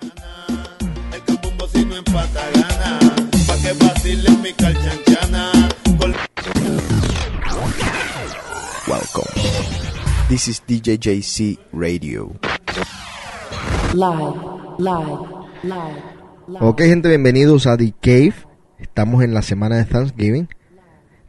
El. 0.00 0.10
Pa' 3.46 3.56
que 3.62 3.72
vacile 3.84 4.30
mi 4.42 4.52
calchanchana. 4.52 5.52
Welcome. 8.86 9.32
This 10.28 10.48
is 10.48 10.62
DJ 10.66 10.98
JC 10.98 11.58
Radio. 11.72 12.32
Live, 13.94 14.36
live, 14.78 15.18
live, 15.62 16.02
live. 16.46 16.58
Ok, 16.60 16.80
gente, 16.82 17.08
bienvenidos 17.08 17.66
a 17.66 17.76
The 17.76 17.92
Cave. 18.00 18.34
Estamos 18.78 19.24
en 19.24 19.34
la 19.34 19.42
semana 19.42 19.76
de 19.76 19.84
Thanksgiving. 19.84 20.48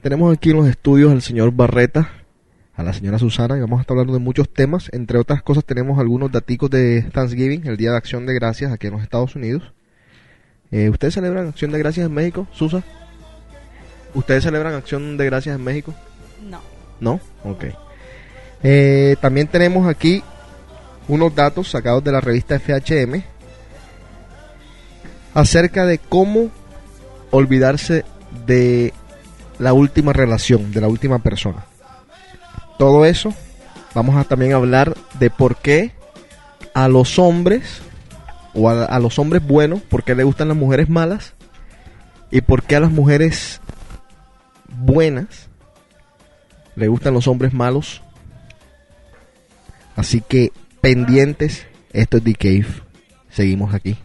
Tenemos 0.02 0.34
aquí 0.34 0.52
en 0.52 0.58
los 0.58 0.68
estudios 0.68 1.12
al 1.12 1.22
señor 1.22 1.52
Barreta, 1.52 2.12
a 2.80 2.84
la 2.84 2.94
señora 2.94 3.20
Susana, 3.20 3.58
y 3.58 3.60
vamos 3.60 3.80
a 3.80 3.82
estar 3.82 3.94
hablando 3.96 4.14
de 4.14 4.20
muchos 4.20 4.48
temas. 4.54 4.90
Entre 4.94 5.18
otras 5.18 5.44
cosas, 5.44 5.66
tenemos 5.66 6.00
algunos 6.00 6.32
daticos 6.32 6.70
de 6.70 7.02
Thanksgiving, 7.12 7.68
el 7.68 7.76
Día 7.76 7.92
de 7.92 7.98
Acción 7.98 8.26
de 8.26 8.34
Gracias 8.34 8.72
aquí 8.72 8.88
en 8.88 8.94
los 8.94 9.04
Estados 9.04 9.36
Unidos. 9.36 9.74
Eh, 10.72 10.90
¿Ustedes 10.90 11.16
celebran 11.16 11.48
Acción 11.48 11.74
de 11.74 11.80
Gracias 11.80 12.06
en 12.06 12.14
México, 12.14 12.48
Susa? 12.54 12.82
¿Ustedes 14.14 14.46
celebran 14.46 14.76
Acción 14.76 15.18
de 15.18 15.26
Gracias 15.26 15.58
en 15.58 15.64
México? 15.64 15.94
No. 16.50 16.62
¿No? 17.02 17.20
Ok. 17.44 17.66
Eh, 18.64 19.18
también 19.20 19.48
tenemos 19.48 19.86
aquí 19.86 20.24
unos 21.10 21.36
datos 21.36 21.70
sacados 21.70 22.02
de 22.02 22.14
la 22.14 22.22
revista 22.22 22.58
FHM 22.60 23.24
acerca 25.34 25.86
de 25.86 25.98
cómo 25.98 26.50
olvidarse 27.32 28.06
de 28.46 28.94
la 29.58 29.74
última 29.74 30.14
relación, 30.14 30.72
de 30.72 30.80
la 30.80 30.88
última 30.88 31.20
persona. 31.20 31.66
Todo 32.80 33.04
eso, 33.04 33.34
vamos 33.94 34.16
a 34.16 34.24
también 34.24 34.54
hablar 34.54 34.96
de 35.20 35.30
por 35.30 35.58
qué 35.58 35.92
a 36.74 36.88
los 36.88 37.20
hombres, 37.20 37.82
o 38.54 38.70
a, 38.70 38.98
los 39.00 39.20
hombres 39.20 39.46
buenos, 39.46 39.82
por 39.82 40.06
qué 40.06 40.16
le 40.16 40.24
gustan 40.24 40.48
las 40.48 40.56
mujeres 40.56 40.88
malas, 40.88 41.34
y 42.32 42.40
por 42.40 42.64
qué 42.64 42.78
a 42.78 42.80
las 42.80 42.92
mujeres 42.92 43.60
buenas 44.70 45.50
le 46.78 46.88
gustan 46.88 47.14
los 47.14 47.28
hombres 47.28 47.52
malos. 47.52 48.02
Así 49.98 50.22
que 50.22 50.54
pendientes, 50.80 51.68
esto 51.92 52.16
es 52.16 52.24
The 52.24 52.34
Cave. 52.34 52.68
Seguimos 53.30 53.74
aquí. 53.74 53.98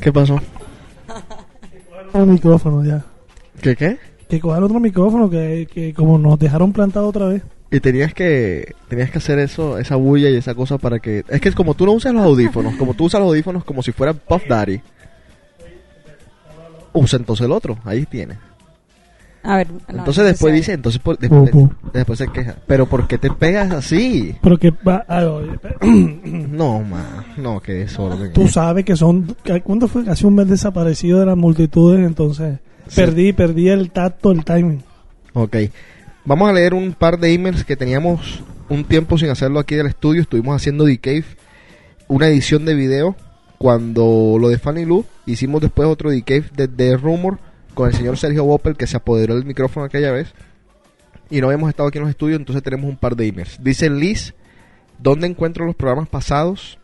¿Qué 0.00 0.12
pasó? 0.12 0.40
otro 2.08 2.26
micrófono 2.26 2.84
ya. 2.84 3.04
¿Qué 3.60 3.74
qué? 3.74 3.98
Que 4.28 4.40
coger 4.40 4.62
otro 4.62 4.78
micrófono 4.78 5.28
que, 5.28 5.66
que 5.72 5.92
como 5.92 6.18
nos 6.18 6.38
dejaron 6.38 6.72
plantado 6.72 7.08
otra 7.08 7.26
vez. 7.26 7.42
Y 7.70 7.80
tenías 7.80 8.14
que 8.14 8.74
tenías 8.88 9.10
que 9.10 9.18
hacer 9.18 9.38
eso, 9.38 9.78
esa 9.78 9.96
bulla 9.96 10.30
y 10.30 10.36
esa 10.36 10.54
cosa 10.54 10.78
para 10.78 11.00
que 11.00 11.24
es 11.28 11.40
que 11.40 11.52
como 11.52 11.74
tú 11.74 11.84
no 11.84 11.92
usas 11.92 12.14
los 12.14 12.22
audífonos, 12.22 12.76
como 12.76 12.94
tú 12.94 13.04
usas 13.06 13.20
los 13.20 13.28
audífonos 13.28 13.64
como 13.64 13.82
si 13.82 13.92
fuera 13.92 14.14
Puff 14.14 14.46
Daddy. 14.48 14.80
Usa 16.92 17.18
entonces 17.18 17.44
el 17.44 17.52
otro, 17.52 17.78
ahí 17.84 18.06
tienes. 18.06 18.38
A 19.42 19.56
ver. 19.58 19.70
no, 19.70 19.78
Entonces 19.88 20.18
no 20.18 20.24
después 20.28 20.52
dice, 20.54 20.72
entonces 20.72 21.00
por- 21.00 21.18
después, 21.18 21.50
después 21.92 22.18
se 22.18 22.28
queja. 22.28 22.56
Pero 22.66 22.86
¿por 22.86 23.06
qué 23.06 23.18
te 23.18 23.30
pegas 23.30 23.70
así? 23.72 24.34
Pero 24.42 24.58
que 24.58 24.70
va, 24.70 25.04
ah. 25.08 25.22
No, 25.82 26.80
ma, 26.88 27.24
no, 27.36 27.60
que 27.60 27.72
desorden. 27.72 28.32
tú 28.32 28.48
sabes 28.48 28.84
que 28.84 28.96
son, 28.96 29.34
¿cuánto 29.64 29.88
fue? 29.88 30.04
Casi 30.04 30.26
un 30.26 30.34
mes 30.34 30.48
desaparecido 30.48 31.20
de 31.20 31.26
las 31.26 31.36
multitudes, 31.36 32.04
entonces 32.06 32.58
Sí. 32.88 32.96
perdí, 33.00 33.32
perdí 33.32 33.68
el 33.68 33.90
tacto, 33.90 34.32
el 34.32 34.44
timing. 34.44 34.82
Ok. 35.34 35.56
Vamos 36.24 36.48
a 36.50 36.52
leer 36.52 36.74
un 36.74 36.92
par 36.92 37.18
de 37.18 37.32
emails 37.32 37.64
que 37.64 37.76
teníamos 37.76 38.42
un 38.68 38.84
tiempo 38.84 39.16
sin 39.18 39.30
hacerlo 39.30 39.58
aquí 39.60 39.74
del 39.76 39.86
estudio. 39.86 40.20
Estuvimos 40.22 40.56
haciendo 40.56 40.84
The 40.84 40.98
Cave, 40.98 41.24
una 42.08 42.26
edición 42.28 42.64
de 42.64 42.74
video. 42.74 43.16
Cuando 43.58 44.36
lo 44.40 44.48
de 44.50 44.58
Fanny 44.58 44.84
Lu, 44.84 45.04
hicimos 45.26 45.60
después 45.60 45.88
otro 45.88 46.10
The 46.10 46.22
Cave 46.22 46.44
de 46.56 46.68
The 46.68 46.96
Rumor 46.96 47.38
con 47.78 47.88
el 47.88 47.94
señor 47.94 48.18
Sergio 48.18 48.42
Boppel 48.42 48.76
que 48.76 48.88
se 48.88 48.96
apoderó 48.96 49.36
del 49.36 49.44
micrófono 49.44 49.86
aquella 49.86 50.10
vez. 50.10 50.34
Y 51.30 51.40
no 51.40 51.46
habíamos 51.46 51.68
estado 51.68 51.88
aquí 51.88 51.98
en 51.98 52.02
los 52.02 52.10
estudios, 52.10 52.40
entonces 52.40 52.60
tenemos 52.60 52.90
un 52.90 52.96
par 52.96 53.14
de 53.14 53.28
emails. 53.28 53.56
Dice 53.62 53.88
Liz, 53.88 54.34
¿dónde 54.98 55.28
encuentro 55.28 55.64
los 55.64 55.76
programas 55.76 56.08
pasados? 56.08 56.80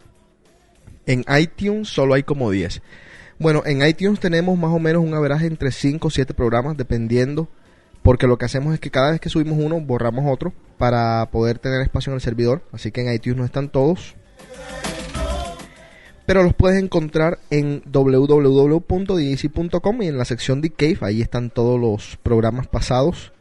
En 1.04 1.24
iTunes 1.36 1.88
solo 1.88 2.14
hay 2.14 2.22
como 2.22 2.48
10. 2.48 2.80
Bueno, 3.40 3.64
en 3.66 3.84
iTunes 3.84 4.20
tenemos 4.20 4.56
más 4.56 4.70
o 4.70 4.78
menos 4.78 5.02
un 5.02 5.14
averaje 5.14 5.48
entre 5.48 5.72
5 5.72 6.06
o 6.06 6.10
7 6.12 6.32
programas, 6.32 6.76
dependiendo 6.76 7.48
porque 8.02 8.28
lo 8.28 8.38
que 8.38 8.44
hacemos 8.44 8.72
es 8.72 8.78
que 8.78 8.92
cada 8.92 9.10
vez 9.10 9.20
que 9.20 9.30
subimos 9.30 9.58
uno 9.58 9.80
borramos 9.80 10.32
otro 10.32 10.52
para 10.78 11.28
poder 11.32 11.58
tener 11.58 11.80
espacio 11.80 12.12
en 12.12 12.16
el 12.16 12.20
servidor 12.20 12.62
así 12.70 12.92
que 12.92 13.00
en 13.00 13.12
iTunes 13.12 13.38
no 13.38 13.44
están 13.46 13.70
todos 13.70 14.14
pero 16.26 16.42
los 16.42 16.54
puedes 16.54 16.82
encontrar 16.82 17.38
en 17.50 17.82
www.djc.com 17.86 18.82
y 20.02 20.06
en 20.06 20.18
la 20.18 20.24
sección 20.24 20.60
de 20.60 20.70
Cave 20.70 20.98
ahí 21.02 21.20
están 21.22 21.50
todos 21.50 21.80
los 21.80 22.16
programas 22.22 22.66
pasados. 22.66 23.32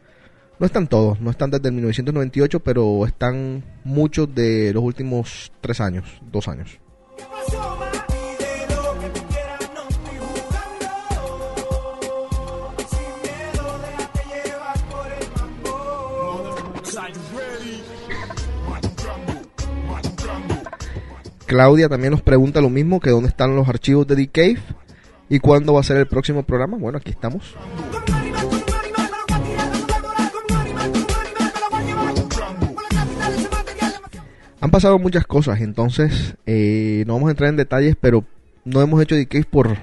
No 0.58 0.66
están 0.66 0.86
todos, 0.86 1.20
no 1.20 1.30
están 1.30 1.50
desde 1.50 1.68
el 1.68 1.74
1998 1.74 2.60
pero 2.60 3.06
están 3.06 3.64
muchos 3.84 4.34
de 4.34 4.72
los 4.72 4.82
últimos 4.84 5.52
tres 5.60 5.80
años, 5.80 6.04
dos 6.30 6.46
años 6.48 6.78
Claudia 21.46 21.88
también 21.88 22.12
nos 22.12 22.22
pregunta 22.22 22.60
lo 22.60 22.70
mismo, 22.70 23.00
que 23.00 23.10
dónde 23.10 23.28
están 23.28 23.54
los 23.56 23.68
archivos 23.68 24.06
de 24.06 24.16
The 24.16 24.28
Cave 24.28 24.58
y 25.28 25.38
cuándo 25.38 25.74
va 25.74 25.80
a 25.80 25.84
ser 25.84 25.96
el 25.98 26.06
próximo 26.06 26.42
programa. 26.42 26.76
Bueno, 26.76 26.98
aquí 26.98 27.10
estamos. 27.10 27.54
Han 34.60 34.70
pasado 34.70 34.98
muchas 34.98 35.26
cosas, 35.26 35.60
entonces 35.60 36.36
eh, 36.46 37.04
no 37.06 37.14
vamos 37.14 37.28
a 37.28 37.32
entrar 37.32 37.50
en 37.50 37.56
detalles, 37.56 37.96
pero 38.00 38.24
no 38.64 38.80
hemos 38.80 39.02
hecho 39.02 39.14
The 39.14 39.26
Cave 39.26 39.44
por 39.50 39.76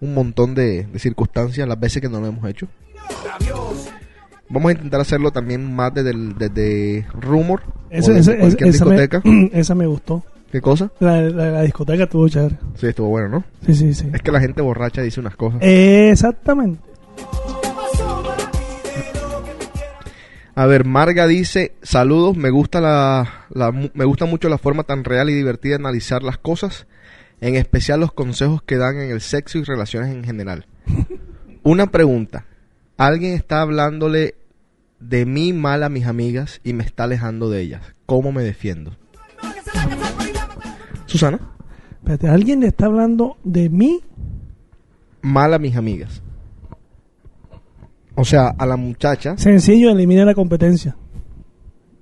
un 0.00 0.14
montón 0.14 0.54
de, 0.54 0.84
de 0.84 0.98
circunstancias, 0.98 1.66
las 1.66 1.78
veces 1.80 2.00
que 2.00 2.08
no 2.08 2.20
lo 2.20 2.26
hemos 2.28 2.48
hecho. 2.48 2.68
Vamos 4.48 4.68
a 4.68 4.72
intentar 4.72 5.00
hacerlo 5.00 5.32
también 5.32 5.74
más 5.74 5.92
desde, 5.94 6.10
el- 6.10 6.36
desde 6.36 7.06
Rumor 7.14 7.62
o 7.66 7.72
Ese, 7.90 8.12
desde 8.12 8.32
ese- 8.32 8.40
cualquier 8.40 8.68
esa, 8.70 8.84
me, 8.84 9.00
discoteca. 9.00 9.22
esa 9.58 9.74
me 9.74 9.86
gustó. 9.86 10.22
¿Qué 10.52 10.60
cosa? 10.60 10.92
La, 11.00 11.22
la, 11.22 11.50
la 11.50 11.62
discoteca 11.62 12.04
estuvo 12.04 12.28
chévere. 12.28 12.58
Sí, 12.74 12.86
estuvo 12.86 13.08
bueno, 13.08 13.28
¿no? 13.30 13.44
Sí, 13.64 13.74
sí, 13.74 13.94
sí. 13.94 14.10
Es 14.12 14.20
que 14.20 14.30
la 14.30 14.38
gente 14.38 14.60
borracha 14.60 15.00
dice 15.00 15.18
unas 15.18 15.34
cosas. 15.34 15.60
Exactamente. 15.62 16.78
A 20.54 20.66
ver, 20.66 20.84
Marga 20.84 21.26
dice, 21.26 21.72
saludos, 21.82 22.36
me 22.36 22.50
gusta 22.50 22.82
la, 22.82 23.46
la 23.48 23.72
me 23.72 24.04
gusta 24.04 24.26
mucho 24.26 24.50
la 24.50 24.58
forma 24.58 24.82
tan 24.82 25.04
real 25.04 25.30
y 25.30 25.34
divertida 25.34 25.70
de 25.70 25.76
analizar 25.76 26.22
las 26.22 26.36
cosas, 26.36 26.86
en 27.40 27.54
especial 27.56 28.00
los 28.00 28.12
consejos 28.12 28.62
que 28.62 28.76
dan 28.76 29.00
en 29.00 29.10
el 29.10 29.22
sexo 29.22 29.56
y 29.56 29.64
relaciones 29.64 30.10
en 30.10 30.22
general. 30.22 30.66
Una 31.62 31.86
pregunta, 31.86 32.44
alguien 32.98 33.32
está 33.32 33.62
hablándole 33.62 34.34
de 35.00 35.24
mí 35.24 35.54
mal 35.54 35.82
a 35.82 35.88
mis 35.88 36.04
amigas 36.04 36.60
y 36.62 36.74
me 36.74 36.84
está 36.84 37.04
alejando 37.04 37.48
de 37.48 37.62
ellas. 37.62 37.94
¿Cómo 38.04 38.32
me 38.32 38.42
defiendo? 38.42 38.98
Susana, 41.12 41.38
Espérate, 41.98 42.28
¿alguien 42.28 42.60
le 42.60 42.68
está 42.68 42.86
hablando 42.86 43.36
de 43.44 43.68
mí? 43.68 44.00
mal 45.22 45.54
a 45.54 45.58
mis 45.58 45.76
amigas. 45.76 46.22
O 48.14 48.24
sea, 48.24 48.48
a 48.48 48.66
la 48.66 48.76
muchacha 48.76 49.36
Sencillo, 49.38 49.90
elimina 49.90 50.24
la 50.24 50.34
competencia. 50.34 50.96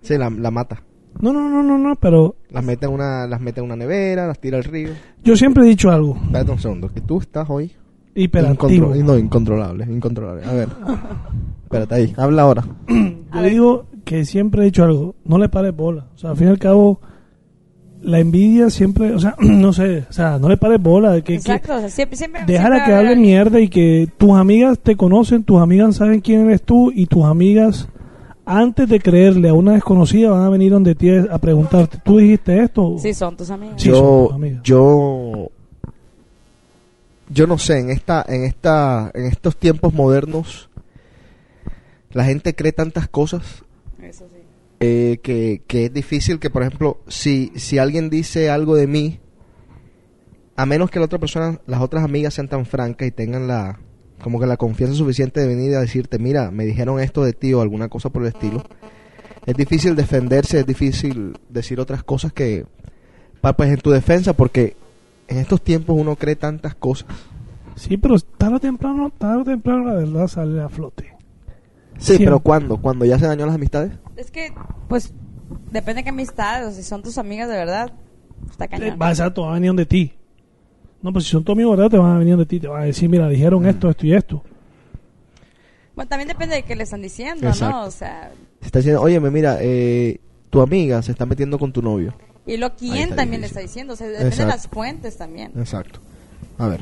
se 0.00 0.18
la, 0.18 0.30
la 0.30 0.50
mata. 0.50 0.82
No, 1.20 1.32
no, 1.32 1.48
no, 1.48 1.62
no, 1.62 1.76
no, 1.76 1.96
pero 1.96 2.36
Las 2.50 2.64
mete 2.64 2.86
en 2.86 2.92
una, 2.92 3.26
las 3.26 3.40
mete 3.40 3.60
en 3.60 3.66
una 3.66 3.76
nevera, 3.76 4.26
las 4.26 4.38
tira 4.40 4.56
al 4.58 4.64
río. 4.64 4.90
yo 5.22 5.36
siempre 5.36 5.64
he 5.64 5.66
dicho 5.68 5.90
algo. 5.90 6.16
Espérate 6.16 6.50
un 6.52 6.58
segundo, 6.58 6.88
que 6.88 7.00
tú 7.00 7.18
estás 7.18 7.48
hoy 7.50 7.72
Hiperactivo. 8.14 8.94
incontro- 8.94 9.04
no, 9.04 9.18
incontrolable, 9.18 9.84
incontrolable. 9.84 10.44
A 10.46 10.52
ver. 10.52 10.68
Espérate 11.64 11.94
ahí, 11.94 12.14
habla 12.16 12.42
ahora. 12.42 12.64
Yo 13.34 13.42
digo 13.42 13.86
que 14.04 14.24
siempre 14.24 14.62
he 14.62 14.64
dicho 14.66 14.82
algo. 14.82 15.14
No 15.24 15.36
le 15.38 15.48
pares 15.48 15.76
bola. 15.76 16.06
O 16.14 16.18
sea, 16.18 16.30
al 16.30 16.36
fin 16.36 16.48
y 16.48 16.50
al 16.50 16.58
cabo, 16.58 17.00
la 18.02 18.18
envidia 18.18 18.70
siempre, 18.70 19.14
o 19.14 19.18
sea, 19.18 19.34
no 19.40 19.72
sé, 19.72 20.04
o 20.08 20.12
sea, 20.12 20.38
no 20.38 20.48
le 20.48 20.56
pares 20.56 20.80
bola. 20.80 21.14
Que, 21.16 21.22
que 21.22 21.34
Exacto, 21.36 21.76
o 21.76 21.80
sea, 21.80 21.88
siempre, 21.90 22.16
siempre. 22.16 22.42
déjala 22.46 22.76
siempre 22.76 22.92
que 22.92 22.98
hable 22.98 23.16
mierda 23.16 23.60
y 23.60 23.68
que 23.68 24.08
tus 24.16 24.32
amigas 24.32 24.78
te 24.78 24.96
conocen, 24.96 25.44
tus 25.44 25.60
amigas 25.60 25.96
saben 25.96 26.20
quién 26.20 26.46
eres 26.46 26.62
tú 26.62 26.90
y 26.94 27.06
tus 27.06 27.24
amigas, 27.24 27.88
antes 28.44 28.88
de 28.88 29.00
creerle 29.00 29.48
a 29.48 29.54
una 29.54 29.74
desconocida, 29.74 30.30
van 30.30 30.42
a 30.42 30.48
venir 30.48 30.72
donde 30.72 30.94
ti 30.94 31.10
a 31.10 31.38
preguntarte, 31.38 31.98
¿tú 32.02 32.18
dijiste 32.18 32.62
esto? 32.62 32.96
Sí, 32.98 33.14
son 33.14 33.36
tus 33.36 33.50
amigos. 33.50 33.80
Sí, 33.80 33.90
son 33.90 33.98
yo, 33.98 34.24
tus 34.26 34.34
amigas. 34.34 34.62
yo, 34.64 35.50
yo 37.28 37.46
no 37.46 37.58
sé, 37.58 37.78
en 37.78 37.90
esta, 37.90 38.24
en 38.28 38.44
esta, 38.44 39.10
en 39.14 39.26
estos 39.26 39.56
tiempos 39.56 39.94
modernos, 39.94 40.68
la 42.12 42.24
gente 42.24 42.56
cree 42.56 42.72
tantas 42.72 43.08
cosas 43.08 43.62
Eso 44.02 44.26
sí. 44.28 44.39
Eh, 44.80 45.18
que, 45.22 45.62
que 45.66 45.86
es 45.86 45.92
difícil 45.92 46.38
que, 46.38 46.50
por 46.50 46.62
ejemplo, 46.62 47.00
si, 47.06 47.52
si 47.54 47.78
alguien 47.78 48.10
dice 48.10 48.50
algo 48.50 48.76
de 48.76 48.86
mí, 48.86 49.20
a 50.56 50.66
menos 50.66 50.90
que 50.90 50.98
la 50.98 51.04
otra 51.04 51.18
persona, 51.18 51.60
las 51.66 51.80
otras 51.80 52.04
amigas 52.04 52.34
sean 52.34 52.48
tan 52.48 52.66
francas 52.66 53.08
y 53.08 53.10
tengan 53.10 53.46
la, 53.46 53.78
como 54.22 54.40
que 54.40 54.46
la 54.46 54.56
confianza 54.56 54.96
suficiente 54.96 55.40
de 55.40 55.48
venir 55.48 55.74
a 55.74 55.80
decirte, 55.80 56.18
mira, 56.18 56.50
me 56.50 56.64
dijeron 56.64 57.00
esto 57.00 57.24
de 57.24 57.32
ti 57.32 57.52
o 57.54 57.60
alguna 57.60 57.88
cosa 57.88 58.10
por 58.10 58.22
el 58.22 58.28
estilo, 58.28 58.64
es 59.46 59.54
difícil 59.54 59.96
defenderse, 59.96 60.60
es 60.60 60.66
difícil 60.66 61.38
decir 61.48 61.80
otras 61.80 62.02
cosas 62.02 62.32
que, 62.32 62.66
pues 63.40 63.70
en 63.70 63.78
tu 63.78 63.90
defensa, 63.90 64.34
porque 64.34 64.76
en 65.28 65.38
estos 65.38 65.62
tiempos 65.62 65.96
uno 65.98 66.16
cree 66.16 66.36
tantas 66.36 66.74
cosas. 66.74 67.08
Sí, 67.74 67.96
pero 67.96 68.18
tarde 68.18 68.56
o 68.56 68.60
temprano, 68.60 69.10
tarde 69.16 69.42
o 69.42 69.44
temprano 69.44 69.84
la 69.84 69.94
verdad 69.94 70.26
sale 70.26 70.60
a 70.60 70.68
flote. 70.68 71.14
Sí, 71.96 72.06
Siempre. 72.06 72.26
pero 72.26 72.40
¿cuándo? 72.40 72.76
¿Cuando 72.78 73.04
ya 73.04 73.18
se 73.18 73.26
dañó 73.26 73.46
las 73.46 73.54
amistades? 73.54 73.92
Es 74.20 74.30
que, 74.30 74.52
pues, 74.88 75.12
depende 75.70 76.00
de 76.00 76.04
qué 76.04 76.10
amistades. 76.10 76.68
O 76.68 76.72
si 76.72 76.82
son 76.82 77.02
tus 77.02 77.16
amigas 77.18 77.48
de 77.48 77.56
verdad, 77.56 77.92
está 78.50 78.66
Eh, 78.66 78.68
cañón. 78.68 78.98
Va 79.00 79.08
a 79.08 79.14
ser, 79.14 79.32
va 79.42 79.50
a 79.50 79.54
venir 79.54 79.72
de 79.74 79.86
ti. 79.86 80.12
No, 81.02 81.12
pues 81.12 81.24
si 81.24 81.30
son 81.30 81.42
tus 81.44 81.54
amigos, 81.54 81.76
¿verdad? 81.76 81.90
Te 81.90 81.98
van 81.98 82.16
a 82.16 82.18
venir 82.18 82.36
de 82.36 82.44
ti. 82.46 82.60
Te 82.60 82.68
van 82.68 82.82
a 82.82 82.84
decir, 82.84 83.08
mira, 83.08 83.26
dijeron 83.28 83.64
esto, 83.66 83.88
esto 83.88 84.06
y 84.06 84.12
esto. 84.14 84.42
Bueno, 85.94 86.08
también 86.08 86.28
depende 86.28 86.56
de 86.56 86.62
qué 86.62 86.76
le 86.76 86.84
están 86.84 87.02
diciendo, 87.02 87.48
Exacto. 87.48 87.76
¿no? 87.78 87.84
O 87.84 87.90
sea, 87.90 88.30
Se 88.60 88.66
está 88.66 88.78
diciendo, 88.80 89.00
oye, 89.02 89.18
mira, 89.20 89.58
eh, 89.60 90.18
tu 90.50 90.60
amiga 90.60 91.02
se 91.02 91.12
está 91.12 91.24
metiendo 91.26 91.58
con 91.58 91.72
tu 91.72 91.80
novio. 91.82 92.14
y 92.46 92.56
lo 92.56 92.74
está 92.74 93.16
también 93.16 93.40
le 93.40 93.46
está 93.46 93.60
diciendo. 93.60 93.94
O 93.94 93.96
sea, 93.96 94.06
depende 94.08 94.28
Exacto. 94.28 94.46
de 94.52 94.56
las 94.58 94.68
fuentes 94.68 95.16
también. 95.16 95.52
Exacto. 95.56 96.00
A 96.58 96.68
ver. 96.68 96.80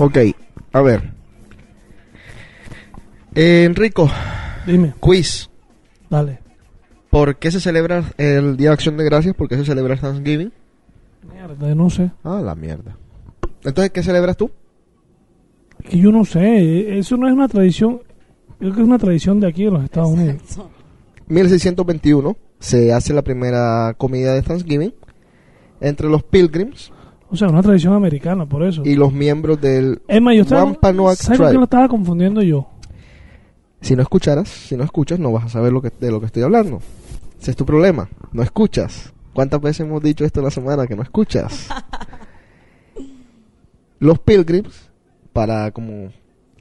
Ok, 0.00 0.16
a 0.72 0.80
ver. 0.80 1.12
Eh, 3.34 3.64
Enrico, 3.64 4.10
Dime, 4.66 4.94
quiz. 4.98 5.50
dale. 6.08 6.38
¿Por 7.10 7.36
qué 7.36 7.50
se 7.50 7.60
celebra 7.60 8.04
el 8.16 8.56
Día 8.56 8.70
de 8.70 8.74
Acción 8.74 8.96
de 8.96 9.04
Gracias? 9.04 9.34
¿Por 9.34 9.48
qué 9.48 9.56
se 9.56 9.64
celebra 9.66 9.96
Thanksgiving? 9.96 10.52
Mierda, 11.30 11.74
no 11.74 11.90
sé. 11.90 12.10
Ah, 12.24 12.40
la 12.42 12.54
mierda. 12.54 12.96
Entonces, 13.62 13.90
¿qué 13.90 14.02
celebras 14.02 14.36
tú? 14.38 14.50
Que 15.88 15.98
yo 15.98 16.10
no 16.12 16.24
sé. 16.24 16.98
Eso 16.98 17.16
no 17.18 17.26
es 17.28 17.34
una 17.34 17.48
tradición. 17.48 18.00
Creo 18.58 18.72
que 18.72 18.80
es 18.80 18.86
una 18.86 18.98
tradición 18.98 19.38
de 19.38 19.48
aquí, 19.48 19.64
de 19.64 19.70
los 19.70 19.84
Estados 19.84 20.10
Unidos. 20.10 20.36
Exacto. 20.36 20.70
1621 21.28 22.36
se 22.58 22.92
hace 22.92 23.12
la 23.12 23.22
primera 23.22 23.94
comida 23.98 24.32
de 24.34 24.42
Thanksgiving 24.42 24.94
entre 25.80 26.08
los 26.08 26.22
Pilgrims 26.22 26.90
O 27.30 27.36
sea, 27.36 27.48
una 27.48 27.62
tradición 27.62 27.94
americana, 27.94 28.46
por 28.46 28.62
eso. 28.64 28.82
y 28.84 28.94
los 28.96 29.12
miembros 29.12 29.60
del... 29.60 30.02
Más, 30.20 30.34
yo 30.34 30.42
estaba. 30.42 30.64
Wampanoag 30.64 31.16
¿Sabes 31.16 31.38
tribe. 31.38 31.54
lo 31.54 31.64
estaba 31.64 31.88
confundiendo 31.88 32.42
yo? 32.42 32.66
Si 33.80 33.94
no 33.96 34.02
escucharas, 34.02 34.48
si 34.48 34.76
no 34.76 34.84
escuchas, 34.84 35.18
no 35.18 35.32
vas 35.32 35.44
a 35.44 35.48
saber 35.48 35.72
lo 35.72 35.80
que, 35.80 35.90
de 36.00 36.10
lo 36.10 36.20
que 36.20 36.26
estoy 36.26 36.42
hablando. 36.42 36.80
Ese 37.40 37.52
es 37.52 37.56
tu 37.56 37.64
problema. 37.64 38.08
No 38.32 38.42
escuchas. 38.42 39.12
¿Cuántas 39.32 39.60
veces 39.60 39.86
hemos 39.86 40.02
dicho 40.02 40.24
esto 40.24 40.40
en 40.40 40.44
la 40.46 40.50
semana 40.50 40.86
que 40.86 40.96
no 40.96 41.02
escuchas? 41.02 41.68
los 43.98 44.18
Pilgrims, 44.18 44.90
para 45.32 45.70
como 45.70 46.10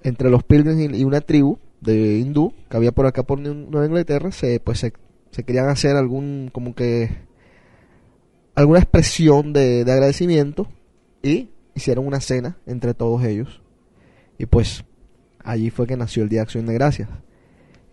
entre 0.04 0.30
los 0.30 0.44
Pilgrims 0.44 0.98
y, 0.98 1.04
una 1.04 1.21
tribu 1.21 1.57
de 1.81 2.19
hindú 2.19 2.54
que 2.69 2.77
había 2.77 2.92
por 2.92 3.06
acá 3.06 3.24
por 3.24 3.39
Nue- 3.39 3.68
Nueva 3.69 3.86
Inglaterra, 3.88 4.31
se 4.31 4.60
pues 4.60 4.80
se, 4.80 4.94
se 5.31 5.44
querían 5.44 5.69
hacer 5.69 5.95
algún 5.95 6.50
como 6.54 6.75
que 6.75 7.10
alguna 8.59 8.79
expresión 8.79 9.53
de, 9.53 9.85
de 9.85 9.91
agradecimiento 9.91 10.67
y 11.23 11.50
hicieron 11.75 12.06
una 12.06 12.19
cena 12.19 12.57
entre 12.65 12.94
todos 12.94 13.23
ellos. 13.23 13.61
Y 14.38 14.47
pues 14.47 14.83
allí 15.41 15.69
fue 15.69 15.88
que 15.88 15.95
nació 15.95 16.23
el 16.23 16.29
Día 16.29 16.39
de 16.39 16.44
Acción 16.44 16.65
de 16.65 16.73
Gracias. 16.73 17.07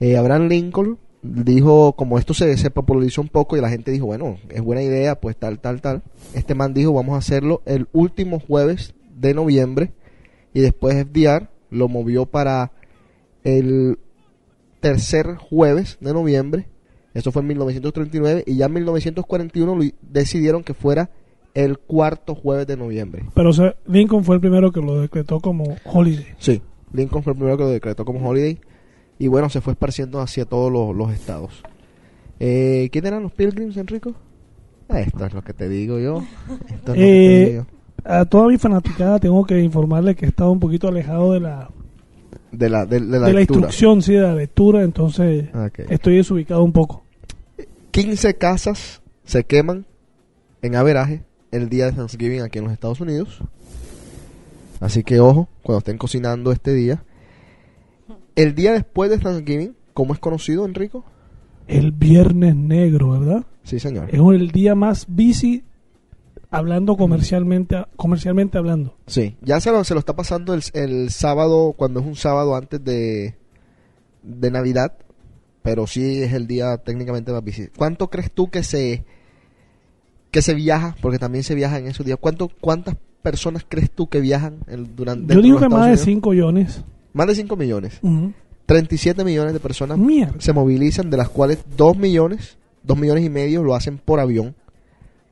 Eh, 0.01 0.17
Abraham 0.17 0.49
Lincoln 0.49 0.99
dijo, 1.23 1.93
como 1.95 2.19
esto 2.19 2.35
se, 2.35 2.57
se 2.57 2.71
popularizó 2.71 3.21
un 3.21 3.29
poco 3.29 3.57
y 3.57 3.61
la 3.61 3.69
gente 3.69 3.93
dijo, 3.93 4.07
bueno, 4.07 4.39
es 4.49 4.61
buena 4.61 4.83
idea, 4.83 5.21
pues 5.21 5.37
tal, 5.37 5.61
tal, 5.61 5.81
tal. 5.81 6.03
Este 6.35 6.57
man 6.57 6.75
dijo, 6.75 6.93
vamos 6.93 7.15
a 7.15 7.19
hacerlo 7.19 7.63
el 7.65 7.87
último 7.93 8.41
jueves 8.41 8.95
de 9.15 9.35
noviembre 9.35 9.93
y 10.53 10.63
después 10.63 10.97
FDR 10.97 11.49
lo 11.71 11.89
movió 11.89 12.27
para 12.27 12.73
el 13.45 14.01
tercer 14.81 15.37
jueves 15.37 15.97
de 16.01 16.13
noviembre. 16.13 16.67
Eso 17.17 17.33
fue 17.33 17.41
en 17.43 17.49
1939 17.49 18.45
y 18.47 18.57
ya 18.57 18.67
en 18.67 18.73
1941 18.75 19.75
lo 19.75 19.83
hi- 19.83 19.95
decidieron 20.03 20.63
que 20.63 20.75
fuera 20.75 21.09
el 21.55 21.79
cuarto 21.79 22.35
jueves 22.35 22.67
de 22.67 22.77
noviembre. 22.77 23.25
Pero 23.35 23.51
o 23.51 23.53
sea, 23.53 23.75
Lincoln 23.87 24.23
fue 24.25 24.35
el 24.35 24.41
primero 24.43 24.71
que 24.71 24.81
lo 24.83 25.01
decretó 25.01 25.41
como 25.41 25.77
holiday. 25.85 26.27
Sí, 26.39 26.61
Lincoln 26.93 27.23
fue 27.23 27.33
el 27.33 27.39
primero 27.39 27.57
que 27.57 27.63
lo 27.65 27.71
decretó 27.71 28.05
como 28.05 28.29
holiday 28.29 28.59
y 29.19 29.29
bueno, 29.29 29.49
se 29.49 29.63
fue 29.63 29.73
esparciendo 29.73 30.21
hacia 30.21 30.45
todos 30.45 30.71
los, 30.71 30.95
los 30.95 31.11
estados. 31.13 31.63
Eh, 32.39 32.91
¿Quién 32.93 33.07
eran 33.07 33.23
los 33.23 33.33
Pilgrims, 33.33 33.77
Enrico? 33.79 34.15
Esto 34.89 35.25
es 35.25 35.33
lo 35.33 35.43
que 35.43 35.55
te 35.55 35.69
digo 35.71 35.99
yo. 35.99 36.23
Esto 36.69 36.69
es 36.69 36.87
lo 36.89 36.95
que 36.95 37.01
te 37.01 37.43
Eh, 37.43 37.51
digo. 37.53 37.67
a 38.05 38.25
toda 38.27 38.49
mi 38.49 38.59
fanaticada 38.59 39.19
tengo 39.19 39.45
que 39.47 39.59
informarle 39.61 40.15
que 40.15 40.27
he 40.27 40.29
estado 40.29 40.53
un 40.53 40.61
poquito 40.61 40.89
alejado 40.89 41.33
de 41.33 41.41
la, 41.41 41.71
De 42.53 42.69
la, 42.69 42.85
de, 42.85 43.01
de 43.01 43.19
la 43.19 43.27
de 43.29 43.33
la 43.33 43.41
instrucción, 43.41 44.03
sí, 44.03 44.13
de 44.13 44.21
la 44.21 44.35
lectura, 44.35 44.83
entonces 44.83 45.49
Ok. 45.55 45.91
estoy 45.91 46.17
desubicado 46.17 46.63
un 46.63 46.73
poco. 46.73 47.05
15 47.97 48.35
casas 48.37 49.01
se 49.25 49.45
queman 49.45 49.87
en 50.61 50.77
averaje 50.77 51.25
el 51.51 51.71
día 51.71 51.87
de 51.87 51.93
Thanksgiving 51.93 52.43
aquí 52.43 52.59
en 52.59 52.65
los 52.65 52.75
Estados 52.75 53.01
Unidos. 53.01 53.39
Así 54.81 55.03
que 55.03 55.19
ojo, 55.19 55.49
cuando 55.63 55.79
estén 55.79 55.97
cocinando 55.97 56.53
este 56.53 56.75
día. 56.75 57.05
El 58.35 58.55
día 58.55 58.73
después 58.73 59.09
de 59.09 59.17
Thanksgiving, 59.17 59.75
¿cómo 59.95 60.13
es 60.13 60.21
conocido, 60.21 60.67
Enrico? 60.67 61.07
El 61.69 61.93
viernes 61.93 62.55
negro, 62.55 63.13
¿verdad? 63.13 63.47
Sí, 63.63 63.81
señor. 63.81 64.11
Es 64.11 64.21
el 64.21 64.51
día 64.51 64.75
más 64.75 65.07
busy 65.09 65.65
hablando 66.51 66.99
comercialmente, 66.99 67.83
comercialmente 67.97 68.59
hablando. 68.59 68.95
Sí, 69.07 69.39
ya 69.41 69.59
se 69.59 69.71
lo, 69.73 69.85
se 69.85 69.95
lo 69.95 70.01
está 70.01 70.15
pasando 70.15 70.53
el, 70.53 70.63
el 70.75 71.09
sábado, 71.09 71.73
cuando 71.75 72.01
es 72.01 72.07
un 72.07 72.17
sábado 72.17 72.57
antes 72.57 72.85
de, 72.85 73.37
de 74.23 74.51
Navidad, 74.51 74.99
pero 75.67 75.89
sí 75.89 76.23
es 76.23 76.33
el 76.33 76.47
día 76.47 76.77
técnicamente 76.79 77.33
más 77.33 77.43
busy. 77.43 77.67
¿Cuánto 77.77 78.09
crees 78.09 78.31
tú 78.31 78.49
que 78.49 78.63
se 78.63 79.05
que 80.31 80.41
se 80.41 80.55
viaja? 80.55 80.95
Porque 81.03 81.19
también 81.19 81.43
se 81.43 81.57
viaja 81.57 81.79
en 81.79 81.89
esos 81.89 82.07
días. 82.07 82.19
¿Cuánto, 82.21 82.49
¿Cuántas 82.61 82.95
personas 83.21 83.67
crees 83.69 83.91
tú 83.91 84.09
que 84.09 84.21
viajan 84.21 84.61
durante 84.95 85.35
Yo 85.35 85.43
digo 85.43 85.59
que 85.59 85.69
más 85.69 85.87
de 85.87 85.95
Estados 85.95 86.07
Unidos? 86.07 86.23
5 86.23 86.31
millones. 86.31 86.85
Más 87.13 87.27
de 87.27 87.35
5 87.35 87.57
millones. 87.57 87.99
Ujú. 88.01 88.33
37 88.67 89.25
millones 89.25 89.55
de 89.55 89.61
personas 89.61 89.99
Mierda. 89.99 90.35
se 90.39 90.53
movilizan, 90.53 91.11
de 91.11 91.17
las 91.17 91.29
cuales 91.29 91.65
2 91.77 91.97
millones, 91.97 92.59
2 92.85 92.97
millones 92.97 93.25
y 93.25 93.31
medio 93.31 93.65
lo 93.65 93.75
hacen 93.75 93.99
por 93.99 94.21
avión. 94.21 94.55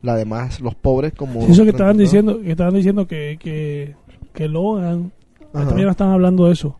La 0.02 0.16
demás, 0.16 0.60
los 0.60 0.74
pobres 0.74 1.12
como... 1.12 1.46
Eso 1.46 1.62
que 1.62 1.70
estaban 1.70 1.96
diciendo, 1.96 2.40
que 2.40 2.50
estaban 2.50 2.74
diciendo 2.74 3.06
que, 3.06 3.38
que, 3.40 3.94
que 4.32 4.48
Logan, 4.48 5.12
también 5.52 5.88
están 5.88 6.10
hablando 6.10 6.46
de 6.46 6.52
eso, 6.52 6.78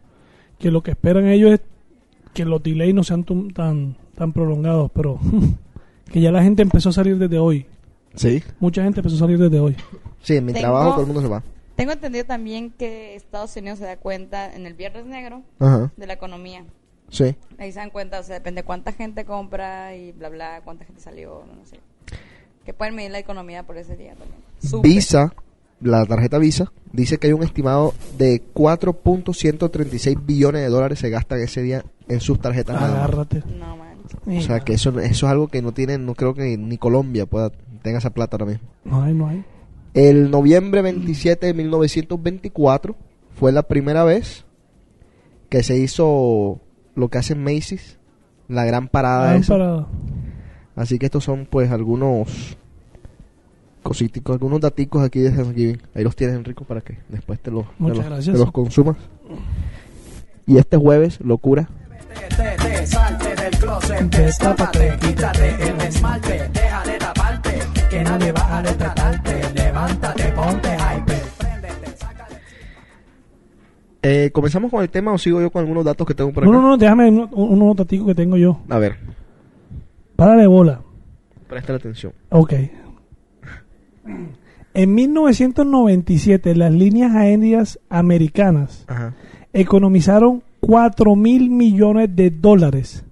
que 0.59 0.73
lo 0.73 0.83
que 0.83 0.91
esperan 0.91 1.29
ellos 1.29 1.53
es 1.53 1.61
que 2.35 2.45
los 2.45 2.63
delays 2.63 2.95
no 2.95 3.03
sean 3.05 3.25
tan, 3.25 3.97
tan 4.15 4.33
prolongados, 4.33 4.91
pero 4.93 5.19
que 6.13 6.21
ya 6.21 6.31
la 6.33 6.43
gente 6.43 6.61
empezó 6.63 6.91
a 6.91 6.93
salir 6.93 7.17
desde 7.19 7.39
hoy. 7.39 7.67
Sí, 8.15 8.43
Mucha 8.61 8.83
gente 8.85 9.01
empezó 9.01 9.17
a 9.17 9.21
salir 9.21 9.39
desde 9.39 9.59
hoy. 9.59 9.77
sí, 10.23 10.37
en 10.37 10.45
mi 10.47 10.53
Tengo- 10.53 10.65
trabajo 10.67 10.91
todo 10.93 11.01
el 11.01 11.07
mundo 11.07 11.23
se 11.23 11.29
va. 11.29 11.43
Tengo 11.77 11.91
entendido 11.91 12.25
también 12.25 12.71
que 12.71 13.17
Estados 13.17 13.57
Unidos 13.57 13.81
se 13.81 13.85
da 13.87 13.97
cuenta 13.97 14.55
en 14.55 14.65
el 14.67 14.75
Viernes 14.75 15.07
Negro 15.07 15.43
Ajá, 15.59 15.91
de 15.97 16.07
la 16.07 16.13
economía. 16.13 16.65
sí. 17.09 17.35
Ahí 17.59 17.73
se 17.73 17.81
dan 17.81 17.91
cuenta, 17.91 18.21
o 18.21 18.23
sea, 18.23 18.35
depende 18.37 18.63
cuánta 18.63 18.93
gente 18.93 19.25
compra 19.25 19.97
y 19.97 20.13
bla, 20.13 20.29
bla, 20.29 20.61
cuánta 20.63 20.85
gente 20.85 21.01
salió, 21.01 21.43
no, 21.47 21.65
sé. 21.67 21.81
Que 22.65 22.73
pueden 22.75 22.95
medir 22.95 23.11
la 23.11 23.19
economía 23.19 23.65
por 23.65 23.77
ese 23.77 23.97
día 23.97 24.15
también. 24.15 24.83
Visa, 24.83 25.35
la 25.81 26.07
tarjeta 26.07 26.39
Visa, 26.39 26.71
dice 26.93 27.19
que 27.19 27.27
hay 27.27 27.33
un 27.33 27.43
estimado 27.43 27.93
de 28.19 28.41
4.136 28.55 30.25
billones 30.25 30.63
de 30.63 30.69
dólares 30.69 30.99
se 31.01 31.11
gastan 31.11 31.41
ese 31.41 31.61
día 31.63 31.85
en 32.09 32.21
sus 32.21 32.39
tarjetas. 32.41 32.77
nada 32.77 32.89
más. 32.89 32.99
Agárrate. 32.99 33.43
No 33.59 33.77
manches. 33.77 34.45
O 34.45 34.47
sea, 34.47 34.61
que 34.61 34.75
eso, 34.75 34.91
eso 35.01 35.27
es 35.27 35.33
algo 35.33 35.49
que 35.49 35.63
no 35.63 35.73
tiene, 35.73 35.99
no 35.99 36.15
creo 36.15 36.35
que 36.35 36.57
ni 36.57 36.79
Colombia 36.79 37.27
pueda 37.27 37.51
tenga 37.83 37.99
esa 37.99 38.11
plata 38.11 38.37
ahora 38.37 38.47
mismo. 38.53 38.69
No 38.85 39.03
hay, 39.03 39.15
no 39.15 39.29
hay. 39.29 39.45
El 39.93 40.31
noviembre 40.31 40.83
27 40.83 41.47
de 41.47 41.55
1924 41.55 42.97
fue 43.35 43.53
la 43.53 43.63
primera 43.65 44.05
vez 44.05 44.45
que 45.51 45.63
se 45.63 45.77
hizo 45.79 46.61
lo 46.95 47.09
que 47.11 47.19
hacen 47.19 47.43
Macy's, 47.45 47.99
la 48.49 48.65
gran 48.65 48.89
parada 48.89 49.29
Gran 49.29 49.41
esa. 49.43 49.53
parada. 49.55 49.89
Así 50.77 50.99
que 50.99 51.07
estos 51.07 51.23
son 51.25 51.47
pues 51.49 51.71
algunos 51.71 52.57
cositicos, 53.83 54.35
algunos 54.35 54.61
daticos 54.61 55.05
aquí 55.05 55.21
de 55.21 55.31
Thanksgiving. 55.31 55.81
Ahí 55.95 56.03
los 56.03 56.17
tienes 56.17 56.37
Enrico 56.37 56.65
para 56.65 56.81
que 56.81 56.99
después 57.09 57.39
te 57.41 57.51
los, 57.51 57.65
te 57.67 57.73
Muchas 57.79 57.99
los, 57.99 58.07
gracias. 58.07 58.35
te 58.35 58.41
los 58.41 58.51
consumas. 58.51 58.97
Y 60.47 60.57
este 60.57 60.77
jueves, 60.77 61.21
locura. 61.21 61.69
Te, 62.15 62.87
salte 62.87 63.35
del 63.35 63.51
closet, 63.59 64.03
destápate, 64.17 64.97
quítate 65.01 65.49
el 65.69 65.81
esmalte, 65.81 66.49
deja 66.53 66.83
de 66.85 66.99
taparte, 66.99 67.51
que 67.91 68.03
nadie 68.05 68.33
va 68.33 68.59
a 68.59 68.63
retratarte, 68.63 69.41
levántate, 69.55 70.25
ponte 70.33 70.77
sácale. 71.97 72.37
Eh, 74.03 74.31
¿Comenzamos 74.33 74.71
con 74.71 74.83
el 74.83 74.91
tema 74.91 75.13
o 75.13 75.19
sigo 75.19 75.41
yo 75.41 75.51
con 75.51 75.61
algunos 75.61 75.85
datos 75.85 76.07
que 76.07 76.15
tengo 76.15 76.33
por 76.33 76.45
No, 76.45 76.51
acá? 76.51 76.61
no, 76.61 76.69
no, 76.69 76.77
déjame 76.77 77.09
uno- 77.09 77.29
unos 77.33 77.77
daticos 77.77 78.07
que 78.09 78.15
tengo 78.15 78.37
yo. 78.37 78.61
A 78.69 78.79
ver, 78.79 78.97
Párale 80.17 80.47
bola. 80.47 80.81
presta 81.49 81.75
atención. 81.75 82.13
Ok. 82.31 82.53
En 84.75 84.95
1997, 84.95 86.55
las 86.57 86.73
líneas 86.73 87.15
aéreas 87.15 87.79
americanas 87.89 88.85
Ajá. 88.89 89.15
economizaron 89.53 90.43
4 90.67 91.17
mil 91.17 91.51
millones 91.51 92.15
de 92.15 92.31
dólares 92.31 93.05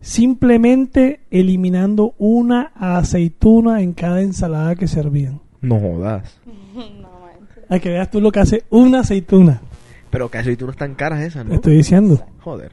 simplemente 0.00 1.20
eliminando 1.30 2.14
una 2.18 2.72
aceituna 2.74 3.82
en 3.82 3.92
cada 3.92 4.20
ensalada 4.20 4.74
que 4.74 4.88
servían. 4.88 5.40
No 5.60 5.78
jodas. 5.78 6.38
Hay 7.68 7.80
que 7.80 7.88
veas 7.90 8.10
tú 8.10 8.20
lo 8.20 8.32
que 8.32 8.40
hace 8.40 8.64
una 8.70 9.00
aceituna. 9.00 9.60
Pero 10.10 10.28
que 10.30 10.38
aceitunas 10.38 10.76
tan 10.76 10.94
caras 10.94 11.20
esas, 11.22 11.46
¿no? 11.46 11.54
estoy 11.54 11.76
diciendo. 11.76 12.22
Joder. 12.40 12.72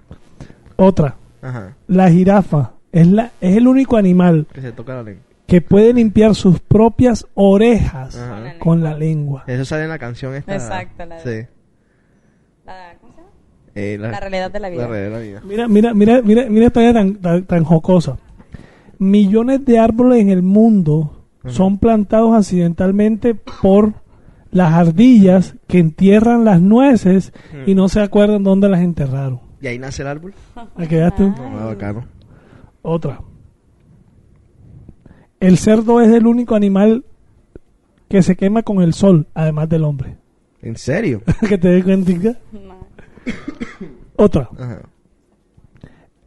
Otra. 0.75 1.15
Ajá. 1.41 1.75
La 1.88 2.09
jirafa 2.09 2.73
es, 2.91 3.07
la, 3.07 3.31
es 3.39 3.55
el 3.55 3.67
único 3.67 3.95
animal 3.95 4.47
Que 4.51 4.61
se 4.61 4.71
toca 4.73 4.95
la 4.95 5.03
lengua. 5.03 5.23
que 5.47 5.61
puede 5.61 5.93
limpiar 5.93 6.35
sus 6.35 6.59
propias 6.59 7.25
orejas 7.35 8.17
Ajá. 8.17 8.57
con 8.59 8.83
la 8.83 8.97
lengua. 8.97 9.43
Eso 9.47 9.63
sale 9.63 9.83
en 9.83 9.89
la 9.89 9.99
canción 9.99 10.33
esta. 10.35 10.53
Exacto, 10.55 11.05
la 11.05 11.23
de- 11.23 11.43
Sí. 11.43 11.47
La, 12.65 12.95
¿Cómo 12.99 13.13
se 13.13 13.19
llama? 13.19 13.29
Eh, 13.79 13.98
La 13.98 14.19
realidad 14.19 14.51
de 14.51 14.59
la 14.59 14.69
vida. 14.69 14.81
La 14.83 14.88
realidad 14.88 15.09
de 15.09 15.15
la 15.15 15.19
vida. 15.19 15.41
Mira, 15.45 15.67
mira, 15.67 15.93
mira, 15.93 16.21
mira, 16.21 16.50
mira 16.50 16.67
esta 16.67 16.81
idea 16.81 16.93
tan, 16.93 17.15
tan, 17.15 17.43
tan 17.45 17.63
jocosa. 17.63 18.17
Millones 18.98 19.63
de 19.63 19.79
árboles 19.79 20.19
en 20.19 20.29
el 20.29 20.41
mundo 20.41 21.25
son 21.48 21.77
plantados 21.77 22.36
accidentalmente 22.36 23.33
por 23.36 23.93
las 24.51 24.74
ardillas 24.74 25.55
que 25.67 25.79
entierran 25.79 26.43
las 26.43 26.62
nueces 26.62 27.31
y 27.65 27.75
no 27.75 27.88
se 27.88 28.01
acuerdan 28.01 28.43
dónde 28.43 28.67
las 28.67 28.81
enterraron. 28.81 29.39
¿Y 29.62 29.67
ahí 29.67 29.79
nace 29.79 30.01
el 30.01 30.09
árbol? 30.09 30.33
¿A 30.55 30.86
qué 30.88 30.98
veas 30.98 31.15
tú? 31.15 31.29
No, 31.29 31.65
bacano. 31.67 32.05
Otra. 32.81 33.21
El 35.39 35.57
cerdo 35.57 36.01
es 36.01 36.12
el 36.12 36.27
único 36.27 36.55
animal 36.55 37.05
que 38.09 38.21
se 38.21 38.36
quema 38.36 38.63
con 38.63 38.81
el 38.81 38.93
sol, 38.93 39.27
además 39.33 39.69
del 39.69 39.83
hombre. 39.86 40.17
¿En 40.62 40.75
serio? 40.75 41.21
que 41.48 41.57
te 41.57 41.69
des 41.69 41.83
cuenta. 41.83 42.12
No. 42.51 42.78
Otra. 44.15 44.50
Ajá. 44.57 44.81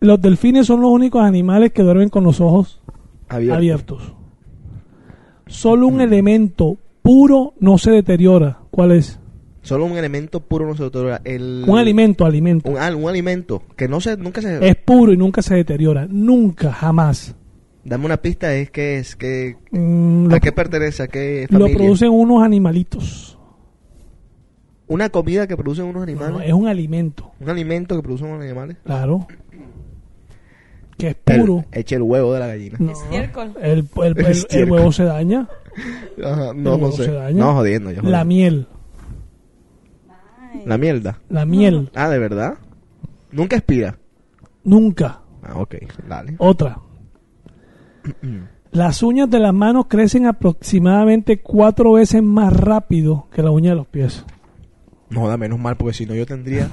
Los 0.03 0.21
delfines 0.21 0.67
son 0.67 0.81
los 0.81 0.91
únicos 0.91 1.23
animales 1.23 1.73
que 1.73 1.83
duermen 1.83 2.09
con 2.09 2.25
los 2.25 2.41
ojos 2.41 2.81
Abierto. 3.29 3.57
abiertos. 3.57 4.15
Solo 5.47 5.87
un 5.87 6.01
elemento 6.01 6.77
puro 7.03 7.55
no 7.61 7.79
se 7.79 7.93
deteriora. 7.93 8.59
¿Cuál 8.73 8.93
es? 8.93 9.21
Solo 9.63 9.85
un 9.85 9.97
elemento 9.97 10.41
puro 10.41 10.67
no 10.67 10.75
se 10.75 10.83
deteriora. 10.83 11.21
El... 11.25 11.65
Un 11.69 11.79
alimento, 11.79 12.25
alimento. 12.25 12.69
Un, 12.69 12.79
ah, 12.79 12.95
un 12.97 13.09
alimento 13.09 13.63
que 13.77 13.87
no 13.87 14.01
se, 14.01 14.17
nunca 14.17 14.43
se... 14.43 14.67
Es 14.69 14.75
puro 14.75 15.13
y 15.13 15.17
nunca 15.17 15.41
se 15.41 15.55
deteriora. 15.55 16.09
Nunca, 16.11 16.73
jamás. 16.73 17.37
Dame 17.85 18.05
una 18.05 18.17
pista, 18.17 18.53
es 18.55 18.73
que 18.73 18.99
es 18.99 19.15
que... 19.15 19.57
Mm, 19.71 20.27
lo, 20.27 20.35
¿A 20.35 20.41
qué 20.41 20.51
pertenece? 20.51 21.05
¿A 21.05 21.07
qué 21.07 21.47
lo 21.49 21.67
producen 21.67 22.11
unos 22.11 22.43
animalitos. 22.43 23.39
Una 24.93 25.09
comida 25.09 25.47
que 25.47 25.57
producen 25.57 25.85
unos 25.87 25.97
No, 25.97 26.03
animales. 26.03 26.33
no, 26.33 26.41
es 26.43 26.53
un 26.53 26.69
alimento, 26.69 27.33
Un 27.41 27.49
alimento 27.51 27.97
que 27.97 28.03
producen 28.03 28.29
unos 28.29 28.43
animales. 28.43 28.77
claro. 28.85 29.27
Que 30.99 31.09
es 31.09 31.15
puro. 31.17 31.65
El, 31.73 31.81
eche 31.81 31.97
el 31.97 32.03
huevo 32.03 32.33
de 32.35 32.41
la 32.41 32.47
gallina. 32.49 32.77
No, 32.79 32.93
el, 33.11 33.31
el- 33.63 33.87
el- 34.51 34.71
huevo 34.71 34.93
se 34.93 35.05
daña. 35.05 35.49
Ajá, 36.23 36.53
no, 36.55 36.77
no 36.77 36.93
sé. 36.93 37.07
se 37.07 37.13
daña. 37.13 37.39
No, 37.39 37.55
jodiendo. 37.55 37.91
yo 37.91 38.03
La 38.03 38.25
miel. 38.25 38.67
Ay. 40.53 40.63
La 40.67 40.79
mierda. 40.79 41.19
La 41.31 41.45
miel. 41.47 41.91
Ah, 41.95 42.09
¿de 42.11 42.19
verdad? 42.19 42.55
Nunca 43.33 43.57
expira. 43.57 43.99
Nunca. 44.65 45.21
Ah, 45.43 45.55
ok. 45.59 45.77
Dale. 46.07 46.35
Otra. 46.39 46.79
Las 48.71 49.03
uñas 49.03 49.29
de 49.31 49.39
las 49.41 49.55
manos 49.55 49.87
crecen 49.89 50.27
aproximadamente 50.27 51.41
cuatro 51.41 51.93
veces 51.93 52.23
más 52.23 52.53
rápido 52.53 53.27
que 53.33 53.43
la 53.43 53.51
uña 53.51 53.71
de 53.71 53.77
los 53.77 53.87
pies. 53.87 54.25
No, 55.13 55.29
da 55.29 55.37
menos 55.37 55.59
mal, 55.59 55.77
porque 55.77 55.95
si 55.95 56.07
no 56.07 56.15
yo 56.15 56.27
tendría 56.27 56.69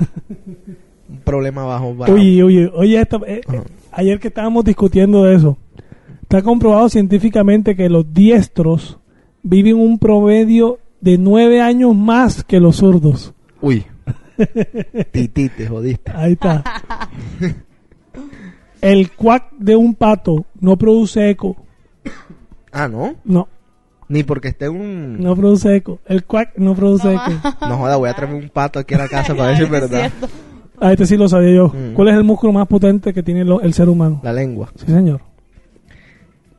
un 1.09 1.17
problema 1.23 1.63
bajo. 1.65 1.95
bajo. 1.95 2.13
Oye, 2.13 2.41
oye, 2.43 2.71
oye, 2.73 2.99
esta- 3.01 3.17
eh, 3.27 3.41
eh, 3.51 3.61
ayer 3.91 4.19
que 4.19 4.29
estábamos 4.29 4.63
discutiendo 4.63 5.23
de 5.23 5.35
eso, 5.35 5.57
está 6.21 6.41
comprobado 6.41 6.89
científicamente 6.89 7.75
que 7.75 7.89
los 7.89 8.13
diestros 8.13 8.99
viven 9.43 9.75
un 9.77 9.99
promedio 9.99 10.79
de 11.01 11.17
nueve 11.17 11.61
años 11.61 11.95
más 11.95 12.43
que 12.43 12.59
los 12.59 12.77
zurdos. 12.77 13.33
Uy. 13.61 13.85
Titi, 15.11 15.49
te 15.49 15.67
jodiste. 15.67 16.11
Ahí 16.15 16.33
está. 16.33 16.63
El 18.81 19.11
cuac 19.11 19.51
de 19.57 19.75
un 19.75 19.93
pato 19.95 20.45
no 20.59 20.77
produce 20.77 21.29
eco. 21.29 21.57
Ah, 22.71 22.87
¿no? 22.87 23.15
No, 23.25 23.47
Ni 24.09 24.23
porque 24.23 24.49
esté 24.49 24.67
un... 24.67 25.19
no 25.21 25.35
produce 25.35 25.75
eco. 25.75 25.99
El 26.05 26.23
cuac 26.25 26.57
no 26.57 26.75
produce 26.75 27.13
eco. 27.13 27.31
No 27.61 27.77
joda, 27.77 27.95
voy 27.95 28.09
a 28.09 28.13
traerme 28.15 28.37
un 28.39 28.49
pato 28.49 28.79
aquí 28.79 28.95
a 28.95 28.97
la 28.97 29.07
casa 29.07 29.33
para 29.37 29.49
ver 29.49 29.57
si 29.57 29.63
es 29.63 29.69
verdad. 29.69 29.99
cierto. 29.99 30.27
Ah, 30.81 30.91
este 30.93 31.05
sí 31.05 31.15
lo 31.17 31.27
sabía 31.29 31.53
yo. 31.55 31.67
Mm. 31.67 31.93
¿Cuál 31.93 32.07
es 32.09 32.15
el 32.15 32.23
músculo 32.23 32.51
más 32.53 32.67
potente 32.67 33.13
que 33.13 33.21
tiene 33.23 33.45
lo- 33.45 33.61
el 33.61 33.73
ser 33.73 33.87
humano? 33.89 34.19
La 34.23 34.33
lengua. 34.33 34.69
Sí, 34.75 34.85
señor. 34.91 35.21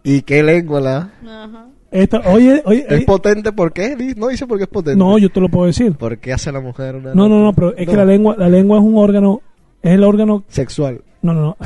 ¿Y 0.02 0.22
qué 0.22 0.42
lengua 0.42 0.80
la? 0.80 1.10
Ajá. 1.26 1.66
Esta, 1.90 2.18
oye, 2.30 2.62
oye, 2.66 2.86
¿Es 2.88 2.92
oye, 2.98 3.04
potente 3.04 3.50
por 3.50 3.72
qué? 3.72 3.96
No 4.16 4.28
dice 4.28 4.46
por 4.46 4.58
qué 4.58 4.64
es 4.64 4.70
potente. 4.70 4.96
no, 4.96 5.18
yo 5.18 5.28
te 5.30 5.40
lo 5.40 5.48
puedo 5.48 5.66
decir. 5.66 5.92
¿Por 5.94 6.18
qué 6.18 6.32
hace 6.32 6.52
la 6.52 6.60
mujer 6.60 6.94
una... 6.96 7.14
No, 7.14 7.28
no, 7.28 7.42
no, 7.42 7.52
pero 7.52 7.76
es 7.76 7.88
que 7.88 7.96
la 7.96 8.04
lengua, 8.04 8.36
la 8.38 8.48
lengua 8.48 8.78
es 8.78 8.84
un 8.84 8.96
órgano, 8.96 9.40
es 9.82 9.90
el 9.92 10.04
órgano, 10.04 10.44
Sexual. 10.46 11.00
no, 11.22 11.34
no, 11.34 11.40
no. 11.42 11.56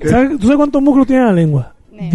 ¿Sabes- 0.08 0.38
¿Tú 0.38 0.42
sabes 0.46 0.56
cuántos 0.56 0.80
músculos 0.82 1.06
tiene 1.06 1.24
la 1.24 1.32
lengua? 1.32 1.74
No. 1.92 2.10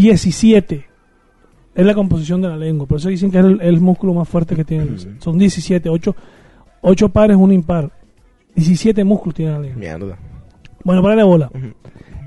17. 1.77 1.81
Es 1.81 1.85
la 1.85 1.93
composición 1.93 2.41
de 2.41 2.47
la 2.49 2.57
lengua. 2.57 2.87
Por 2.87 2.97
eso 2.97 3.09
dicen 3.09 3.29
que 3.31 3.39
es 3.39 3.45
el, 3.45 3.61
el 3.61 3.79
músculo 3.79 4.13
más 4.13 4.27
fuerte 4.27 4.55
que 4.55 4.63
tiene. 4.65 4.85
Mm. 4.85 5.19
Son 5.19 5.37
17, 5.37 5.89
8, 5.89 6.15
8 6.81 7.09
pares, 7.09 7.37
un 7.37 7.51
impar. 7.51 7.91
17 8.55 9.03
músculos 9.03 9.35
tiene 9.35 9.51
la 9.51 9.59
lengua. 9.59 9.79
Mierda. 9.79 10.17
Bueno, 10.83 11.01
para 11.03 11.15
la 11.15 11.23
bola. 11.25 11.51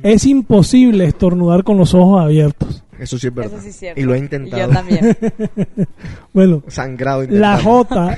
Es 0.03 0.25
imposible 0.27 1.05
estornudar 1.05 1.65
con 1.65 1.77
los 1.77 1.93
ojos 1.95 2.23
abiertos. 2.23 2.85
Eso 2.99 3.19
sí 3.19 3.27
es 3.29 3.35
verdad. 3.35 3.53
Eso 3.55 3.63
sí 3.63 3.69
es 3.71 3.77
cierto. 3.77 4.01
Y 4.01 4.05
lo 4.05 4.15
he 4.15 4.19
Y 4.19 4.21
intentado. 4.21 4.67
yo 4.67 4.69
también. 4.73 5.17
Bueno, 6.33 6.63
Sangrado 6.69 7.23
la. 7.29 7.59
J, 7.59 8.17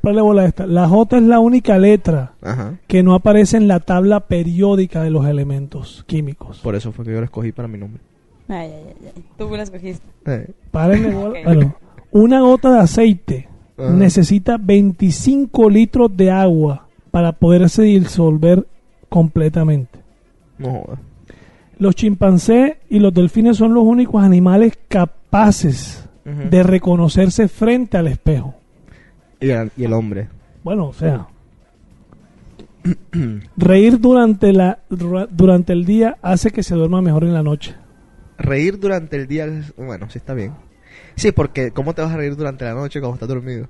para 0.00 0.14
la 0.14 0.22
bola 0.22 0.44
esta, 0.46 0.66
la 0.66 0.88
J 0.88 1.16
es 1.18 1.22
la 1.24 1.38
única 1.40 1.78
letra 1.78 2.32
Ajá. 2.42 2.74
que 2.86 3.02
no 3.02 3.14
aparece 3.14 3.56
en 3.56 3.68
la 3.68 3.80
tabla 3.80 4.20
periódica 4.20 5.02
de 5.02 5.10
los 5.10 5.26
elementos 5.26 6.04
químicos. 6.06 6.60
Por 6.60 6.74
eso 6.74 6.90
fue 6.92 7.04
que 7.04 7.12
yo 7.12 7.18
lo 7.18 7.24
escogí 7.24 7.52
para 7.52 7.68
mi 7.68 7.78
nombre. 7.78 8.00
Ay, 8.48 8.70
ay, 8.70 8.84
ay, 8.88 9.12
ay. 9.16 9.24
Tú. 9.38 9.50
Eh. 10.26 10.46
Párenle. 10.70 11.14
Ok. 11.16 11.36
Bueno, 11.44 11.74
una 12.12 12.40
gota 12.40 12.72
de 12.72 12.78
aceite 12.80 13.48
Ajá. 13.78 13.90
necesita 13.90 14.56
25 14.58 15.70
litros 15.70 16.14
de 16.16 16.30
agua 16.30 16.86
para 17.10 17.32
poderse 17.32 17.82
disolver 17.82 18.66
completamente. 19.08 19.98
No. 20.58 20.84
Los 21.78 21.94
chimpancés 21.96 22.74
y 22.88 22.98
los 23.00 23.12
delfines 23.12 23.56
son 23.56 23.74
los 23.74 23.84
únicos 23.84 24.22
animales 24.22 24.78
capaces 24.88 26.08
de 26.24 26.62
reconocerse 26.62 27.48
frente 27.48 27.96
al 27.98 28.06
espejo. 28.06 28.54
Y 29.40 29.50
el, 29.50 29.70
y 29.76 29.84
el 29.84 29.92
hombre. 29.92 30.28
Bueno, 30.62 30.86
o 30.86 30.92
sea, 30.92 31.26
reír 33.56 33.98
durante 34.00 34.52
la 34.52 34.78
dura- 34.88 35.26
durante 35.30 35.72
el 35.72 35.84
día 35.84 36.16
hace 36.22 36.50
que 36.50 36.62
se 36.62 36.74
duerma 36.74 37.00
mejor 37.02 37.24
en 37.24 37.34
la 37.34 37.42
noche. 37.42 37.74
Reír 38.38 38.78
durante 38.78 39.16
el 39.16 39.26
día, 39.26 39.46
es- 39.46 39.74
bueno, 39.76 40.08
sí 40.10 40.18
está 40.18 40.34
bien. 40.34 40.52
Sí, 41.16 41.32
porque 41.32 41.70
¿cómo 41.70 41.94
te 41.94 42.02
vas 42.02 42.12
a 42.12 42.16
reír 42.16 42.36
durante 42.36 42.64
la 42.64 42.74
noche 42.74 43.00
cuando 43.00 43.14
estás 43.14 43.28
dormido? 43.28 43.68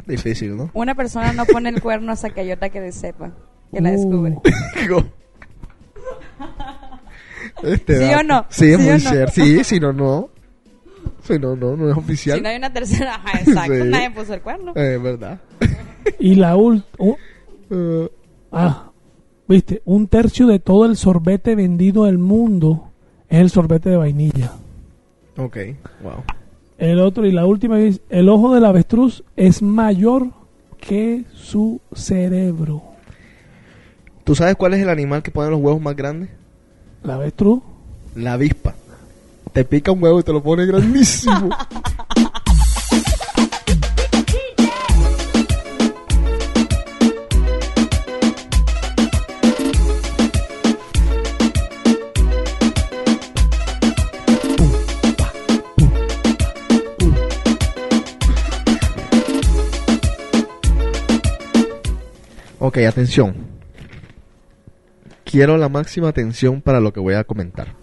Es 0.00 0.06
difícil, 0.06 0.56
¿no? 0.56 0.70
Una 0.74 0.94
persona 0.94 1.32
no 1.32 1.44
pone 1.46 1.68
el 1.70 1.80
cuerno 1.80 2.12
hasta 2.12 2.30
que 2.30 2.40
hay 2.40 2.52
otra 2.52 2.68
que 2.70 2.80
le 2.80 2.92
sepa, 2.92 3.32
que 3.72 3.80
la 3.80 3.90
Uh, 3.90 3.92
descubre. 3.96 4.36
Digo. 4.80 5.04
Este 7.62 7.96
¿Sí 7.98 8.04
dato. 8.04 8.20
o 8.20 8.22
no? 8.22 8.46
Sí, 8.50 8.66
es 8.72 8.76
¿Sí 8.78 8.82
muy 8.82 8.90
o 8.90 8.92
no? 8.94 8.98
cierto. 9.10 9.32
Sí, 9.32 9.64
si 9.64 9.80
no, 9.80 9.92
no. 9.92 10.28
Si 11.22 11.38
no, 11.38 11.56
no, 11.56 11.76
no 11.76 11.90
es 11.90 11.96
oficial. 11.96 12.36
Si 12.38 12.42
no 12.42 12.48
hay 12.48 12.56
una 12.56 12.72
tercera, 12.72 13.14
ajá, 13.16 13.40
exacto, 13.40 13.74
Sí. 13.82 13.88
nadie 13.88 14.10
puso 14.10 14.34
el 14.34 14.40
cuerno. 14.42 14.72
Eh, 14.76 14.98
verdad. 15.02 15.40
Y 16.18 16.34
la 16.36 16.56
última... 16.56 17.14
Eh, 17.70 18.08
ah, 18.52 18.90
viste, 19.48 19.82
un 19.84 20.06
tercio 20.08 20.46
de 20.46 20.58
todo 20.58 20.86
el 20.86 20.96
sorbete 20.96 21.54
vendido 21.56 22.04
del 22.04 22.18
mundo 22.18 22.92
es 23.28 23.40
el 23.40 23.50
sorbete 23.50 23.90
de 23.90 23.96
vainilla. 23.96 24.52
ok, 25.36 25.56
wow. 26.02 26.24
El 26.78 27.00
otro 27.00 27.24
y 27.26 27.32
la 27.32 27.46
última 27.46 27.80
es, 27.80 28.00
el 28.10 28.28
ojo 28.28 28.54
del 28.54 28.64
avestruz 28.64 29.24
es 29.36 29.62
mayor 29.62 30.28
que 30.78 31.24
su 31.32 31.80
cerebro. 31.94 32.82
¿Tú 34.24 34.34
sabes 34.34 34.56
cuál 34.56 34.74
es 34.74 34.82
el 34.82 34.90
animal 34.90 35.22
que 35.22 35.30
pone 35.30 35.50
los 35.50 35.60
huevos 35.60 35.80
más 35.80 35.96
grandes? 35.96 36.28
¿El 37.02 37.10
avestruz? 37.10 37.62
La 38.14 38.34
avispa. 38.34 38.74
Te 39.52 39.64
pica 39.64 39.92
un 39.92 40.02
huevo 40.02 40.20
y 40.20 40.22
te 40.22 40.32
lo 40.32 40.42
pone 40.42 40.66
grandísimo. 40.66 41.48
Ok, 62.66 62.78
atención. 62.78 63.32
Quiero 65.24 65.56
la 65.56 65.68
máxima 65.68 66.08
atención 66.08 66.60
para 66.60 66.80
lo 66.80 66.92
que 66.92 66.98
voy 66.98 67.14
a 67.14 67.22
comentar. 67.22 67.76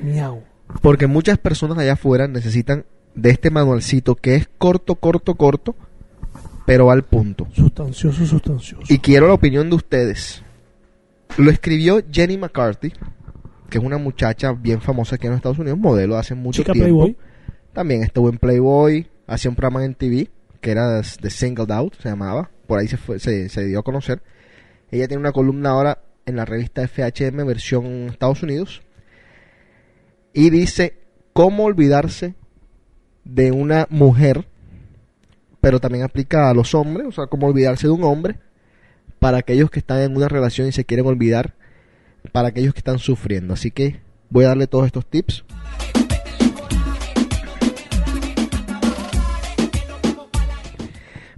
Miau. 0.00 0.44
Porque 0.80 1.08
muchas 1.08 1.38
personas 1.38 1.76
allá 1.76 1.94
afuera 1.94 2.28
necesitan 2.28 2.84
de 3.16 3.30
este 3.30 3.50
manualcito 3.50 4.14
que 4.14 4.36
es 4.36 4.48
corto, 4.58 4.94
corto, 4.94 5.34
corto, 5.34 5.74
pero 6.66 6.92
al 6.92 7.02
punto. 7.02 7.48
Sustancioso, 7.52 8.24
sustancioso. 8.24 8.84
Y 8.88 9.00
quiero 9.00 9.26
la 9.26 9.34
opinión 9.34 9.68
de 9.68 9.74
ustedes. 9.74 10.44
Lo 11.36 11.50
escribió 11.50 12.00
Jenny 12.08 12.38
McCarthy, 12.38 12.92
que 13.70 13.78
es 13.78 13.84
una 13.84 13.98
muchacha 13.98 14.52
bien 14.52 14.80
famosa 14.80 15.16
aquí 15.16 15.26
en 15.26 15.32
los 15.32 15.38
Estados 15.38 15.58
Unidos, 15.58 15.80
modelo 15.80 16.16
hace 16.16 16.36
mucho 16.36 16.62
Chica 16.62 16.74
tiempo. 16.74 17.02
Playboy. 17.02 17.16
También 17.72 18.04
estuvo 18.04 18.28
en 18.28 18.38
Playboy, 18.38 19.10
hacía 19.26 19.50
un 19.50 19.56
programa 19.56 19.84
en 19.84 19.96
TV 19.96 20.30
que 20.60 20.70
era 20.70 21.02
The 21.02 21.28
Singled 21.28 21.72
Out, 21.72 21.96
se 22.00 22.08
llamaba. 22.08 22.51
Por 22.66 22.78
ahí 22.78 22.88
se, 22.88 22.96
fue, 22.96 23.18
se, 23.18 23.64
dio 23.64 23.80
a 23.80 23.82
conocer. 23.82 24.22
Ella 24.90 25.08
tiene 25.08 25.20
una 25.20 25.32
columna 25.32 25.70
ahora 25.70 26.02
en 26.26 26.36
la 26.36 26.44
revista 26.44 26.86
FHM 26.86 27.44
versión 27.46 28.08
Estados 28.10 28.42
Unidos. 28.42 28.82
Y 30.32 30.50
dice 30.50 30.98
cómo 31.32 31.64
olvidarse 31.64 32.34
de 33.24 33.52
una 33.52 33.86
mujer, 33.90 34.46
pero 35.60 35.80
también 35.80 36.04
aplica 36.04 36.50
a 36.50 36.54
los 36.54 36.74
hombres, 36.74 37.06
o 37.08 37.12
sea, 37.12 37.26
cómo 37.26 37.46
olvidarse 37.46 37.86
de 37.86 37.92
un 37.92 38.04
hombre 38.04 38.38
para 39.18 39.38
aquellos 39.38 39.70
que 39.70 39.78
están 39.78 40.00
en 40.00 40.16
una 40.16 40.28
relación 40.28 40.68
y 40.68 40.72
se 40.72 40.84
quieren 40.84 41.06
olvidar, 41.06 41.54
para 42.32 42.48
aquellos 42.48 42.72
que 42.74 42.80
están 42.80 42.98
sufriendo. 42.98 43.54
Así 43.54 43.70
que 43.70 44.00
voy 44.30 44.44
a 44.44 44.48
darle 44.48 44.66
todos 44.66 44.86
estos 44.86 45.06
tips. 45.06 45.44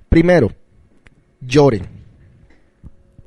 Primero, 0.09 0.53
lloren. 1.47 1.83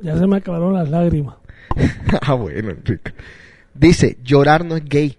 Ya 0.01 0.17
se 0.17 0.27
me 0.27 0.37
acabaron 0.37 0.73
las 0.73 0.89
lágrimas. 0.89 1.35
ah, 2.21 2.33
bueno, 2.33 2.71
Enrique. 2.71 3.13
Dice, 3.73 4.17
llorar 4.23 4.65
no 4.65 4.75
es 4.75 4.85
gay, 4.85 5.17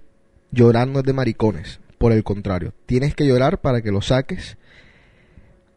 llorar 0.51 0.89
no 0.89 1.01
es 1.01 1.05
de 1.05 1.13
maricones. 1.13 1.81
Por 1.99 2.13
el 2.13 2.23
contrario, 2.23 2.73
tienes 2.87 3.15
que 3.15 3.27
llorar 3.27 3.59
para 3.61 3.83
que 3.83 3.91
lo 3.91 4.01
saques. 4.01 4.57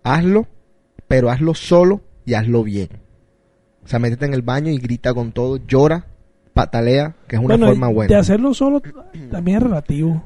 Hazlo, 0.04 0.48
pero 1.08 1.30
hazlo 1.30 1.54
solo 1.56 2.02
y 2.26 2.36
hazlo 2.36 2.64
bien. 2.64 2.90
O 3.84 3.88
sea, 3.88 4.00
métete 4.00 4.26
en 4.26 4.34
el 4.34 4.44
baño 4.44 4.72
y 4.72 4.78
grita 4.78 5.14
con 5.14 5.32
todo, 5.32 5.58
llora, 5.66 6.06
patalea, 6.54 7.16
que 7.28 7.36
es 7.38 7.42
una 7.42 7.56
Bueno, 7.56 7.68
forma 7.68 7.88
De 7.88 7.94
buena. 7.94 8.20
hacerlo 8.20 8.54
solo 8.54 8.82
también 9.32 9.58
es 9.58 9.64
relativo. 9.64 10.24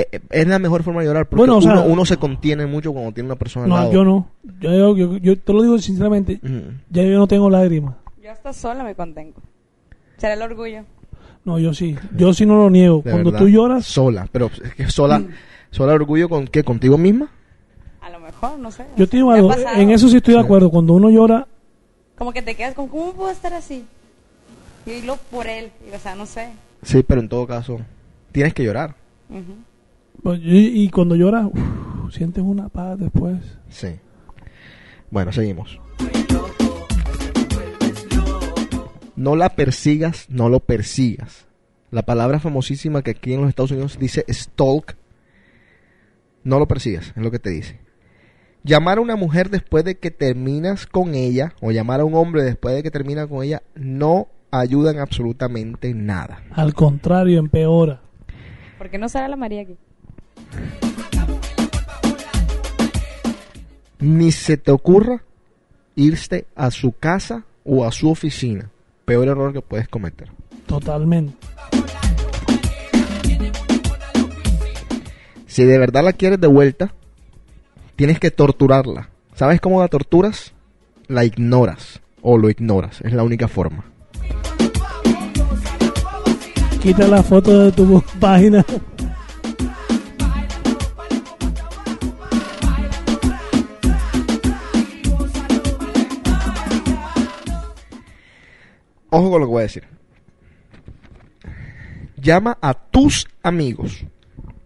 Eh, 0.00 0.08
eh, 0.12 0.20
es 0.30 0.46
la 0.46 0.58
mejor 0.58 0.82
forma 0.82 1.00
de 1.00 1.06
llorar 1.08 1.26
porque 1.26 1.38
Bueno, 1.40 1.56
o 1.58 1.62
sea- 1.62 1.72
uno, 1.72 1.84
uno 1.86 2.04
se 2.04 2.16
contiene 2.16 2.66
mucho 2.66 2.92
cuando 2.92 3.12
tiene 3.12 3.26
una 3.28 3.36
persona 3.36 3.64
al 3.64 3.68
No, 3.70 3.76
lado. 3.76 3.92
yo 3.92 4.04
no. 4.04 4.30
Yo, 4.60 4.96
yo, 4.96 5.16
yo 5.16 5.38
te 5.38 5.52
lo 5.52 5.62
digo 5.62 5.78
sinceramente, 5.78 6.40
ya 6.90 7.02
yo 7.02 7.18
no 7.18 7.26
tengo 7.26 7.48
lágrimas. 7.50 7.94
Yo 8.22 8.30
hasta 8.30 8.52
sola 8.52 8.84
me 8.84 8.94
contengo. 8.94 9.40
Será 10.18 10.34
el 10.34 10.42
orgullo. 10.42 10.82
No, 11.44 11.58
yo 11.58 11.72
sí. 11.72 11.96
Yo 12.16 12.32
sí 12.34 12.44
no 12.44 12.56
lo 12.56 12.68
niego. 12.70 12.98
De 13.04 13.10
Cuando 13.10 13.30
verdad. 13.30 13.44
tú 13.46 13.48
lloras, 13.50 13.86
Sola, 13.86 14.28
pero 14.30 14.50
es 14.62 14.74
que 14.74 14.90
sola, 14.90 15.22
sola 15.70 15.94
orgullo 15.94 16.28
con 16.28 16.46
qué, 16.46 16.62
contigo 16.62 16.98
misma. 16.98 17.30
A 18.00 18.10
lo 18.10 18.20
mejor, 18.20 18.58
no 18.58 18.70
sé. 18.70 18.84
yo 18.96 19.08
te 19.08 19.16
digo 19.16 19.30
algo. 19.32 19.50
En 19.76 19.90
eso 19.90 20.08
sí 20.08 20.18
estoy 20.18 20.34
de 20.34 20.40
Sí. 20.40 20.44
acuerdo. 20.44 20.70
Cuando 20.70 20.92
uno 20.94 21.08
llora, 21.10 21.46
Como 22.16 22.32
que 22.32 22.42
te 22.42 22.54
quedas 22.54 22.74
con, 22.74 22.88
¿cómo 22.88 23.12
puedo 23.12 23.30
estar 23.30 23.52
así? 23.54 23.84
Y 24.86 25.02
lo 25.02 25.16
por 25.16 25.46
él. 25.46 25.70
Y, 25.90 25.94
o 25.94 25.98
sea, 25.98 26.14
no 26.14 26.26
sé. 26.26 26.48
Sí, 26.82 27.02
pero 27.06 27.20
en 27.20 27.28
todo 27.28 27.46
caso, 27.46 27.78
tienes 28.32 28.52
que 28.54 28.64
llorar. 28.64 28.94
Pues, 29.28 29.42
y, 30.24 30.84
y 30.84 30.90
cuando 30.90 31.16
lloras, 31.16 31.46
uf, 31.46 32.14
sientes 32.14 32.42
una 32.42 32.68
paz 32.68 32.98
después. 32.98 33.38
Sí. 33.68 33.96
Bueno, 35.10 35.32
seguimos. 35.32 35.80
No 39.16 39.34
la 39.34 39.50
persigas, 39.50 40.26
no 40.30 40.48
lo 40.48 40.60
persigas. 40.60 41.46
La 41.90 42.02
palabra 42.02 42.38
famosísima 42.38 43.02
que 43.02 43.12
aquí 43.12 43.32
en 43.32 43.40
los 43.40 43.48
Estados 43.48 43.70
Unidos 43.70 43.98
dice 43.98 44.24
stalk. 44.28 44.96
No 46.44 46.58
lo 46.58 46.68
persigas, 46.68 47.12
es 47.16 47.22
lo 47.22 47.30
que 47.30 47.38
te 47.38 47.50
dice. 47.50 47.80
Llamar 48.62 48.98
a 48.98 49.00
una 49.00 49.16
mujer 49.16 49.50
después 49.50 49.84
de 49.84 49.98
que 49.98 50.10
terminas 50.10 50.86
con 50.86 51.14
ella, 51.14 51.54
o 51.60 51.70
llamar 51.70 52.00
a 52.00 52.04
un 52.04 52.14
hombre 52.14 52.42
después 52.42 52.74
de 52.74 52.82
que 52.82 52.90
termina 52.90 53.26
con 53.26 53.42
ella, 53.42 53.62
no 53.74 54.28
ayudan 54.50 54.98
absolutamente 54.98 55.94
nada. 55.94 56.42
Al 56.52 56.74
contrario, 56.74 57.38
empeora. 57.38 58.02
¿Por 58.76 58.90
qué 58.90 58.98
no 58.98 59.08
sale 59.08 59.28
la 59.28 59.36
María 59.36 59.62
aquí? 59.62 59.76
Ni 64.00 64.32
se 64.32 64.56
te 64.56 64.70
ocurra 64.70 65.22
irte 65.96 66.46
a 66.54 66.70
su 66.70 66.92
casa 66.92 67.44
o 67.64 67.84
a 67.84 67.92
su 67.92 68.10
oficina. 68.10 68.70
Peor 69.04 69.28
error 69.28 69.52
que 69.52 69.60
puedes 69.60 69.88
cometer. 69.88 70.30
Totalmente. 70.66 71.34
Si 75.46 75.64
de 75.64 75.78
verdad 75.78 76.04
la 76.04 76.12
quieres 76.12 76.40
de 76.40 76.46
vuelta, 76.46 76.94
tienes 77.96 78.20
que 78.20 78.30
torturarla. 78.30 79.08
¿Sabes 79.34 79.60
cómo 79.60 79.80
la 79.80 79.88
torturas? 79.88 80.52
La 81.08 81.24
ignoras 81.24 82.00
o 82.22 82.38
lo 82.38 82.48
ignoras. 82.50 83.00
Es 83.00 83.12
la 83.12 83.24
única 83.24 83.48
forma. 83.48 83.84
Quita 86.80 87.08
la 87.08 87.22
foto 87.22 87.64
de 87.64 87.72
tu 87.72 88.02
página. 88.20 88.64
Ojo 99.10 99.30
con 99.30 99.40
lo 99.40 99.46
que 99.46 99.50
voy 99.52 99.60
a 99.60 99.62
decir. 99.62 99.84
Llama 102.20 102.58
a 102.60 102.74
tus 102.74 103.26
amigos. 103.42 104.04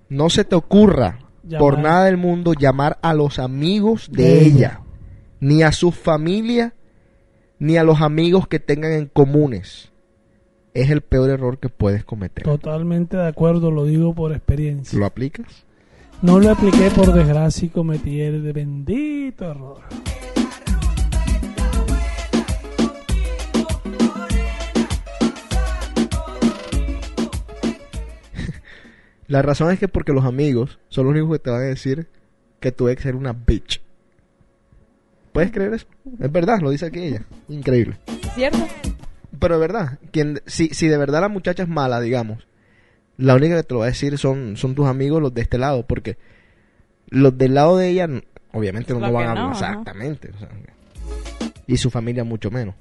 No 0.09 0.31
se 0.31 0.44
te 0.44 0.55
ocurra 0.55 1.18
Llamar. 1.42 1.59
por 1.61 1.78
nada 1.78 2.05
del 2.07 2.16
mundo 2.16 2.55
llamar 2.55 2.98
a 3.02 3.14
los 3.14 3.38
amigos 3.38 4.09
de, 4.11 4.22
De 4.24 4.38
ella. 4.44 4.48
ella. 4.57 4.81
Ni 5.40 5.62
a 5.62 5.72
su 5.72 5.90
familia, 5.92 6.74
ni 7.59 7.76
a 7.76 7.85
los 7.85 8.00
amigos 8.00 8.46
que 8.48 8.61
tengan 8.61 8.92
en 8.92 9.07
comunes. 9.07 9.90
Es 10.74 10.88
el 10.90 11.02
peor 11.02 11.28
error 11.31 11.59
que 11.59 11.68
puedes 11.68 12.05
cometer. 12.05 12.44
Totalmente 12.44 13.16
de 13.16 13.26
acuerdo, 13.26 13.70
lo 13.70 13.85
digo 13.85 14.14
por 14.14 14.33
experiencia. 14.33 14.98
¿Lo 14.98 15.05
aplicas? 15.05 15.64
No 16.22 16.38
lo 16.38 16.50
apliqué 16.50 16.90
por 16.90 17.12
desgracia 17.12 17.66
y 17.66 17.68
cometí 17.68 18.20
el 18.20 18.52
bendito 18.52 19.50
error. 19.50 19.81
La 29.33 29.40
razón 29.40 29.71
es 29.73 29.79
que 29.79 29.88
porque 29.88 30.12
los 30.12 30.27
amigos 30.27 30.79
son 30.90 31.07
los 31.07 31.12
únicos 31.12 31.38
que 31.38 31.38
te 31.45 31.51
van 31.51 31.62
a 31.62 31.64
decir 31.64 32.07
que 32.61 32.71
tu 32.71 32.90
ex 32.90 33.07
era 33.07 33.16
una 33.16 33.33
bitch. 33.33 33.81
¿Puedes 35.33 35.51
creer 35.51 35.73
eso? 35.73 35.87
Es 36.21 36.31
verdad, 36.31 36.61
lo 36.61 36.68
dice 36.68 36.85
aquí 36.85 36.99
ella. 37.01 37.25
Increíble. 37.49 37.97
¿Cierto? 38.35 38.59
Pero 39.38 39.55
es 39.55 39.61
verdad, 39.62 39.99
quien, 40.11 40.42
si, 40.45 40.68
si 40.75 40.87
de 40.87 40.99
verdad 40.99 41.23
la 41.23 41.31
muchacha 41.31 41.62
es 41.62 41.68
mala, 41.71 41.99
digamos, 42.03 42.47
La 43.16 43.35
única 43.35 43.57
que 43.57 43.62
te 43.62 43.73
lo 43.73 43.81
va 43.81 43.87
a 43.87 43.88
decir 43.88 44.18
son, 44.18 44.59
son 44.59 44.75
tus 44.75 44.87
amigos, 44.87 45.23
los 45.23 45.33
de 45.33 45.40
este 45.40 45.57
lado, 45.57 45.87
porque 45.87 46.18
los 47.09 47.38
del 47.38 47.55
lado 47.55 47.79
de 47.79 47.88
ella, 47.88 48.11
obviamente 48.53 48.92
no 48.92 49.01
Lo 49.01 49.07
lo 49.07 49.12
van 49.14 49.29
a 49.29 49.35
no, 49.35 49.40
hablar. 49.45 49.55
ajá. 49.55 49.71
Exactamente. 49.71 50.31
o 50.35 50.38
sea, 50.38 50.51
y 51.66 51.79
su 51.79 51.88
familia 51.88 52.23
mucho 52.23 52.51
menos. 52.51 52.75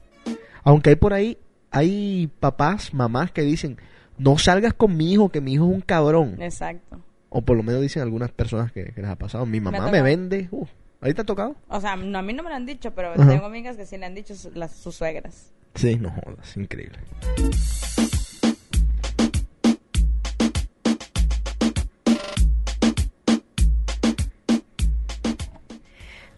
Aunque 0.66 0.90
hay 0.90 0.96
por 0.98 1.14
ahí, 1.14 1.38
hay 1.70 2.30
papás, 2.42 2.94
mamás 2.94 3.32
que 3.32 3.42
dicen, 3.44 3.78
no 4.22 4.38
salgas 4.38 4.74
con 4.76 4.96
mi 4.96 5.12
hijo, 5.12 5.30
que 5.30 5.42
mi 5.42 5.54
hijo 5.54 5.66
es 5.68 5.74
un 5.74 5.82
cabrón. 5.82 6.40
Exacto. 6.42 7.02
O 7.30 7.42
por 7.42 7.58
lo 7.58 7.64
menos 7.64 7.82
dicen 7.82 8.04
algunas 8.04 8.32
personas 8.32 8.72
que, 8.72 8.86
que 8.94 9.02
les 9.02 9.10
ha 9.10 9.16
pasado. 9.16 9.46
Mi 9.48 9.60
mamá 9.60 9.90
me, 9.90 10.02
vende. 10.04 10.48
Uh, 10.52 10.66
¿Ahí 11.02 11.14
te 11.16 11.22
ha 11.22 11.26
tocado? 11.26 11.56
O 11.70 11.82
sea, 11.82 11.96
no, 11.96 12.20
a 12.20 12.22
mí 12.22 12.34
no 12.34 12.44
me 12.44 12.50
lo 12.50 12.56
han 12.56 12.68
dicho, 12.68 12.92
pero 12.94 13.14
Ajá. 13.14 13.28
tengo 13.28 13.46
amigas 13.46 13.78
que 13.78 13.86
sí 13.86 13.98
le 13.98 14.06
han 14.06 14.14
dicho 14.14 14.36
su- 14.36 14.52
las, 14.52 14.74
sus 14.76 14.96
suegras. 14.96 15.52
Sí, 15.74 15.96
no 15.96 16.12
jodas, 16.12 16.56
increíble. 16.56 17.00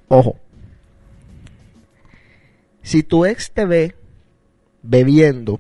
Ojo. 0.08 0.38
Si 2.82 3.04
tu 3.04 3.26
ex 3.26 3.52
te 3.52 3.66
ve 3.66 3.96
bebiendo, 4.84 5.60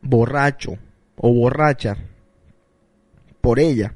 borracho 0.00 0.78
o 1.16 1.32
borracha 1.32 1.96
por 3.40 3.58
ella, 3.58 3.94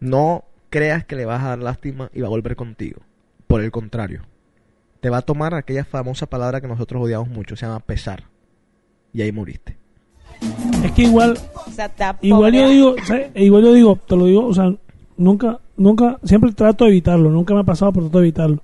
no 0.00 0.44
creas 0.70 1.04
que 1.04 1.16
le 1.16 1.24
vas 1.26 1.42
a 1.42 1.48
dar 1.48 1.58
lástima 1.58 2.10
y 2.14 2.20
va 2.20 2.26
a 2.26 2.30
volver 2.30 2.56
contigo. 2.56 3.00
Por 3.46 3.60
el 3.60 3.70
contrario, 3.70 4.22
te 5.00 5.10
va 5.10 5.18
a 5.18 5.22
tomar 5.22 5.54
aquella 5.54 5.84
famosa 5.84 6.26
palabra 6.26 6.60
que 6.60 6.68
nosotros 6.68 7.02
odiamos 7.02 7.28
mucho, 7.28 7.56
se 7.56 7.66
llama 7.66 7.80
pesar. 7.80 8.24
Y 9.12 9.20
ahí 9.22 9.32
moriste. 9.32 9.76
Es 10.82 10.92
que 10.92 11.02
igual, 11.02 11.38
O 11.66 11.70
sea, 11.70 11.90
igual 12.22 12.52
yo 12.54 12.68
digo, 12.68 12.94
¿sabes? 13.04 13.30
igual 13.34 13.62
yo 13.64 13.72
digo, 13.74 13.96
te 14.08 14.16
lo 14.16 14.24
digo, 14.26 14.46
o 14.46 14.54
sea, 14.54 14.74
nunca, 15.16 15.60
nunca, 15.76 16.18
siempre 16.24 16.52
trato 16.52 16.84
de 16.84 16.90
evitarlo, 16.90 17.30
nunca 17.30 17.54
me 17.54 17.60
ha 17.60 17.64
pasado, 17.64 17.92
pero 17.92 18.06
trato 18.06 18.18
de 18.20 18.24
evitarlo. 18.24 18.62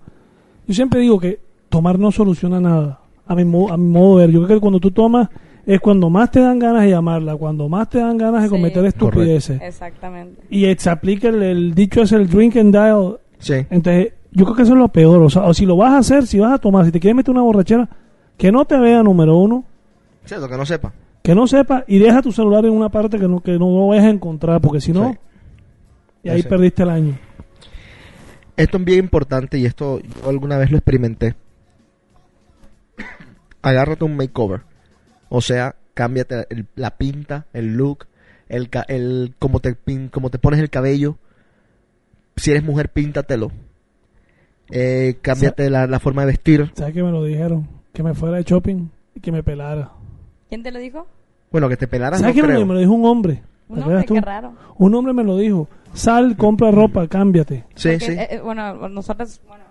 Yo 0.67 0.75
siempre 0.75 1.01
digo 1.01 1.21
que 1.21 1.39
tomar 1.69 1.99
no 1.99 2.11
soluciona 2.11 2.61
nada, 2.61 3.01
a 3.27 3.35
mi, 3.35 3.45
mo- 3.45 3.71
a 3.71 3.77
mi 3.77 3.87
modo 3.89 4.19
de 4.19 4.27
ver. 4.27 4.35
Yo 4.35 4.45
creo 4.45 4.57
que 4.57 4.61
cuando 4.63 4.81
tú 4.81 4.91
tomas 4.91 5.29
es 5.75 5.81
cuando 5.81 6.09
más 6.09 6.31
te 6.31 6.41
dan 6.41 6.59
ganas 6.59 6.83
de 6.83 6.91
llamarla, 6.91 7.37
cuando 7.37 7.69
más 7.69 7.91
te 7.91 7.99
dan 7.99 8.17
ganas 8.17 8.43
de 8.43 8.49
Sí. 8.49 8.55
cometer 8.55 8.85
estupideces. 8.87 9.61
Exactamente. 9.61 10.43
Y 10.49 10.65
se 10.77 10.89
aplica 10.91 11.29
el, 11.29 11.43
el 11.43 11.75
dicho 11.75 12.01
es 12.03 12.13
el 12.13 12.27
drink 12.29 12.57
and 12.57 12.73
dial. 12.73 13.19
Sí. 13.39 13.55
Entonces, 13.69 14.15
yo 14.33 14.45
creo 14.47 14.57
que 14.57 14.63
eso 14.63 14.73
es 14.73 14.79
lo 14.79 14.89
peor. 14.89 15.23
O 15.23 15.29
sea, 15.29 15.43
o 15.45 15.53
si 15.53 15.67
lo 15.67 15.77
vas 15.77 15.93
a 15.93 15.99
hacer, 15.99 16.27
si 16.27 16.39
vas 16.39 16.53
a 16.55 16.59
tomar, 16.59 16.87
si 16.87 16.91
te 16.93 16.99
quieres 17.01 17.17
meter 17.17 17.33
una 17.33 17.43
borrachera, 17.43 17.87
que 18.39 18.51
no 18.51 18.65
te 18.65 18.79
vea, 18.79 19.03
número 19.03 19.37
uno, 19.37 19.65
Cierto, 20.25 20.49
que 20.49 20.57
no 20.57 20.65
sepa. 20.65 20.93
que 21.23 21.35
no 21.35 21.47
sepa 21.47 21.85
y 21.87 21.99
deja 21.99 22.23
tu 22.23 22.33
celular 22.33 22.65
en 22.65 22.73
una 22.73 22.89
parte 22.89 23.19
que 23.19 23.29
no, 23.29 23.41
que 23.41 23.53
no 23.59 23.69
lo 23.71 23.89
vayas 23.89 24.07
a 24.07 24.11
encontrar, 24.11 24.61
porque 24.63 24.81
si 24.81 24.93
no, 24.93 25.11
Sí. 25.13 25.19
y 26.25 26.29
ahí 26.31 26.43
Sí. 26.43 26.49
perdiste 26.49 26.83
el 26.83 26.89
año. 26.91 27.19
Esto 28.57 28.79
es 28.79 28.85
bien 28.85 29.01
importante 29.01 29.59
y 29.59 29.67
esto 29.67 30.01
yo 30.01 30.29
alguna 30.31 30.57
vez 30.57 30.71
lo 30.71 30.79
experimenté. 30.79 31.35
Agárrate 33.63 34.05
un 34.05 34.17
makeover. 34.17 34.63
O 35.29 35.41
sea, 35.41 35.75
cámbiate 35.95 36.47
el- 36.51 36.67
la 36.75 36.97
pinta, 36.97 37.47
el 37.53 37.77
look, 37.77 38.07
el, 38.49 38.71
ca- 38.71 38.85
el 38.89 39.35
cómo 39.39 39.61
te 39.61 39.77
cómo 40.11 40.31
te 40.31 40.39
pones 40.39 40.61
el 40.61 40.71
cabello. 40.71 41.17
Si 42.37 42.51
eres 42.51 42.63
mujer, 42.65 42.91
píntatelo. 42.91 43.51
Eh, 44.71 45.19
cámbiate 45.23 45.71
la, 45.71 45.87
la 45.87 45.99
forma 45.99 46.23
de 46.23 46.27
vestir. 46.29 46.71
¿Sabes 46.75 46.95
que 46.95 47.03
me 47.03 47.11
lo 47.11 47.25
dijeron? 47.25 47.67
Que 47.93 48.03
me 48.03 48.15
fuera 48.15 48.37
de 48.37 48.43
shopping 48.45 48.89
y 49.15 49.21
que 49.21 49.33
me 49.33 49.43
pelara. 49.43 49.91
¿Quién 50.49 50.63
te 50.63 50.71
lo 50.71 50.79
dijo? 50.79 51.07
Bueno, 51.51 51.69
que 51.69 51.77
te 51.77 51.89
pelaras 51.89 52.21
¿Sabes 52.21 52.35
no 52.37 52.43
que 52.43 52.47
me, 52.47 52.49
creo. 52.55 52.61
lo- 52.61 52.67
me 52.67 52.75
lo 52.75 52.81
dijo 52.81 52.93
un 52.93 53.05
hombre? 53.07 53.43
¿Te 53.67 53.73
Un 53.73 53.83
hombre, 53.83 54.03
tú? 54.05 54.15
qué 54.15 54.21
raro. 54.21 54.55
Un 54.77 54.95
hombre 54.95 55.13
me 55.15 55.25
lo 55.25 55.37
dijo. 55.37 55.69
Sal, 55.95 56.37
compra 56.37 56.71
ropa, 56.71 57.07
cámbiate. 57.09 57.65
Sí, 57.75 57.91
Porque, 57.91 57.99
sí. 58.07 58.13
eh, 58.13 58.29
eh, 58.33 58.41
bueno, 58.41 58.89
nosotros, 58.89 59.41
bueno, 59.49 59.65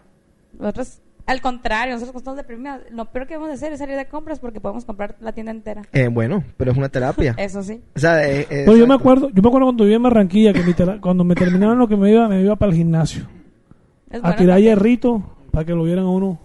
nosotros, 0.60 1.00
al 1.28 1.42
contrario, 1.42 1.94
nosotros 1.94 2.14
cuando 2.14 2.32
estamos 2.32 2.38
deprimidos, 2.38 2.80
lo 2.90 3.12
peor 3.12 3.28
que 3.28 3.36
vamos 3.36 3.50
a 3.50 3.54
hacer 3.54 3.74
es 3.74 3.80
salir 3.80 3.98
de 3.98 4.08
compras 4.08 4.40
porque 4.40 4.62
podemos 4.62 4.86
comprar 4.86 5.18
la 5.20 5.34
tienda 5.34 5.52
entera. 5.52 5.82
Eh, 5.92 6.08
bueno, 6.08 6.42
pero 6.56 6.72
es 6.72 6.78
una 6.78 6.88
terapia. 6.88 7.36
Eso 7.38 7.62
sí. 7.62 7.82
o 7.94 8.00
sea, 8.00 8.26
eh, 8.26 8.48
eh, 8.50 8.64
Pero 8.66 8.78
yo 8.78 8.88
me 8.88 8.94
acuerdo, 8.96 9.30
yo 9.30 9.42
me 9.42 9.50
acuerdo 9.50 9.66
cuando 9.68 9.84
vivía 9.84 9.98
en 9.98 10.04
Barranquilla 10.04 10.54
que 10.54 10.64
mi 10.64 10.74
cuando 11.02 11.26
me 11.26 11.36
terminaban 11.36 11.78
lo 11.78 11.90
que 11.90 11.98
me 11.98 12.12
iba, 12.12 12.30
me 12.30 12.42
iba 12.42 12.56
para 12.56 12.72
el 12.72 12.78
gimnasio. 12.78 13.28
Es 14.10 14.20
a 14.24 14.38
tirar 14.38 14.56
también. 14.56 14.58
hierrito 14.60 15.22
para 15.52 15.66
que 15.66 15.74
lo 15.74 15.84
vieran 15.84 16.06
a 16.06 16.10
uno. 16.10 16.40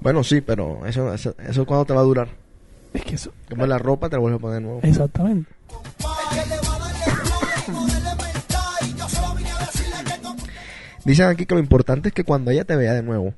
Bueno, 0.00 0.24
sí, 0.24 0.40
pero 0.40 0.86
eso, 0.86 1.12
eso, 1.12 1.34
eso 1.46 1.66
cuándo 1.66 1.84
te 1.84 1.92
va 1.92 2.00
a 2.00 2.04
durar. 2.04 2.28
Es 2.94 3.04
que 3.04 3.16
eso, 3.16 3.30
Como 3.50 3.66
la 3.66 3.76
ropa 3.76 4.08
te 4.08 4.16
la 4.16 4.20
vuelves 4.20 4.38
a 4.38 4.40
poner 4.40 4.56
de 4.56 4.62
nuevo. 4.62 4.80
exactamente. 4.82 5.50
Dicen 11.04 11.26
aquí 11.26 11.44
que 11.44 11.54
lo 11.54 11.60
importante 11.60 12.08
es 12.08 12.14
que 12.14 12.24
cuando 12.24 12.50
ella 12.50 12.64
te 12.64 12.74
vea 12.76 12.94
de 12.94 13.02
nuevo 13.02 13.34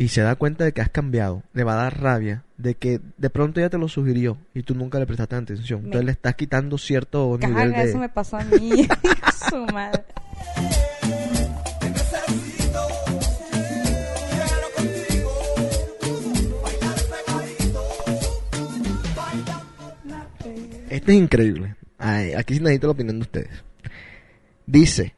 y 0.00 0.08
se 0.08 0.22
da 0.22 0.34
cuenta 0.34 0.64
de 0.64 0.72
que 0.72 0.80
has 0.80 0.88
cambiado, 0.88 1.42
le 1.52 1.62
va 1.62 1.74
a 1.74 1.82
dar 1.82 2.00
rabia 2.00 2.42
de 2.56 2.74
que 2.74 3.02
de 3.18 3.28
pronto 3.28 3.60
ella 3.60 3.68
te 3.68 3.76
lo 3.76 3.86
sugirió 3.86 4.38
y 4.54 4.62
tú 4.62 4.74
nunca 4.74 4.98
le 4.98 5.04
prestaste 5.04 5.36
atención. 5.36 5.80
Entonces 5.84 6.06
le 6.06 6.12
estás 6.12 6.36
quitando 6.36 6.78
cierto 6.78 7.36
nivel 7.38 7.72
de... 7.72 7.82
eso 7.82 7.98
me 7.98 8.08
pasó 8.08 8.38
a 8.38 8.44
mí. 8.44 8.88
Su 9.50 9.66
madre. 9.66 10.02
Este 20.88 21.12
es 21.12 21.18
increíble. 21.18 21.76
Ay, 21.98 22.32
aquí 22.32 22.54
sí 22.54 22.60
necesito 22.60 22.86
la 22.86 22.92
opinión 22.92 23.18
de 23.18 23.22
ustedes. 23.24 23.64
Dice, 24.64 25.14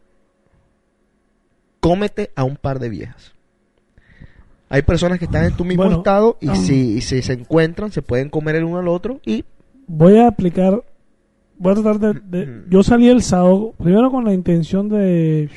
cómete 1.79 2.33
a 2.35 2.43
un 2.43 2.57
par 2.57 2.81
de 2.81 2.89
viejas. 2.89 3.33
Hay 4.75 4.81
personas 4.83 5.19
que 5.19 5.27
están 5.27 5.45
en 5.45 5.53
tu 5.55 5.65
mismo 5.67 5.83
Bueno, 5.85 5.99
estado 5.99 6.39
y 6.41 6.49
ah. 6.49 6.57
si, 6.57 6.95
y 6.97 7.01
si 7.03 7.21
se 7.21 7.35
encuentran, 7.35 7.93
se 7.93 8.01
pueden 8.01 8.31
comer 8.31 8.57
el 8.57 8.65
uno 8.65 8.79
al 8.79 8.89
otro 8.89 9.21
y 9.27 9.45
Voy 9.87 10.17
a 10.17 10.29
aplicar, 10.29 10.83
voy 11.59 11.73
a 11.73 11.75
tratar 11.75 11.99
de, 11.99 12.21
de- 12.39 12.47
Mm. 12.47 12.71
yo 12.71 12.83
salí 12.83 13.09
el 13.09 13.23
sábado, 13.23 13.75
primero 13.83 14.11
con 14.11 14.25
la 14.25 14.33
intención 14.33 14.89
de, 14.89 15.51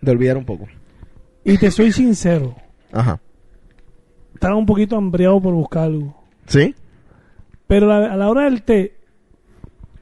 de 0.00 0.10
olvidar 0.10 0.36
un 0.36 0.44
poco. 0.44 0.66
y 1.44 1.58
te 1.58 1.70
soy 1.70 1.90
sincero, 1.92 2.54
Ajá. 2.92 3.18
estaba 4.34 4.54
un 4.56 4.66
poquito 4.66 4.96
hambriado 4.96 5.40
por 5.40 5.54
buscar 5.54 5.84
algo. 5.84 6.16
¿Sí? 6.46 6.74
Pero 7.66 7.86
la- 7.88 8.12
a 8.12 8.16
la 8.16 8.28
hora 8.28 8.44
del 8.44 8.62
té, 8.62 8.96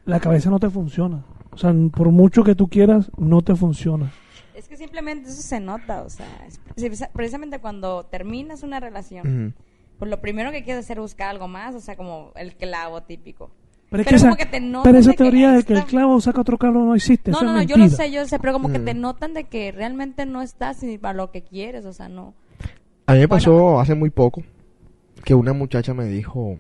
la 0.05 0.21
cabeza 0.21 0.51
no 0.51 0.59
te 0.59 0.69
funciona. 0.69 1.25
O 1.53 1.57
sea, 1.57 1.73
por 1.95 2.11
mucho 2.11 2.43
que 2.45 2.55
tú 2.55 2.69
quieras, 2.69 3.11
no 3.17 3.41
te 3.41 3.55
funciona. 3.55 4.13
Es 4.55 4.69
que 4.69 4.77
simplemente 4.77 5.29
eso 5.29 5.43
se 5.43 5.59
nota, 5.61 6.03
o 6.03 6.09
sea, 6.11 6.29
precisamente 7.13 7.59
cuando 7.59 8.05
terminas 8.05 8.63
una 8.63 8.79
relación, 8.79 9.55
pues 9.99 10.09
lo 10.11 10.21
primero 10.21 10.53
que 10.53 10.63
quieres 10.63 10.85
hacer 10.85 10.99
es 10.99 11.03
buscar 11.03 11.29
algo 11.31 11.49
más, 11.49 11.75
o 11.75 11.81
sea, 11.81 11.97
como 11.97 12.31
el 12.37 12.55
clavo 12.55 13.03
típico. 13.03 13.51
Pero, 13.91 14.03
es 14.03 14.07
Pero 14.07 14.11
que 14.11 14.17
esa, 14.17 14.27
como 14.27 14.37
que 14.37 14.47
te 14.47 14.61
notan 14.61 14.83
pero 14.93 14.99
esa 14.99 15.11
de 15.11 15.17
que 15.17 15.23
teoría 15.25 15.53
de 15.53 15.63
que 15.65 15.73
el 15.75 15.85
clavo 15.85 16.21
saca 16.21 16.41
otro 16.41 16.57
clavo 16.59 16.81
no 16.81 16.95
existe. 16.95 17.31
No, 17.31 17.43
no, 17.43 17.53
no, 17.53 17.63
yo 17.63 17.77
lo 17.77 17.89
sé, 17.89 18.11
yo 18.11 18.21
lo 18.23 18.27
sé, 18.29 18.39
pero 18.39 18.53
como 18.53 18.71
que 18.71 18.79
Mm. 18.79 18.85
te 18.85 18.95
notan 18.95 19.35
de 19.35 19.45
que 19.45 19.73
realmente 19.73 20.25
no 20.27 20.41
estás 20.43 20.83
ni 20.83 20.99
para 20.99 21.15
lo 21.15 21.31
que 21.33 21.43
quieres, 21.43 21.85
o 21.85 21.93
sea, 21.93 22.09
no. 22.09 22.35
A 23.07 23.13
mí 23.15 23.19
me 23.21 23.29
pasó 23.29 23.53
Bueno. 23.53 23.81
hace 23.81 23.95
muy 23.95 24.11
poco 24.11 24.43
que 25.25 25.35
una 25.35 25.53
muchacha 25.53 25.95
me 25.95 26.07
dijo, 26.07 26.59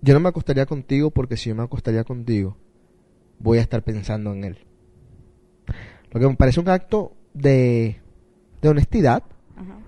yo 0.00 0.14
no 0.14 0.20
me 0.20 0.28
acostaría 0.28 0.66
contigo 0.66 1.10
porque 1.10 1.36
si 1.36 1.48
yo 1.48 1.54
me 1.54 1.62
acostaría 1.62 2.04
contigo, 2.04 2.56
voy 3.38 3.58
a 3.58 3.62
estar 3.62 3.82
pensando 3.82 4.32
en 4.32 4.44
él. 4.44 4.58
Lo 6.12 6.20
que 6.20 6.28
me 6.28 6.34
parece 6.36 6.60
un 6.60 6.68
acto 6.68 7.12
de, 7.34 8.00
de 8.62 8.68
honestidad, 8.68 9.22
Ajá. 9.56 9.78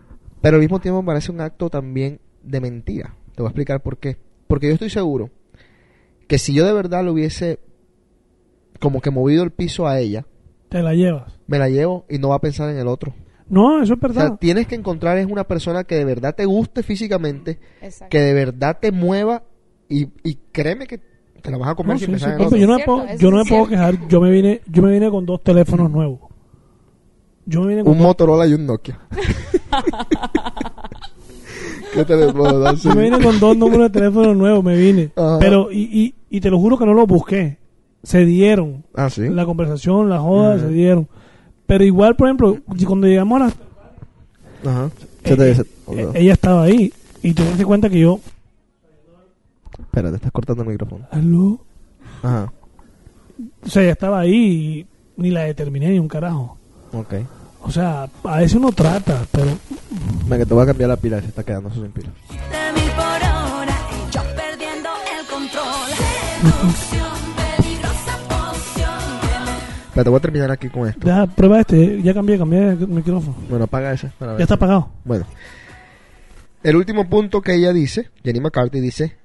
pero 0.41 0.57
al 0.57 0.61
mismo 0.63 0.81
tiempo 0.81 1.03
me 1.03 1.07
parece 1.07 1.33
un 1.33 1.41
acto 1.41 1.71
también 1.71 2.21
de 2.43 2.61
mentira. 2.61 3.15
Te 3.35 3.43
voy 3.43 3.47
a 3.49 3.51
explicar 3.51 3.83
por 3.83 3.99
qué. 3.99 4.17
Porque 4.47 4.67
yo 4.69 4.75
estoy 4.75 4.91
seguro 4.91 5.31
que 6.27 6.39
si 6.39 6.53
yo 6.55 6.65
de 6.67 6.73
verdad 6.73 7.03
le 7.05 7.11
hubiese 7.11 7.59
como 8.81 9.01
que 9.01 9.11
movido 9.11 9.43
el 9.43 9.51
piso 9.51 9.87
a 9.87 9.99
ella, 9.99 10.27
Te 10.69 10.83
la 10.83 10.95
llevas. 10.95 11.39
me 11.47 11.59
la 11.59 11.69
llevo 11.69 12.07
y 12.09 12.19
no 12.19 12.29
va 12.31 12.37
a 12.37 12.41
pensar 12.41 12.71
en 12.71 12.79
el 12.79 12.87
otro. 12.89 13.13
No, 13.49 13.83
eso 13.83 13.95
es 13.95 13.99
O 14.03 14.13
sea, 14.13 14.23
verdad. 14.23 14.39
tienes 14.41 14.67
que 14.69 14.77
encontrar 14.77 15.19
es 15.19 15.27
una 15.27 15.45
persona 15.45 15.83
que 15.85 15.97
de 15.97 16.05
verdad 16.05 16.35
te 16.37 16.45
guste 16.45 16.83
físicamente, 16.85 17.59
Exacto. 17.83 18.11
que 18.11 18.21
de 18.21 18.33
verdad 18.33 18.79
te 18.81 18.93
mueva 18.93 19.43
y, 19.89 20.09
y 20.23 20.37
créeme 20.53 20.87
que 20.87 21.01
te 21.41 21.51
la 21.51 21.59
vas 21.59 21.69
a 21.71 21.75
comer 21.75 21.95
No, 21.95 21.99
sí, 21.99 22.07
sí, 22.07 22.11
yo 22.11 22.17
no 22.39 22.51
me 22.51 22.59
Cierto, 22.59 22.85
puedo, 22.85 23.17
yo 23.19 23.31
no 23.31 23.37
me 23.39 23.45
puedo 23.45 23.67
quejar. 23.69 24.09
Yo 24.09 24.21
me 24.21 24.31
vine, 24.31 24.61
yo 24.67 24.83
me 24.83 24.93
vine 24.93 25.11
con 25.11 25.27
dos 25.27 25.43
teléfonos 25.43 25.91
nuevos. 25.91 26.21
Yo 27.47 27.63
me 27.63 27.69
vine 27.69 27.83
con 27.85 27.93
Un 27.93 27.99
Motorola 27.99 28.47
y 28.47 28.55
un 28.55 28.67
Nokia. 28.67 28.99
¿Qué 31.93 32.05
te. 32.05 32.15
Yo 32.83 32.95
me 32.95 33.03
vine 33.03 33.21
con 33.21 33.41
dos 33.41 33.57
números 33.57 33.91
de 33.93 33.99
teléfono 34.01 34.35
nuevos, 34.35 34.63
me 34.63 34.77
vine. 34.77 35.11
Ajá. 35.17 35.39
Pero, 35.41 35.73
y, 35.73 35.81
y, 35.81 36.15
y 36.37 36.41
te 36.41 36.51
lo 36.51 36.59
juro 36.59 36.79
que 36.79 36.87
no 36.87 36.95
los 36.95 37.07
busqué. 37.07 37.59
Se 38.03 38.25
dieron. 38.25 38.85
Ah, 38.95 39.11
sí. 39.11 39.29
La 39.29 39.45
conversación, 39.45 40.09
la 40.09 40.21
joda, 40.21 40.55
Ujú. 40.57 40.61
se 40.67 40.69
dieron. 40.73 41.09
Pero 41.67 41.85
igual, 41.85 42.17
por 42.17 42.29
ejemplo, 42.29 42.57
cuando 42.87 43.07
llegamos 43.07 43.41
a 43.43 43.45
la... 43.47 44.71
Ajá. 44.71 44.91
eh, 45.25 45.29
Se 45.29 45.37
te- 45.37 45.55
se- 45.55 45.63
eh, 45.93 46.09
ella 46.15 46.33
estaba 46.33 46.63
ahí. 46.63 46.93
Y 47.23 47.35
te 47.35 47.45
das 47.45 47.63
cuenta 47.65 47.91
que 47.91 48.01
yo... 48.01 48.21
Espera, 49.81 50.11
te 50.11 50.17
estás 50.17 50.33
cortando 50.33 50.63
el 50.63 50.69
micrófono. 50.69 51.07
¿Aló? 51.11 51.61
Ajá. 52.23 52.53
O 53.65 53.69
sea, 53.69 53.83
ya 53.83 53.93
estaba 53.93 54.21
ahí 54.21 54.35
y 54.81 54.87
ni 55.17 55.31
la 55.31 55.43
determiné 55.43 55.89
ni 55.91 55.99
un 55.99 56.09
carajo. 56.09 56.59
Ok. 56.93 57.15
O 57.63 57.71
sea, 57.71 58.09
a 58.25 58.37
veces 58.39 58.55
uno 58.55 58.73
trata, 58.73 59.25
pero 59.33 59.51
Venga, 60.27 60.45
te 60.47 60.55
voy 60.55 60.63
a 60.63 60.67
cambiar 60.67 60.89
la 60.91 60.97
pila, 60.97 61.21
se 61.21 61.27
está 61.29 61.43
quedando 61.43 61.71
sin 61.71 61.91
pila. 61.93 62.09
de 62.31 62.81
mil 62.81 62.91
por 62.93 63.05
hora 63.05 63.77
y 63.91 64.13
yo 64.13 64.21
perdiendo 64.35 64.89
el 65.19 65.27
control. 65.27 65.91
Emoción, 66.41 67.19
peligrosa 67.37 68.17
poción 68.29 69.21
que 69.21 69.51
me 69.51 69.57
Pero 69.95 70.05
te 70.05 70.11
voy 70.11 70.17
a 70.17 70.21
terminar 70.21 70.51
aquí 70.51 70.69
con 70.71 70.89
esto. 70.89 71.07
deja, 71.07 71.27
prueba 71.27 71.61
este. 71.61 72.01
Ya 72.03 72.15
cambié, 72.15 72.39
cambié 72.39 72.69
el 72.71 72.89
micrófono. 72.89 73.37
Bueno, 73.49 73.65
apaga 73.65 73.93
ese. 73.93 74.09
para 74.19 74.33
ver 74.33 74.39
Ya 74.41 74.45
está 74.45 74.55
apagado. 74.55 74.89
Bueno. 75.05 75.27
El 76.63 76.77
último 76.77 77.09
punto 77.09 77.41
que 77.43 77.55
ella 77.55 77.73
dice, 77.73 78.11
Jenny 78.23 78.41
McCarthy 78.41 78.81
dice, 78.81 79.17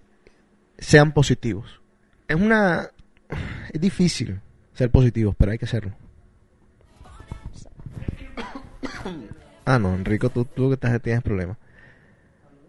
sean 0.78 1.14
positivos. 1.14 1.82
Es 2.28 2.36
una... 2.36 2.90
Es 3.74 3.82
difícil 3.82 4.40
ser 4.74 4.92
positivos, 4.92 5.36
pero 5.38 5.52
hay 5.52 5.58
que 5.58 5.66
hacerlo. 5.66 5.94
Ah, 9.68 9.80
no, 9.80 9.96
Enrico, 9.96 10.30
tú, 10.30 10.46
tú 10.46 10.68
que 10.68 10.76
estás, 10.76 11.02
tienes 11.02 11.24
problemas. 11.24 11.58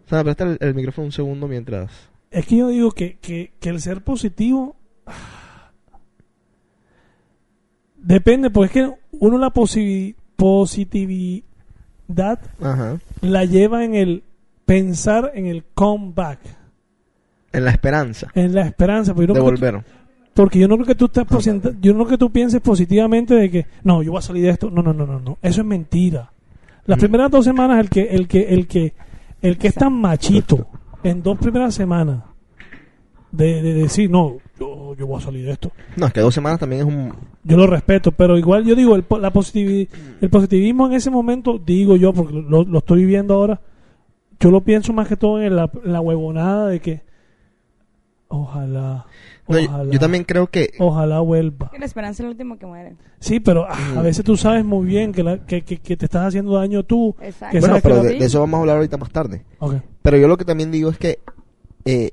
O 0.07 0.09
sea, 0.09 0.23
presta 0.23 0.45
el, 0.45 0.57
el 0.59 0.73
micrófono 0.73 1.05
un 1.05 1.11
segundo 1.11 1.47
mientras... 1.47 1.91
Es 2.31 2.47
que 2.47 2.57
yo 2.57 2.69
digo 2.69 2.91
que, 2.91 3.17
que, 3.19 3.53
que 3.59 3.69
el 3.69 3.79
ser 3.79 4.03
positivo 4.03 4.75
depende, 7.97 8.49
porque 8.49 8.79
es 8.79 8.85
que 8.87 8.93
uno 9.11 9.37
la 9.37 9.53
posi- 9.53 10.15
positividad 10.35 11.45
Ajá. 12.61 12.97
la 13.21 13.45
lleva 13.45 13.85
en 13.85 13.93
el 13.95 14.23
pensar 14.65 15.31
en 15.35 15.45
el 15.45 15.63
comeback, 15.75 16.39
En 17.57 17.65
la 17.65 17.71
esperanza 17.71 18.27
en 18.35 18.53
la 18.55 18.61
esperanza. 18.61 19.13
Porque 19.13 19.27
yo 19.27 19.33
de 19.33 19.39
que 19.39 19.45
tú- 19.45 19.51
volver. 19.51 19.83
porque 20.33 20.59
yo 20.59 20.67
no 20.67 20.75
creo 20.75 20.87
que 20.87 20.95
tú 20.95 21.07
posita- 21.27 21.73
yo 21.81 21.93
no 21.93 21.99
creo 22.05 22.09
que 22.11 22.17
tú 22.17 22.31
pienses 22.31 22.61
positivamente 22.61 23.33
de 23.35 23.49
que 23.51 23.65
no, 23.83 24.03
yo 24.03 24.11
voy 24.11 24.19
a 24.19 24.21
salir 24.21 24.43
de 24.43 24.49
esto. 24.51 24.69
No, 24.69 24.81
no, 24.81 24.93
no, 24.93 25.05
no, 25.05 25.19
no. 25.19 25.37
Eso 25.41 25.61
es 25.61 25.67
mentira. 25.67 26.31
Las 26.85 26.97
Ujú. 26.97 27.07
primeras 27.07 27.31
dos 27.31 27.43
semanas 27.45 27.79
el 27.79 27.89
que 27.89 28.03
el 28.03 28.27
que 28.27 28.41
el 28.53 28.67
que 28.67 28.93
el 29.41 29.57
que 29.57 29.67
es 29.67 29.73
tan 29.75 29.93
machito 29.93 30.67
en 31.03 31.21
dos 31.23 31.37
primeras 31.37 31.73
semanas 31.75 32.23
de, 33.31 33.61
de 33.61 33.73
decir, 33.73 34.09
no, 34.09 34.37
yo, 34.59 34.95
yo 34.95 35.05
voy 35.05 35.17
a 35.21 35.25
salir 35.25 35.45
de 35.45 35.51
esto. 35.51 35.71
No, 35.95 36.07
es 36.07 36.13
que 36.13 36.21
dos 36.21 36.33
semanas 36.33 36.59
también 36.59 36.81
es 36.81 36.87
un... 36.87 37.13
Yo 37.43 37.57
lo 37.57 37.67
respeto, 37.67 38.11
pero 38.11 38.37
igual 38.37 38.65
yo 38.65 38.73
digo, 38.75 38.95
el, 38.95 39.05
la 39.21 39.31
positivi- 39.31 39.87
el 40.21 40.29
positivismo 40.29 40.87
en 40.87 40.93
ese 40.93 41.09
momento, 41.11 41.59
digo 41.63 41.95
yo, 41.97 42.13
porque 42.13 42.33
lo, 42.33 42.63
lo 42.63 42.79
estoy 42.79 43.01
viviendo 43.01 43.33
ahora, 43.35 43.59
yo 44.39 44.49
lo 44.49 44.61
pienso 44.61 44.93
más 44.93 45.07
que 45.07 45.17
todo 45.17 45.41
en 45.41 45.55
la, 45.55 45.69
en 45.83 45.93
la 45.93 45.99
huevonada 46.01 46.67
de 46.67 46.79
que 46.79 47.01
ojalá, 48.29 49.05
No, 49.47 49.59
yo- 49.59 49.67
ojalá, 49.69 49.91
yo 49.91 49.99
también 49.99 50.23
creo 50.23 50.47
que... 50.47 50.71
ojalá 50.79 51.19
vuelva. 51.21 51.69
Que 51.71 51.79
la 51.79 51.85
esperanza 51.85 52.21
es 52.23 52.25
el 52.25 52.31
último 52.31 52.57
que 52.57 52.65
muere. 52.65 52.95
Sí, 53.19 53.39
pero 53.39 53.65
ah, 53.67 53.77
a 53.97 54.01
veces 54.01 54.23
tú 54.25 54.35
sabes 54.37 54.63
muy 54.65 54.85
bien 54.85 55.11
que, 55.13 55.23
la- 55.23 55.45
que, 55.45 55.61
que- 55.63 55.77
que 55.79 55.97
te 55.97 56.05
estás 56.05 56.27
haciendo 56.27 56.53
daño 56.53 56.83
tú. 56.83 57.15
Exacto. 57.21 57.53
Que 57.53 57.59
Bueno, 57.59 57.73
sabes 57.79 57.83
pero 57.83 58.01
que 58.01 58.07
de, 58.19 58.25
eso 58.25 58.39
vamos 58.39 58.57
a 58.57 58.61
hablar 58.61 58.75
ahorita 58.77 58.97
más 58.97 59.09
tarde. 59.11 59.43
Ok. 59.59 59.75
Pero 60.01 60.17
yo 60.17 60.27
lo 60.27 60.37
que 60.37 60.45
también 60.45 60.71
digo 60.71 60.89
es 60.89 60.97
que 60.97 61.19
eh, 61.85 62.11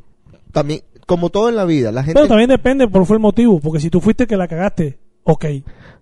también, 0.53 0.81
como 1.07 1.31
todo 1.31 1.48
en 1.48 1.57
la 1.57 1.64
vida, 1.64 1.90
la 1.92 2.03
gente... 2.03 2.14
Pero 2.14 2.29
también 2.29 2.48
depende 2.48 2.87
por 2.88 3.05
fue 3.07 3.16
el 3.16 3.20
motivo, 3.22 3.61
porque 3.61 3.81
si 3.81 3.90
tú 3.90 4.00
fuiste 4.00 4.27
que 4.27 4.37
la 4.37 4.46
cagaste, 4.48 4.98
ok. 5.24 5.44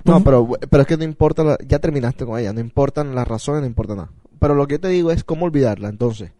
No, 0.04 0.18
Tú- 0.18 0.24
pero, 0.24 0.48
pero 0.68 0.80
es 0.82 0.86
que 0.86 0.96
no 0.96 1.04
importa, 1.04 1.42
la- 1.44 1.58
ya 1.66 1.78
terminaste 1.78 2.24
con 2.26 2.38
ella, 2.38 2.52
no 2.52 2.60
importan 2.60 3.14
las 3.14 3.26
razones, 3.26 3.60
no 3.62 3.66
importa 3.66 3.94
nada. 3.94 4.10
Pero 4.38 4.54
lo 4.54 4.66
que 4.66 4.74
yo 4.74 4.80
te 4.80 4.88
digo 4.88 5.10
es 5.12 5.22
cómo 5.24 5.46
olvidarla, 5.46 5.88
entonces. 5.88 6.32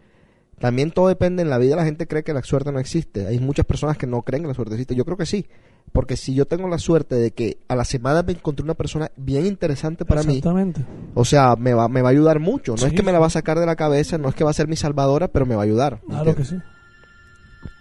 También 0.62 0.92
todo 0.92 1.09
depende, 1.09 1.42
en 1.42 1.51
la 1.51 1.59
vida 1.59 1.75
la 1.77 1.85
gente 1.85 2.07
cree 2.07 2.22
que 2.22 2.33
la 2.33 2.42
suerte 2.42 2.70
no 2.70 2.79
existe. 2.79 3.27
Hay 3.27 3.40
muchas 3.40 3.66
personas 3.66 3.98
que 3.98 4.07
no 4.07 4.22
creen 4.22 4.44
que 4.44 4.48
la 4.48 4.55
suerte 4.55 4.75
existe. 4.75 4.94
Yo 4.94 5.05
creo 5.05 5.16
que 5.16 5.27
sí. 5.27 5.46
Porque 5.90 6.16
si 6.16 6.35
yo 6.35 6.46
tengo 6.46 6.68
la 6.68 6.79
suerte 6.79 7.16
de 7.16 7.33
que 7.33 7.59
a 7.66 7.75
la 7.75 7.85
semana 7.85 8.22
me 8.22 8.33
encontré 8.33 8.62
una 8.64 8.75
persona 8.75 9.11
bien 9.16 9.44
interesante 9.44 10.05
para 10.05 10.22
mí, 10.22 10.38
Exactamente. 10.38 10.85
o 11.14 11.25
sea, 11.25 11.57
me 11.57 11.75
va, 11.75 11.88
me 11.88 12.01
va 12.01 12.09
a 12.11 12.12
ayudar 12.12 12.38
mucho. 12.38 12.77
No 12.81 12.87
es 12.87 12.92
que 12.92 13.03
me 13.03 13.11
la 13.12 13.18
va 13.18 13.27
a 13.27 13.31
sacar 13.31 13.59
de 13.59 13.66
la 13.66 13.75
cabeza, 13.77 14.16
no 14.18 14.29
es 14.29 14.35
que 14.37 14.44
va 14.44 14.51
a 14.51 14.55
ser 14.55 14.68
mi 14.68 14.77
salvadora, 14.77 15.29
pero 15.29 15.44
me 15.44 15.57
va 15.57 15.62
a 15.62 15.64
ayudar. 15.64 15.98
¿me 16.07 16.14
Claro 16.14 16.37
que 16.37 16.44
sí. 16.44 16.57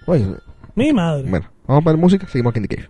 Oye, 0.08 0.26
Mi 0.76 0.92
madre. 0.92 1.30
bueno, 1.30 1.52
vamos 1.68 1.82
a 1.82 1.84
poner 1.84 2.00
música, 2.00 2.28
seguimos 2.28 2.50
aquí 2.52 2.60
en 2.60 2.68
The 2.68 2.76
Cave. 2.76 2.90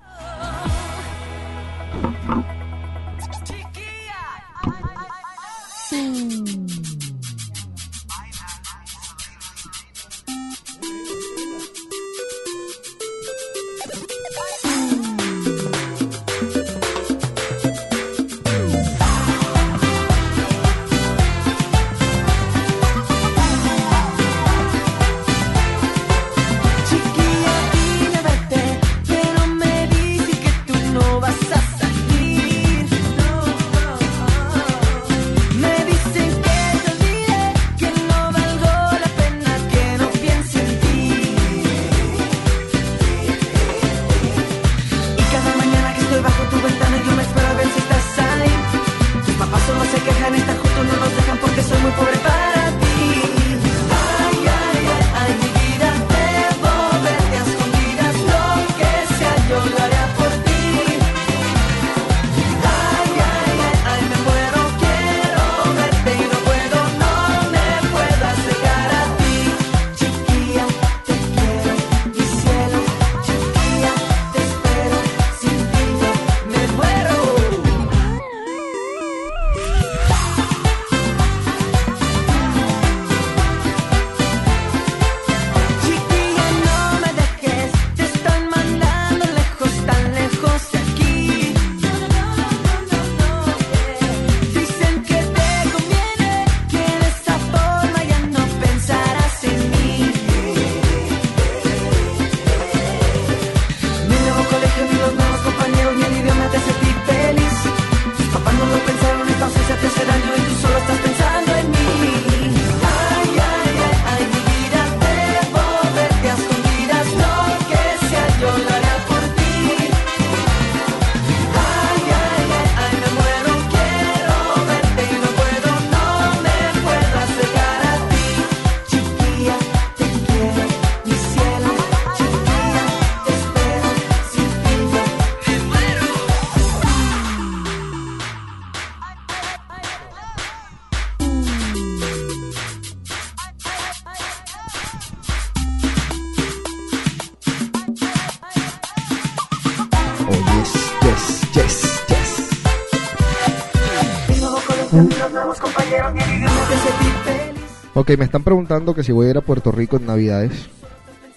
Ok, 157.95 158.11
me 158.17 158.25
están 158.25 158.43
preguntando 158.43 158.93
que 158.93 159.03
si 159.03 159.13
voy 159.13 159.27
a 159.27 159.29
ir 159.29 159.37
a 159.37 159.41
Puerto 159.41 159.71
Rico 159.71 159.95
en 159.95 160.05
Navidades. 160.05 160.69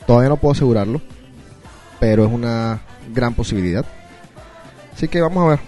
Todavía 0.06 0.28
no 0.28 0.36
puedo 0.38 0.52
asegurarlo. 0.52 1.00
Pero 2.00 2.24
es 2.26 2.32
una 2.32 2.82
gran 3.12 3.34
posibilidad. 3.34 3.84
Así 4.92 5.06
que 5.06 5.20
vamos 5.20 5.44
a 5.44 5.50
ver. 5.50 5.60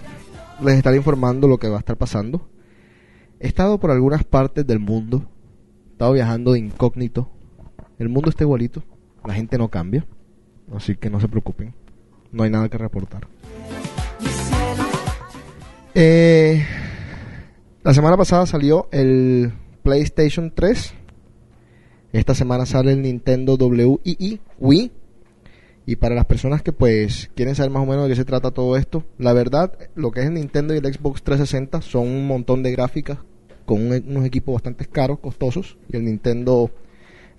Les 0.61 0.75
estaré 0.75 0.97
informando 0.97 1.47
lo 1.47 1.59
que 1.59 1.69
va 1.69 1.77
a 1.77 1.79
estar 1.79 1.95
pasando. 1.95 2.49
He 3.39 3.47
estado 3.47 3.79
por 3.79 3.91
algunas 3.91 4.25
partes 4.25 4.67
del 4.67 4.79
mundo. 4.79 5.29
He 5.87 5.91
estado 5.91 6.13
viajando 6.13 6.53
de 6.53 6.59
incógnito. 6.59 7.29
El 7.99 8.09
mundo 8.09 8.29
está 8.29 8.43
igualito. 8.43 8.83
La 9.25 9.33
gente 9.33 9.57
no 9.57 9.69
cambia. 9.69 10.05
Así 10.75 10.95
que 10.95 11.09
no 11.09 11.21
se 11.21 11.29
preocupen. 11.29 11.73
No 12.33 12.43
hay 12.43 12.49
nada 12.49 12.67
que 12.67 12.77
reportar. 12.77 13.27
Eh, 15.95 16.65
la 17.87 17.93
semana 17.93 18.17
pasada 18.17 18.45
salió 18.45 18.89
el 18.91 19.53
PlayStation 19.81 20.51
3. 20.53 20.93
Esta 22.11 22.35
semana 22.35 22.65
sale 22.65 22.91
el 22.91 23.01
Nintendo 23.01 23.55
Wii, 23.55 24.41
Wii. 24.59 24.91
Y 25.85 25.95
para 25.95 26.13
las 26.13 26.25
personas 26.25 26.61
que 26.61 26.73
pues 26.73 27.31
quieren 27.33 27.55
saber 27.55 27.71
más 27.71 27.83
o 27.83 27.85
menos 27.85 28.03
de 28.03 28.09
qué 28.09 28.17
se 28.17 28.25
trata 28.25 28.51
todo 28.51 28.75
esto, 28.75 29.05
la 29.17 29.31
verdad, 29.31 29.71
lo 29.95 30.11
que 30.11 30.19
es 30.19 30.25
el 30.25 30.33
Nintendo 30.33 30.73
y 30.73 30.79
el 30.79 30.93
Xbox 30.93 31.23
360 31.23 31.81
son 31.81 32.09
un 32.09 32.27
montón 32.27 32.61
de 32.61 32.73
gráficas 32.73 33.19
con 33.65 33.81
un- 33.89 34.03
unos 34.05 34.25
equipos 34.25 34.55
bastante 34.55 34.85
caros, 34.85 35.19
costosos. 35.19 35.77
Y 35.87 35.95
el 35.95 36.03
Nintendo 36.03 36.69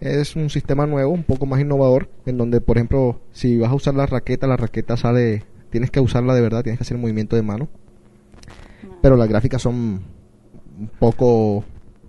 es 0.00 0.34
un 0.34 0.48
sistema 0.48 0.86
nuevo, 0.86 1.12
un 1.12 1.24
poco 1.24 1.44
más 1.44 1.60
innovador, 1.60 2.08
en 2.24 2.38
donde, 2.38 2.62
por 2.62 2.78
ejemplo, 2.78 3.20
si 3.32 3.58
vas 3.58 3.70
a 3.70 3.74
usar 3.74 3.92
la 3.96 4.06
raqueta, 4.06 4.46
la 4.46 4.56
raqueta 4.56 4.96
sale, 4.96 5.44
tienes 5.68 5.90
que 5.90 6.00
usarla 6.00 6.34
de 6.34 6.40
verdad, 6.40 6.62
tienes 6.62 6.78
que 6.78 6.84
hacer 6.84 6.96
movimiento 6.96 7.36
de 7.36 7.42
mano. 7.42 7.68
Pero 9.02 9.18
las 9.18 9.28
gráficas 9.28 9.60
son 9.60 10.16
un 10.78 10.88
poco 10.98 11.64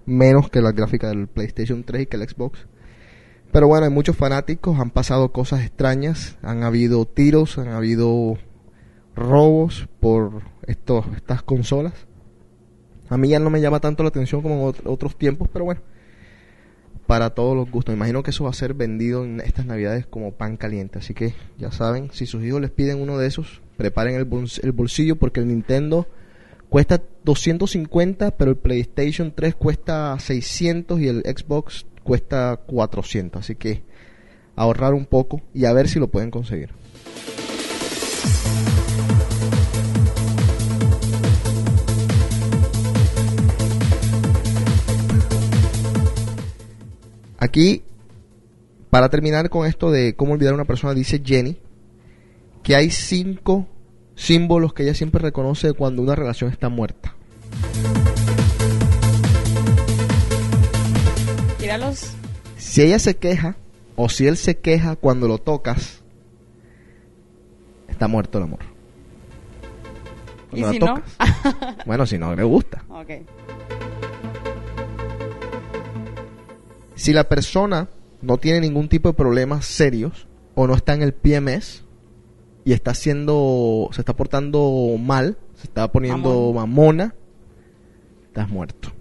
menos 0.06 0.50
que 0.50 0.62
las 0.62 0.74
gráficas 0.76 1.12
del 1.12 1.28
PlayStation 1.28 1.84
3 1.84 2.04
y 2.04 2.06
que 2.08 2.18
el 2.18 2.28
Xbox. 2.28 2.68
Pero 3.52 3.68
bueno, 3.68 3.86
hay 3.86 3.92
muchos 3.92 4.16
fanáticos, 4.16 4.80
han 4.80 4.92
pasado 4.92 5.32
cosas 5.32 5.62
extrañas, 5.62 6.38
han 6.42 6.64
habido 6.64 7.06
tiros, 7.06 7.58
han 7.58 7.70
habido 7.70 8.38
robos 9.16 9.88
por 10.00 10.44
estos, 10.68 11.06
estas 11.16 11.42
consolas. 11.42 11.94
A 13.10 13.18
mí 13.18 13.30
ya 13.30 13.40
no 13.40 13.50
me 13.50 13.60
llama 13.62 13.80
tanto 13.80 14.04
la 14.04 14.10
atención 14.10 14.42
como 14.44 14.56
en 14.70 14.76
ot- 14.76 14.82
otros 14.86 15.18
tiempos, 15.18 15.50
pero 15.52 15.66
bueno, 15.66 15.82
para 17.08 17.32
todos 17.32 17.56
los 17.56 17.72
gustos. 17.72 17.96
Imagino 17.96 18.22
que 18.22 18.30
eso 18.30 18.44
va 18.44 18.52
a 18.52 18.54
ser 18.54 18.76
vendido 18.76 19.26
en 19.26 19.42
estas 19.42 19.66
navidades 19.66 20.06
como 20.06 20.32
pan 20.34 20.58
caliente. 20.58 21.00
Así 21.00 21.16
que 21.16 21.34
ya 21.58 21.72
saben, 21.72 22.12
si 22.14 22.28
sus 22.28 22.44
hijos 22.44 22.62
les 22.62 22.70
piden 22.70 23.02
uno 23.02 23.18
de 23.18 23.26
esos, 23.28 23.62
preparen 23.78 24.14
el, 24.16 24.28
el 24.62 24.72
bolsillo 24.74 25.16
porque 25.16 25.40
el 25.40 25.48
Nintendo 25.48 26.08
cuesta 26.70 27.02
250, 27.24 28.32
pero 28.38 28.52
el 28.52 28.58
PlayStation 28.58 29.34
3 29.36 29.56
cuesta 29.56 30.18
600 30.20 31.00
y 31.00 31.08
el 31.08 31.22
Xbox 31.22 31.86
cuesta 32.04 32.60
400. 32.66 33.42
Así 33.42 33.56
que 33.56 33.84
ahorrar 34.56 34.94
un 34.94 35.06
poco 35.06 35.42
y 35.54 35.66
a 35.66 35.74
ver 35.74 35.88
si 35.90 36.00
lo 36.00 36.08
pueden 36.08 36.32
conseguir. 36.32 36.70
Aquí, 47.42 47.84
para 48.90 49.10
terminar 49.10 49.50
con 49.50 49.66
esto 49.66 49.92
de 49.92 50.14
cómo 50.16 50.34
olvidar 50.34 50.52
a 50.52 50.56
una 50.56 50.66
persona, 50.66 50.94
dice 50.94 51.22
Jenny 51.24 51.58
que 52.64 52.76
hay 52.76 52.92
cinco 52.92 53.66
símbolos 54.20 54.74
que 54.74 54.84
ella 54.84 54.94
siempre 54.94 55.22
reconoce 55.22 55.72
cuando 55.74 56.02
una 56.02 56.14
relación 56.14 56.52
está 56.52 56.68
muerta. 56.68 57.16
Tíralos. 61.58 62.12
Si 62.58 62.82
ella 62.82 63.00
se 63.00 63.16
queja 63.16 63.56
o 63.96 64.10
si 64.10 64.28
él 64.28 64.36
se 64.38 64.58
queja 64.58 64.96
cuando 64.98 65.28
lo 65.28 65.38
tocas, 65.38 66.04
está 67.88 68.08
muerto 68.08 68.38
el 68.38 68.44
amor. 68.46 68.60
¿Y 70.52 70.62
Cuando 70.62 70.68
la 70.68 70.74
si 70.74 70.80
no? 70.80 70.86
tocas. 70.88 71.86
Bueno, 71.86 72.06
si 72.06 72.18
no 72.18 72.36
le 72.36 72.44
gusta. 72.44 72.84
ok. 72.90 73.10
Si 76.96 77.14
la 77.14 77.30
persona 77.30 77.88
no 78.22 78.38
tiene 78.38 78.60
ningún 78.60 78.90
tipo 78.90 79.08
de 79.08 79.14
problemas 79.14 79.66
serios 79.66 80.28
o 80.56 80.68
no 80.68 80.76
está 80.76 80.94
en 80.94 81.04
el 81.04 81.14
PMS 81.14 81.86
y 82.70 82.74
está 82.74 82.92
haciendo, 82.92 83.90
se 83.94 84.02
está 84.02 84.16
portando 84.16 84.96
mal, 85.00 85.38
se 85.56 85.64
está 85.64 85.92
poniendo 85.92 86.54
mamona, 86.54 87.16
estás 88.28 88.48
muerto. 88.48 88.92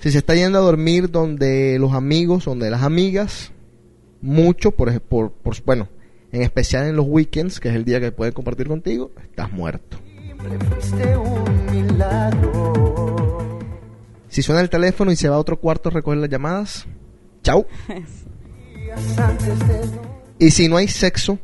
Si 0.00 0.10
se 0.10 0.16
está 0.16 0.34
yendo 0.34 0.56
a 0.56 0.62
dormir 0.62 1.10
donde 1.10 1.76
los 1.78 1.92
amigos, 1.92 2.46
donde 2.46 2.70
las 2.70 2.84
amigas, 2.84 3.52
mucho, 4.22 4.70
por, 4.70 4.98
por, 5.02 5.32
por- 5.32 5.62
bueno, 5.66 5.88
en 6.32 6.40
especial 6.40 6.86
en 6.86 6.96
los 6.96 7.04
weekends, 7.06 7.60
que 7.60 7.68
es 7.68 7.74
el 7.74 7.84
día 7.84 8.00
que 8.00 8.12
pueden 8.12 8.32
compartir 8.32 8.66
contigo, 8.66 9.10
estás 9.22 9.52
muerto. 9.52 9.98
Si 14.28 14.40
suena 14.40 14.62
el 14.62 14.70
teléfono 14.70 15.12
y 15.12 15.16
se 15.16 15.28
va 15.28 15.36
a 15.36 15.38
otro 15.38 15.60
cuarto 15.60 15.90
a 15.90 15.92
recoger 15.92 16.18
las 16.20 16.30
llamadas, 16.30 16.86
chau. 17.42 17.66
Y 20.40 20.50
si 20.50 20.68
no 20.68 20.76
hay 20.78 20.88
sexo, 20.88 21.38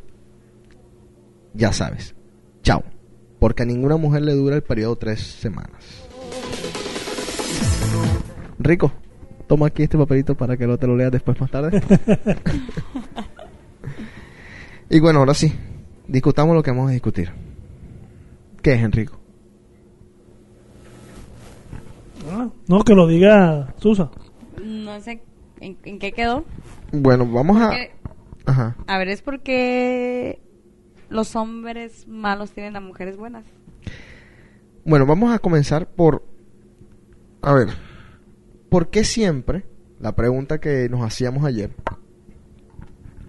ya 1.53 1.71
sabes, 1.71 2.15
chao. 2.63 2.83
Porque 3.39 3.63
a 3.63 3.65
ninguna 3.65 3.97
mujer 3.97 4.23
le 4.23 4.33
dura 4.33 4.55
el 4.55 4.63
periodo 4.63 4.95
tres 4.95 5.21
semanas. 5.21 6.07
Rico, 8.57 8.91
toma 9.47 9.67
aquí 9.67 9.83
este 9.83 9.97
papelito 9.97 10.35
para 10.35 10.57
que 10.57 10.65
lo 10.65 10.77
te 10.79 10.87
lo 10.87 10.95
leas 10.97 11.11
después 11.11 11.39
más 11.39 11.51
tarde. 11.51 11.79
y 14.89 14.99
bueno, 14.99 15.19
ahora 15.19 15.35
sí, 15.35 15.53
discutamos 16.07 16.55
lo 16.55 16.63
que 16.63 16.71
vamos 16.71 16.89
a 16.89 16.93
discutir. 16.93 17.31
¿Qué 18.63 18.73
es, 18.73 18.81
Enrico? 18.81 19.19
Ah, 22.31 22.49
No, 22.67 22.83
que 22.83 22.95
lo 22.95 23.05
diga 23.07 23.73
Susa. 23.77 24.09
No 24.63 24.99
sé 25.01 25.21
en, 25.59 25.77
en 25.85 25.99
qué 25.99 26.11
quedó. 26.11 26.43
Bueno, 26.91 27.29
vamos 27.31 27.61
a... 27.61 27.67
Porque- 27.67 27.91
Ajá. 28.47 28.75
a 28.87 28.97
ver, 28.97 29.09
es 29.09 29.21
porque 29.21 30.41
los 31.09 31.35
hombres 31.35 32.07
malos 32.07 32.51
tienen 32.51 32.75
a 32.75 32.79
mujeres 32.81 33.15
buenas. 33.17 33.45
Bueno, 34.85 35.05
vamos 35.05 35.33
a 35.33 35.39
comenzar 35.39 35.87
por... 35.87 36.23
A 37.41 37.53
ver, 37.53 37.67
¿por 38.69 38.89
qué 38.89 39.03
siempre, 39.03 39.65
la 39.99 40.15
pregunta 40.15 40.59
que 40.59 40.87
nos 40.89 41.01
hacíamos 41.01 41.43
ayer, 41.45 41.71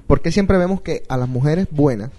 ¿por 0.07 0.21
qué 0.23 0.31
siempre 0.33 0.57
vemos 0.57 0.81
que 0.83 1.03
a 1.09 1.17
las 1.17 1.29
mujeres 1.29 1.69
buenas 1.71 2.11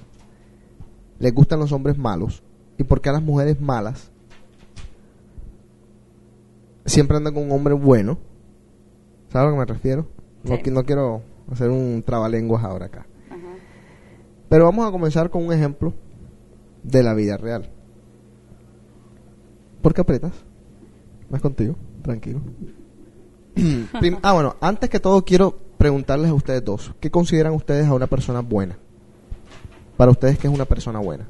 les 1.20 1.34
gustan 1.34 1.60
los 1.60 1.72
hombres 1.72 1.98
malos? 1.98 2.44
¿Y 2.78 2.84
por 2.84 3.02
qué 3.02 3.10
a 3.10 3.14
las 3.14 3.24
mujeres 3.24 3.60
malas 3.60 4.12
siempre 6.86 7.18
andan 7.18 7.34
con 7.34 7.44
un 7.44 7.52
hombre 7.52 7.74
bueno? 7.74 8.18
¿Sabes 9.30 9.48
a 9.48 9.50
lo 9.50 9.52
que 9.56 9.60
me 9.60 9.66
refiero? 9.74 10.08
No, 10.44 10.56
Sí. 10.58 10.64
qui- 10.64 10.72
no 10.72 10.84
quiero 10.84 11.22
hacer 11.52 11.70
un 11.70 12.04
trabalenguas 12.06 12.64
ahora 12.64 12.86
acá. 12.88 13.06
Pero 14.50 14.66
vamos 14.66 14.88
a 14.88 14.92
comenzar 14.92 15.30
con 15.30 15.46
un 15.46 15.54
ejemplo 15.54 15.94
de 16.84 17.04
la 17.04 17.14
vida 17.14 17.38
real. 17.38 17.70
¿Por 19.82 19.94
qué 19.94 20.02
apretas? 20.02 20.34
¿Vas 21.30 21.42
contigo? 21.42 21.76
Tranquilo. 22.02 22.42
Ah, 24.24 24.32
bueno, 24.34 24.56
antes 24.62 24.90
que 24.90 25.02
todo 25.02 25.26
quiero 25.26 25.52
preguntarles 25.78 26.30
a 26.30 26.34
ustedes 26.34 26.64
dos, 26.64 26.94
¿qué 27.02 27.12
consideran 27.12 27.54
ustedes 27.54 27.88
a 27.88 27.94
una 27.94 28.08
persona 28.08 28.40
buena? 28.40 28.78
Para 29.98 30.12
ustedes, 30.12 30.38
¿qué 30.38 30.48
es 30.48 30.54
una 30.54 30.64
persona 30.64 31.00
buena? 31.00 31.28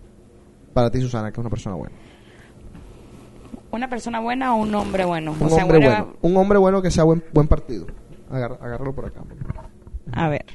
Para 0.75 0.91
ti, 0.91 1.01
Susana, 1.01 1.29
¿qué 1.31 1.35
es 1.35 1.39
una 1.39 1.49
persona 1.49 1.75
buena? 1.75 1.95
¿Una 3.71 3.89
persona 3.89 4.19
buena 4.19 4.53
o 4.53 4.61
un 4.61 4.75
hombre 4.75 5.05
bueno? 5.05 5.31
Un 5.39 5.47
o 5.47 5.49
sea, 5.49 5.63
hombre 5.63 5.79
buena- 5.79 6.01
bueno. 6.03 6.17
Un 6.21 6.37
hombre 6.37 6.59
bueno 6.59 6.81
que 6.83 6.91
sea 6.91 7.03
buen, 7.03 7.23
buen 7.33 7.47
partido. 7.47 7.87
Agarra- 8.29 8.57
agárralo 8.61 8.93
por 8.93 9.05
acá. 9.05 9.21
A 10.13 10.29
ver. 10.29 10.45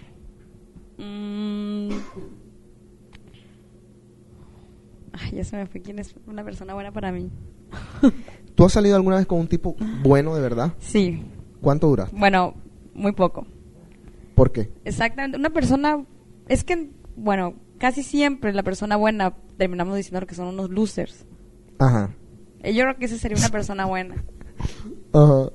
Mm. 0.99 1.91
Ay, 5.13 5.31
ya 5.37 5.45
se 5.45 5.57
me 5.57 5.67
fue 5.67 5.81
quién 5.81 5.99
es 5.99 6.15
una 6.27 6.45
persona 6.45 6.75
buena 6.75 6.93
para 6.93 7.13
mí. 7.13 7.31
¿Tú 8.55 8.65
has 8.65 8.73
salido 8.73 8.97
alguna 8.97 9.17
vez 9.17 9.27
con 9.27 9.41
un 9.41 9.49
tipo 9.49 9.77
bueno 10.03 10.35
de 10.35 10.41
verdad? 10.41 10.75
Sí, 10.79 11.23
¿Cuánto 11.61 11.89
duraste? 11.89 12.17
bueno, 12.19 12.55
muy 12.95 13.13
poco. 13.13 13.47
¿Por 14.35 14.51
qué? 14.53 14.71
Exactamente, 14.85 15.37
una 15.39 15.51
persona, 15.51 16.05
es 16.49 16.65
que, 16.65 16.91
bueno, 17.17 17.55
casi 17.79 18.03
siempre 18.03 18.53
la 18.53 18.63
persona 18.65 18.97
buena 18.97 19.35
terminamos 19.57 19.97
diciendo 19.97 20.27
que 20.27 20.35
son 20.35 20.49
unos 20.49 20.71
losers. 20.71 21.27
Ajá. 21.79 22.15
Eh, 22.63 22.75
Yo 22.75 22.83
creo 22.83 22.97
que 22.97 23.05
esa 23.07 23.17
sería 23.17 23.37
una 23.37 23.49
persona 23.51 23.87
buena. 23.87 24.25
Ajá. 25.13 25.51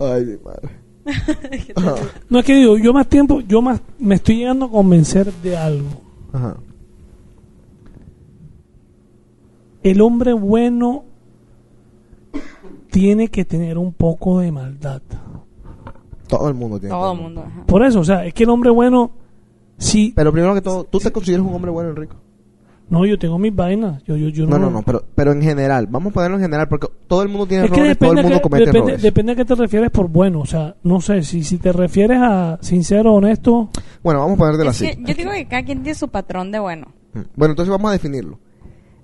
Ay, 0.00 0.24
mi 0.24 0.36
madre. 0.38 0.70
No 2.28 2.38
es 2.38 2.44
que 2.44 2.54
digo, 2.54 2.78
yo 2.78 2.92
más 2.92 3.06
tiempo, 3.08 3.40
yo 3.40 3.62
más 3.62 3.80
me 3.98 4.16
estoy 4.16 4.38
llegando 4.38 4.66
a 4.66 4.70
convencer 4.70 5.32
de 5.32 5.56
algo. 5.56 5.88
Ajá. 6.32 6.56
El 9.82 10.00
hombre 10.00 10.32
bueno 10.32 11.04
tiene 12.90 13.28
que 13.28 13.44
tener 13.44 13.78
un 13.78 13.92
poco 13.92 14.40
de 14.40 14.52
maldad. 14.52 15.02
Todo 16.26 16.48
el 16.48 16.54
mundo 16.54 16.78
tiene. 16.78 16.94
Todo 16.94 17.12
el 17.12 17.18
mundo. 17.20 17.44
ajá. 17.46 17.64
Por 17.64 17.84
eso, 17.84 18.00
o 18.00 18.04
sea, 18.04 18.26
es 18.26 18.34
que 18.34 18.44
el 18.44 18.50
hombre 18.50 18.70
bueno 18.70 19.12
Sí, 19.78 20.12
Pero 20.14 20.32
primero 20.32 20.54
que 20.54 20.60
todo, 20.60 20.84
¿tú 20.84 20.98
te 20.98 21.12
consideras 21.12 21.46
un 21.46 21.54
hombre 21.54 21.70
bueno, 21.70 21.90
Enrico? 21.90 22.16
No, 22.90 23.04
yo 23.06 23.18
tengo 23.18 23.38
mis 23.38 23.54
vainas. 23.54 24.02
Yo, 24.04 24.16
yo, 24.16 24.28
yo 24.28 24.46
No, 24.46 24.58
no, 24.58 24.70
no, 24.70 24.82
pero, 24.82 25.04
pero 25.14 25.32
en 25.32 25.42
general, 25.42 25.86
vamos 25.88 26.10
a 26.10 26.14
ponerlo 26.14 26.36
en 26.36 26.42
general, 26.42 26.68
porque 26.68 26.88
todo 27.06 27.22
el 27.22 27.28
mundo 27.28 27.46
tiene 27.46 27.64
Es 27.66 27.70
que 27.70 27.76
errores, 27.80 27.98
todo 27.98 28.10
el 28.10 28.16
depende, 28.16 28.30
mundo 28.34 28.42
comete 28.42 28.64
depende, 28.66 28.78
errores. 28.92 29.02
depende 29.02 29.32
a 29.32 29.36
qué 29.36 29.44
te 29.44 29.54
refieres 29.54 29.90
por 29.90 30.08
bueno. 30.08 30.40
O 30.40 30.46
sea, 30.46 30.76
no 30.82 31.00
sé, 31.00 31.22
si, 31.22 31.44
si 31.44 31.58
te 31.58 31.72
refieres 31.72 32.18
a 32.20 32.58
sincero, 32.62 33.14
honesto, 33.14 33.70
Bueno, 34.02 34.20
vamos 34.20 34.36
a 34.36 34.38
ponértelo 34.38 34.70
así. 34.70 34.86
que 34.96 35.04
yo 35.04 35.14
digo 35.14 35.30
que 35.32 35.46
cada 35.46 35.62
quien 35.64 35.82
tiene 35.82 35.94
su 35.98 36.08
patrón 36.08 36.50
de 36.50 36.58
bueno. 36.58 36.88
Mm. 37.14 37.20
Bueno, 37.36 37.52
entonces 37.52 37.70
vamos 37.70 37.88
a 37.90 37.92
definirlo. 37.92 38.38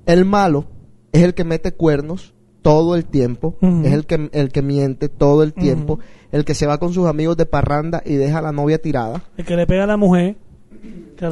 El 0.06 0.24
malo 0.24 0.66
es 1.12 1.22
el 1.22 1.34
que 1.34 1.44
mete 1.44 1.72
cuernos 1.72 2.34
todo 2.62 2.94
el 2.96 3.04
tiempo, 3.04 3.56
Ujú. 3.60 3.82
es 3.84 3.92
el 3.92 4.06
que, 4.06 4.30
el 4.32 4.50
que 4.50 4.62
miente 4.62 5.08
todo 5.10 5.42
el 5.42 5.52
tiempo, 5.52 5.98
el 6.32 6.46
que 6.46 6.54
se 6.54 6.66
va 6.66 6.78
con 6.78 6.94
sus 6.94 7.06
amigos 7.06 7.36
de 7.36 7.44
parranda 7.44 8.02
y 8.06 8.14
deja 8.14 8.38
a 8.38 8.42
la 8.42 8.52
novia 8.52 8.80
tirada. 8.80 9.22
el 9.36 9.44
que 9.44 9.54
le 9.54 9.66
pega 9.66 9.84
a 9.84 9.86
la 9.86 9.98
mujer, 9.98 10.36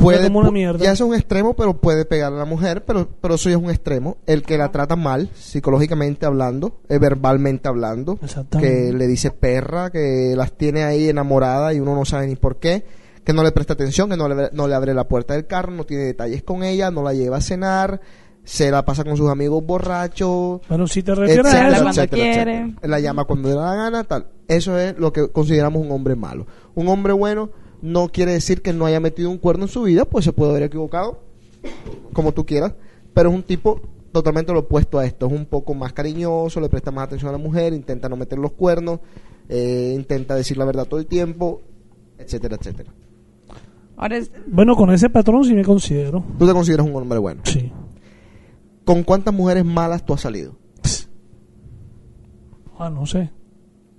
Puede, 0.01 0.25
como 0.25 0.41
una 0.41 0.79
ya 0.79 0.93
es 0.93 1.01
un 1.01 1.15
extremo, 1.15 1.55
pero 1.55 1.81
puede 1.81 2.05
pegar 2.05 2.33
a 2.33 2.37
la 2.37 2.45
mujer, 2.45 2.85
pero, 2.85 3.09
pero 3.21 3.35
eso 3.35 3.51
ya 3.51 3.57
es 3.57 3.63
un 3.63 3.71
extremo. 3.71 4.17
El 4.27 4.43
que 4.43 4.57
la 4.57 4.71
trata 4.71 4.97
mal, 4.97 5.29
psicológicamente 5.35 6.25
hablando, 6.25 6.81
eh, 6.89 6.99
verbalmente 6.99 7.69
hablando, 7.69 8.19
que 8.59 8.93
le 8.93 9.07
dice 9.07 9.31
perra, 9.31 9.91
que 9.91 10.35
las 10.37 10.53
tiene 10.53 10.85
ahí 10.85 11.09
enamoradas 11.09 11.75
y 11.75 11.81
uno 11.81 11.95
no 11.95 12.05
sabe 12.05 12.27
ni 12.27 12.37
por 12.37 12.57
qué, 12.57 12.85
que 13.25 13.33
no 13.33 13.43
le 13.43 13.53
presta 13.53 13.73
atención, 13.73 14.09
que 14.09 14.17
no 14.17 14.29
le, 14.29 14.51
no 14.53 14.69
le 14.69 14.75
abre 14.75 14.95
la 14.95 15.09
puerta 15.09 15.35
del 15.35 15.47
carro, 15.47 15.73
no 15.73 15.85
tiene 15.85 16.05
detalles 16.05 16.43
con 16.43 16.63
ella, 16.63 16.91
no 16.91 17.03
la 17.03 17.13
lleva 17.13 17.39
a 17.39 17.41
cenar, 17.41 18.01
se 18.45 18.71
la 18.71 18.85
pasa 18.85 19.05
con 19.05 19.17
sus 19.17 19.31
amigos 19.31 19.65
borrachos, 19.65 20.61
Pero 20.69 20.87
si 20.87 21.03
te 21.03 21.15
refieres 21.15 21.47
etcétera, 21.47 21.67
a 21.67 21.69
eso, 21.73 21.83
cuando 21.83 22.01
etcétera, 22.01 22.23
quiere. 22.23 22.59
etcétera. 22.61 22.89
La 22.89 23.01
llama 23.01 23.25
cuando 23.25 23.49
le 23.49 23.55
da 23.55 23.63
la 23.63 23.75
gana, 23.75 24.05
tal. 24.05 24.27
Eso 24.49 24.79
es 24.79 24.97
lo 24.99 25.13
que 25.13 25.29
consideramos 25.31 25.83
un 25.83 25.91
hombre 25.91 26.17
malo. 26.17 26.47
Un 26.75 26.89
hombre 26.89 27.13
bueno 27.13 27.51
no 27.83 28.09
quiere 28.09 28.33
decir 28.33 28.63
que 28.63 28.73
no 28.73 28.87
haya 28.87 29.01
metido 29.01 29.29
un 29.29 29.39
cuerno 29.39 29.65
en 29.65 29.69
su 29.69 29.83
vida, 29.83 30.05
pues 30.05 30.25
se 30.25 30.33
puede 30.33 30.53
haber 30.53 30.63
equivocado, 30.65 31.21
como 32.13 32.33
tú 32.33 32.47
quieras, 32.47 32.75
pero 33.13 33.29
es 33.29 33.35
un 33.35 33.43
tipo 33.43 33.81
totalmente 34.13 34.53
lo 34.53 34.61
opuesto 34.61 34.99
a 34.99 35.05
esto. 35.05 35.27
Es 35.27 35.33
un 35.33 35.47
poco 35.47 35.75
más 35.75 35.93
cariñoso, 35.93 36.61
le 36.61 36.69
presta 36.69 36.91
más 36.91 37.05
atención 37.05 37.29
a 37.29 37.33
la 37.33 37.39
mujer, 37.39 37.73
intenta 37.73 38.09
no 38.09 38.17
meter 38.17 38.39
los 38.39 38.53
cuernos, 38.53 39.01
eh, 39.49 39.93
intenta 39.95 40.35
decir 40.35 40.57
la 40.57 40.65
verdad 40.65 40.87
todo 40.87 41.01
el 41.01 41.07
tiempo, 41.07 41.61
etcétera, 42.19 42.57
etcétera. 42.59 42.93
Ahora 43.97 44.17
es, 44.17 44.31
bueno, 44.47 44.75
con 44.77 44.91
ese 44.91 45.11
patrón 45.11 45.45
sí 45.45 45.55
me 45.55 45.65
considero. 45.65 46.25
Tú 46.39 46.47
te 46.47 46.53
consideras 46.53 46.87
un 46.87 46.95
hombre 46.97 47.19
bueno. 47.19 47.43
Sí. 47.45 47.71
¿Con 48.85 49.03
cuántas 49.05 49.35
mujeres 49.35 49.65
malas 49.65 50.05
tú 50.05 50.13
has 50.15 50.21
salido? 50.21 50.57
Ah, 52.79 52.91
no 52.91 53.07
sé. 53.07 53.31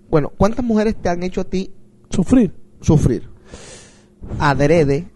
Bueno, 0.10 0.32
¿cuántas 0.36 0.66
mujeres 0.66 0.96
te 0.96 1.10
han 1.10 1.24
hecho 1.24 1.42
a 1.42 1.46
ti 1.46 1.72
Sufrir. 2.10 2.54
sufrir. 2.82 3.33
Adrede. 4.40 5.08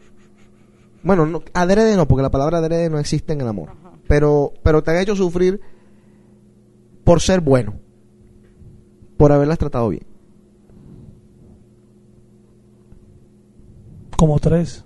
Bueno, 1.04 1.26
no, 1.26 1.42
adrede 1.54 1.96
no, 1.96 2.08
porque 2.08 2.24
la 2.24 2.32
palabra 2.32 2.58
adrede 2.58 2.90
no 2.90 3.00
existe 3.00 3.34
en 3.34 3.42
el 3.42 3.48
amor. 3.48 3.70
Pero, 4.08 4.54
pero 4.64 4.84
te 4.84 4.92
han 4.92 4.98
hecho 4.98 5.16
sufrir 5.16 5.60
por 7.04 7.22
ser 7.22 7.42
bueno. 7.42 7.76
Por 9.18 9.32
haberlas 9.32 9.58
tratado 9.58 9.90
bien. 9.90 10.06
Como 14.18 14.40
tres. 14.40 14.84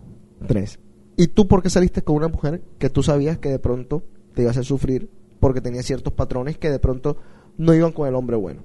Tres. 0.47 0.79
¿Y 1.17 1.27
tú 1.27 1.47
por 1.47 1.61
qué 1.61 1.69
saliste 1.69 2.01
con 2.01 2.15
una 2.15 2.27
mujer 2.27 2.61
que 2.79 2.89
tú 2.89 3.03
sabías 3.03 3.37
que 3.37 3.49
de 3.49 3.59
pronto 3.59 4.03
te 4.33 4.41
iba 4.41 4.49
a 4.49 4.51
hacer 4.51 4.65
sufrir 4.65 5.09
porque 5.39 5.61
tenía 5.61 5.83
ciertos 5.83 6.13
patrones 6.13 6.57
que 6.57 6.69
de 6.69 6.79
pronto 6.79 7.17
no 7.57 7.73
iban 7.73 7.91
con 7.91 8.07
el 8.07 8.15
hombre 8.15 8.35
bueno? 8.37 8.61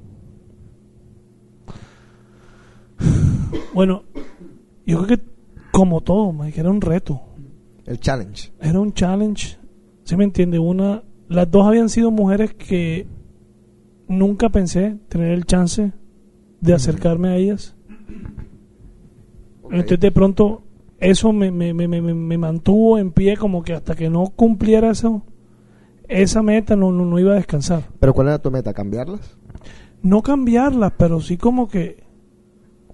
Bueno, 3.75 4.05
yo 4.87 5.03
creo 5.03 5.19
que 5.19 5.25
como 5.73 6.01
todo, 6.01 6.33
Mike, 6.33 6.61
era 6.61 6.71
un 6.71 6.81
reto. 6.81 7.21
El 7.85 8.01
challenge. 8.01 8.53
Era 8.61 8.81
un 8.81 8.93
challenge. 8.93 9.59
¿Sí 10.05 10.17
me 10.17 10.25
entiende? 10.25 10.59
Una, 10.59 11.03
las 11.29 11.51
dos 11.51 11.67
habían 11.67 11.89
sido 11.89 12.11
mujeres 12.11 12.55
que 12.55 13.07
nunca 14.09 14.49
pensé 14.49 14.97
tener 15.09 15.33
el 15.33 15.45
chance 15.45 15.93
de 16.61 16.75
acercarme 16.75 17.29
a 17.29 17.37
ellas. 17.37 17.77
Entonces 19.65 20.01
de 20.01 20.13
pronto 20.13 20.63
eso 20.99 21.33
me, 21.33 21.51
me, 21.51 21.75
me, 21.75 21.89
me, 21.89 22.01
me 22.01 22.39
mantuvo 22.39 22.99
en 22.99 23.11
pie 23.13 23.37
como 23.37 23.63
que 23.63 23.75
hasta 23.75 23.95
que 23.95 24.09
no 24.09 24.33
cumpliera 24.35 24.91
eso, 24.91 25.23
esa 26.09 26.43
meta 26.43 26.77
no, 26.77 26.93
no, 26.93 27.05
no 27.05 27.19
iba 27.19 27.33
a 27.33 27.37
descansar. 27.37 27.83
Pero 27.99 28.15
¿cuál 28.15 28.29
era 28.29 28.39
tu 28.41 28.51
meta? 28.51 28.73
¿Cambiarlas? 28.73 29.37
No 30.03 30.23
cambiarlas, 30.23 30.93
pero 30.97 31.21
sí 31.21 31.37
como 31.37 31.69
que, 31.69 32.05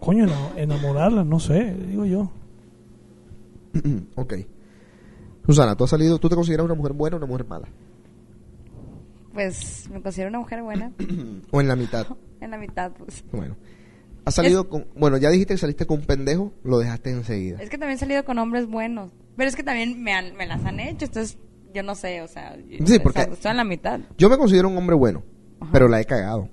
coño, 0.02 0.26
enamorarlas, 0.56 1.24
no 1.24 1.38
sé, 1.38 1.74
digo 1.88 2.04
yo. 2.04 2.30
ok. 4.16 4.34
Susana, 5.46 5.76
¿tú 5.76 5.84
has 5.84 5.90
salido, 5.90 6.18
tú 6.18 6.28
te 6.28 6.34
consideras 6.34 6.64
una 6.64 6.74
mujer 6.74 6.92
buena 6.92 7.16
o 7.16 7.18
una 7.18 7.26
mujer 7.26 7.46
mala? 7.46 7.68
pues 9.32 9.88
me 9.90 10.02
considero 10.02 10.28
una 10.28 10.40
mujer 10.40 10.62
buena. 10.62 10.92
O 11.50 11.60
en 11.60 11.68
la 11.68 11.76
mitad. 11.76 12.06
En 12.40 12.50
la 12.50 12.58
mitad, 12.58 12.92
pues. 12.92 13.24
Bueno. 13.32 13.56
¿Has 14.24 14.34
salido 14.34 14.68
con... 14.68 14.86
Bueno, 14.94 15.16
ya 15.16 15.30
dijiste 15.30 15.54
que 15.54 15.58
saliste 15.58 15.86
con 15.86 16.00
un 16.00 16.04
pendejo, 16.06 16.52
lo 16.64 16.78
dejaste 16.78 17.10
enseguida. 17.10 17.58
Es 17.62 17.70
que 17.70 17.78
también 17.78 17.96
he 17.96 17.98
salido 18.00 18.24
con 18.24 18.38
hombres 18.38 18.66
buenos. 18.66 19.10
Pero 19.36 19.48
es 19.48 19.56
que 19.56 19.62
también 19.62 20.02
me, 20.02 20.12
han- 20.12 20.36
me 20.36 20.46
las 20.46 20.64
han 20.64 20.78
hecho, 20.80 21.06
entonces 21.06 21.38
yo 21.74 21.82
no 21.82 21.94
sé, 21.94 22.20
o 22.22 22.28
sea, 22.28 22.56
Sí, 22.84 22.98
porque- 22.98 23.22
estoy 23.22 23.50
en 23.50 23.56
la 23.56 23.64
mitad. 23.64 24.00
Yo 24.18 24.28
me 24.28 24.36
considero 24.36 24.68
un 24.68 24.76
hombre 24.76 24.94
bueno, 24.94 25.22
pero 25.72 25.88
la 25.88 26.00
he 26.00 26.04
cagado. 26.04 26.48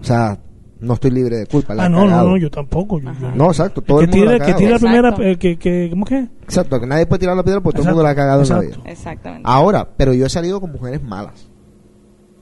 O 0.00 0.04
sea, 0.04 0.38
no 0.80 0.94
estoy 0.94 1.10
libre 1.10 1.36
de 1.38 1.46
culpa, 1.46 1.74
la 1.74 1.84
Ah, 1.84 1.88
no, 1.88 2.06
no, 2.06 2.24
no, 2.24 2.36
yo 2.36 2.50
tampoco. 2.50 3.00
yo- 3.00 3.12
yo- 3.20 3.32
No, 3.34 3.46
exacto, 3.46 3.82
todo 3.82 3.98
que 3.98 4.04
el 4.04 4.10
mundo 4.10 4.24
tira, 4.26 4.38
la 4.38 4.46
que 4.46 4.54
tira 4.54 4.70
la 4.72 4.78
primera, 4.78 5.08
Exacto. 5.08 5.22
eh, 5.24 5.36
que, 5.38 5.58
que, 5.58 5.88
¿cómo 5.90 6.04
que? 6.04 6.28
Exacto, 6.42 6.80
que 6.80 6.86
nadie 6.86 7.06
puede 7.06 7.20
tirar 7.20 7.36
la 7.36 7.42
piedra 7.42 7.60
porque 7.60 7.78
todo 7.78 7.88
el 7.88 7.88
Exacto, 7.88 7.96
mundo 7.96 8.02
la 8.04 8.10
ha 8.10 8.14
cagado 8.14 8.42
en 8.42 8.48
la 8.48 8.54
exacto. 8.56 8.80
vida. 8.82 8.90
Exactamente. 8.92 9.42
Ahora, 9.50 9.88
pero 9.96 10.12
yo 10.14 10.26
he 10.26 10.28
salido 10.30 10.60
con 10.60 10.70
mujeres 10.72 11.02
malas. 11.02 11.48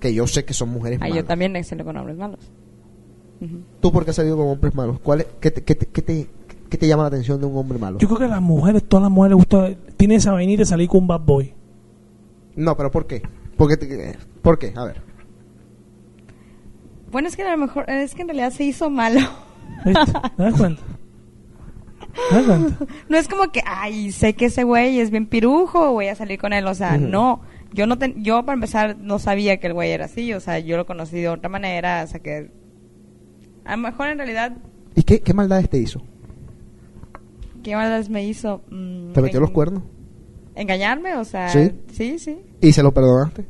Que 0.01 0.13
yo 0.13 0.27
sé 0.27 0.45
que 0.45 0.53
son 0.53 0.69
mujeres 0.69 0.99
Ah, 1.01 1.05
malas. 1.05 1.17
yo 1.17 1.25
también 1.25 1.57
he 1.57 1.65
salido 1.65 1.87
con 1.87 1.97
hombres 1.97 2.17
malos. 2.19 2.41
¿Tú 3.81 3.93
por 3.93 4.05
qué 4.05 4.11
has 4.11 4.17
salido 4.17 4.37
con 4.37 4.47
hombres 4.49 4.75
malos? 4.75 4.99
¿Cuál 5.03 5.21
es- 5.21 5.27
qué, 5.41 5.51
te, 5.51 5.63
qué 5.63 5.75
te- 5.75 5.87
qué 5.87 6.03
te- 6.03 6.27
qué 6.69 6.79
te 6.79 6.87
llama 6.89 7.03
la 7.05 7.09
atención 7.09 7.41
de 7.41 7.47
un 7.47 7.57
hombre 7.57 7.79
malo? 7.79 7.99
Yo 7.99 8.07
creo 8.09 8.19
que 8.19 8.25
a 8.25 8.29
las 8.29 8.43
mujeres, 8.43 8.85
todas 8.85 9.03
las 9.05 9.11
mujeres 9.13 9.37
les 9.37 9.47
gusta, 9.47 9.71
tienen 9.97 10.19
esa 10.19 10.33
vainita 10.33 10.61
de 10.61 10.67
salir 10.67 10.89
con 10.89 11.01
un 11.03 11.07
bad 11.09 11.21
boy. 11.21 11.55
No, 12.57 12.77
pero 12.77 12.91
¿por 12.91 13.07
qué? 13.07 13.23
¿Por 13.57 13.69
qué? 13.69 13.77
te- 13.77 14.17
¿Por 14.43 14.59
qué? 14.59 14.73
A 14.77 14.85
ver. 14.85 15.03
Bueno, 17.11 17.29
es 17.29 17.37
que 17.37 17.43
a 17.43 17.51
lo 17.53 17.57
mejor, 17.59 17.89
es 17.91 18.15
que 18.15 18.23
en 18.23 18.29
realidad 18.29 18.51
se 18.53 18.65
hizo 18.65 18.91
malo. 18.91 19.21
¿Viste? 19.85 20.13
¿Te 20.37 20.43
das 20.43 20.55
cuenta? 20.55 20.83
¿Te 22.31 22.35
das 22.37 22.45
cuenta? 22.47 22.85
No 23.09 23.17
es 23.17 23.29
como 23.29 23.51
que, 23.53 23.61
ay, 23.67 24.11
sé 24.13 24.35
que 24.35 24.47
ese 24.47 24.65
güey 24.65 24.99
es 25.01 25.11
bien 25.11 25.27
pirujo, 25.27 25.93
voy 25.93 26.09
a 26.09 26.15
salir 26.15 26.39
con 26.39 26.53
él. 26.53 26.67
O 26.67 26.75
sea, 26.75 26.99
no. 26.99 27.41
Yo 27.73 27.87
no 27.87 27.99
ten- 27.99 28.23
yo 28.23 28.43
para 28.45 28.55
empezar 28.55 28.97
no 28.99 29.19
sabía 29.19 29.59
que 29.59 29.67
el 29.69 29.75
güey 29.75 29.91
era 29.91 30.07
así. 30.07 30.33
O 30.33 30.41
sea, 30.41 30.59
yo 30.59 30.77
lo 30.77 30.87
conocí 30.87 31.17
de 31.21 31.29
otra 31.29 31.49
manera. 31.49 32.03
O 32.05 32.07
sea, 32.07 32.21
que 32.21 32.51
a 33.65 33.77
lo 33.77 33.83
mejor 33.83 34.09
en 34.09 34.19
realidad, 34.19 34.57
¿Y 34.95 35.03
qué, 35.03 35.21
qué 35.21 35.35
maldades 35.35 35.69
te 35.69 35.79
hizo? 35.79 36.01
¿qué 37.63 37.75
maldades 37.75 38.09
me 38.09 38.25
hizo? 38.25 38.63
Mm, 38.71 39.13
¿Te 39.13 39.21
metió 39.21 39.39
en- 39.39 39.43
los 39.43 39.51
cuernos? 39.51 39.83
Engañarme, 40.55 41.17
o 41.17 41.25
sea, 41.25 41.49
¿Sí? 41.51 41.71
sí, 41.93 42.19
sí. 42.19 42.39
¿Y 42.63 42.73
se 42.73 42.83
lo 42.83 42.93
perdonaste? 42.93 43.45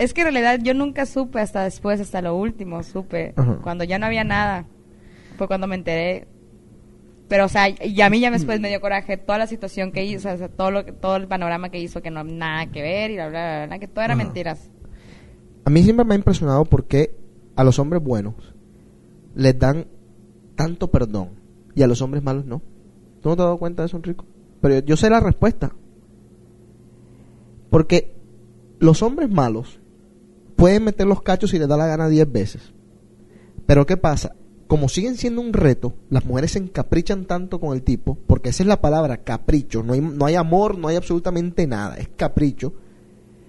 Es 0.00 0.14
que 0.14 0.22
en 0.22 0.32
realidad 0.32 0.58
yo 0.62 0.72
nunca 0.72 1.04
supe 1.04 1.40
hasta 1.40 1.62
después, 1.62 2.00
hasta 2.00 2.22
lo 2.22 2.34
último, 2.34 2.82
supe. 2.82 3.34
Ajá. 3.36 3.58
Cuando 3.62 3.84
ya 3.84 3.98
no 3.98 4.06
había 4.06 4.24
nada, 4.24 4.64
fue 5.36 5.46
cuando 5.46 5.66
me 5.66 5.74
enteré. 5.74 6.26
Pero, 7.28 7.44
o 7.44 7.48
sea, 7.48 7.68
y 7.68 8.00
a 8.00 8.08
mí 8.08 8.18
ya 8.18 8.30
después 8.30 8.60
me 8.60 8.70
dio 8.70 8.80
coraje 8.80 9.18
toda 9.18 9.36
la 9.36 9.46
situación 9.46 9.92
que 9.92 10.02
hizo, 10.06 10.32
o 10.32 10.36
sea, 10.38 10.48
todo, 10.48 10.70
lo 10.70 10.84
todo 10.86 11.16
el 11.16 11.28
panorama 11.28 11.68
que 11.68 11.78
hizo, 11.78 12.00
que 12.00 12.10
no 12.10 12.24
nada 12.24 12.64
que 12.70 12.80
ver 12.80 13.10
y 13.10 13.16
bla, 13.16 13.28
bla, 13.28 13.56
bla, 13.58 13.66
bla, 13.66 13.78
que 13.78 13.88
todo 13.88 14.02
era 14.02 14.14
Ajá. 14.14 14.24
mentiras. 14.24 14.70
A 15.66 15.70
mí 15.70 15.82
siempre 15.82 16.06
me 16.06 16.14
ha 16.14 16.16
impresionado 16.16 16.64
porque 16.64 17.14
a 17.54 17.62
los 17.62 17.78
hombres 17.78 18.02
buenos 18.02 18.34
les 19.34 19.58
dan 19.58 19.86
tanto 20.56 20.90
perdón 20.90 21.32
y 21.74 21.82
a 21.82 21.86
los 21.86 22.00
hombres 22.00 22.22
malos 22.22 22.46
no. 22.46 22.62
¿Tú 23.20 23.28
no 23.28 23.36
te 23.36 23.42
has 23.42 23.48
dado 23.48 23.58
cuenta 23.58 23.82
de 23.82 23.88
eso, 23.88 23.98
Enrico? 23.98 24.24
Pero 24.62 24.76
yo, 24.76 24.80
yo 24.80 24.96
sé 24.96 25.10
la 25.10 25.20
respuesta. 25.20 25.72
Porque 27.68 28.14
los 28.78 29.02
hombres 29.02 29.28
malos 29.28 29.79
pueden 30.60 30.84
meter 30.84 31.06
los 31.06 31.22
cachos 31.22 31.50
si 31.50 31.58
les 31.58 31.66
da 31.66 31.76
la 31.76 31.86
gana 31.86 32.08
10 32.08 32.30
veces. 32.30 32.74
Pero 33.66 33.86
¿qué 33.86 33.96
pasa? 33.96 34.36
Como 34.66 34.88
siguen 34.88 35.16
siendo 35.16 35.40
un 35.40 35.54
reto, 35.54 35.94
las 36.10 36.26
mujeres 36.26 36.52
se 36.52 36.58
encaprichan 36.58 37.24
tanto 37.24 37.58
con 37.58 37.74
el 37.74 37.82
tipo, 37.82 38.18
porque 38.26 38.50
esa 38.50 38.62
es 38.62 38.66
la 38.66 38.80
palabra, 38.80 39.24
capricho. 39.24 39.82
No 39.82 39.94
hay, 39.94 40.00
no 40.00 40.26
hay 40.26 40.34
amor, 40.34 40.78
no 40.78 40.88
hay 40.88 40.96
absolutamente 40.96 41.66
nada, 41.66 41.96
es 41.96 42.08
capricho. 42.14 42.74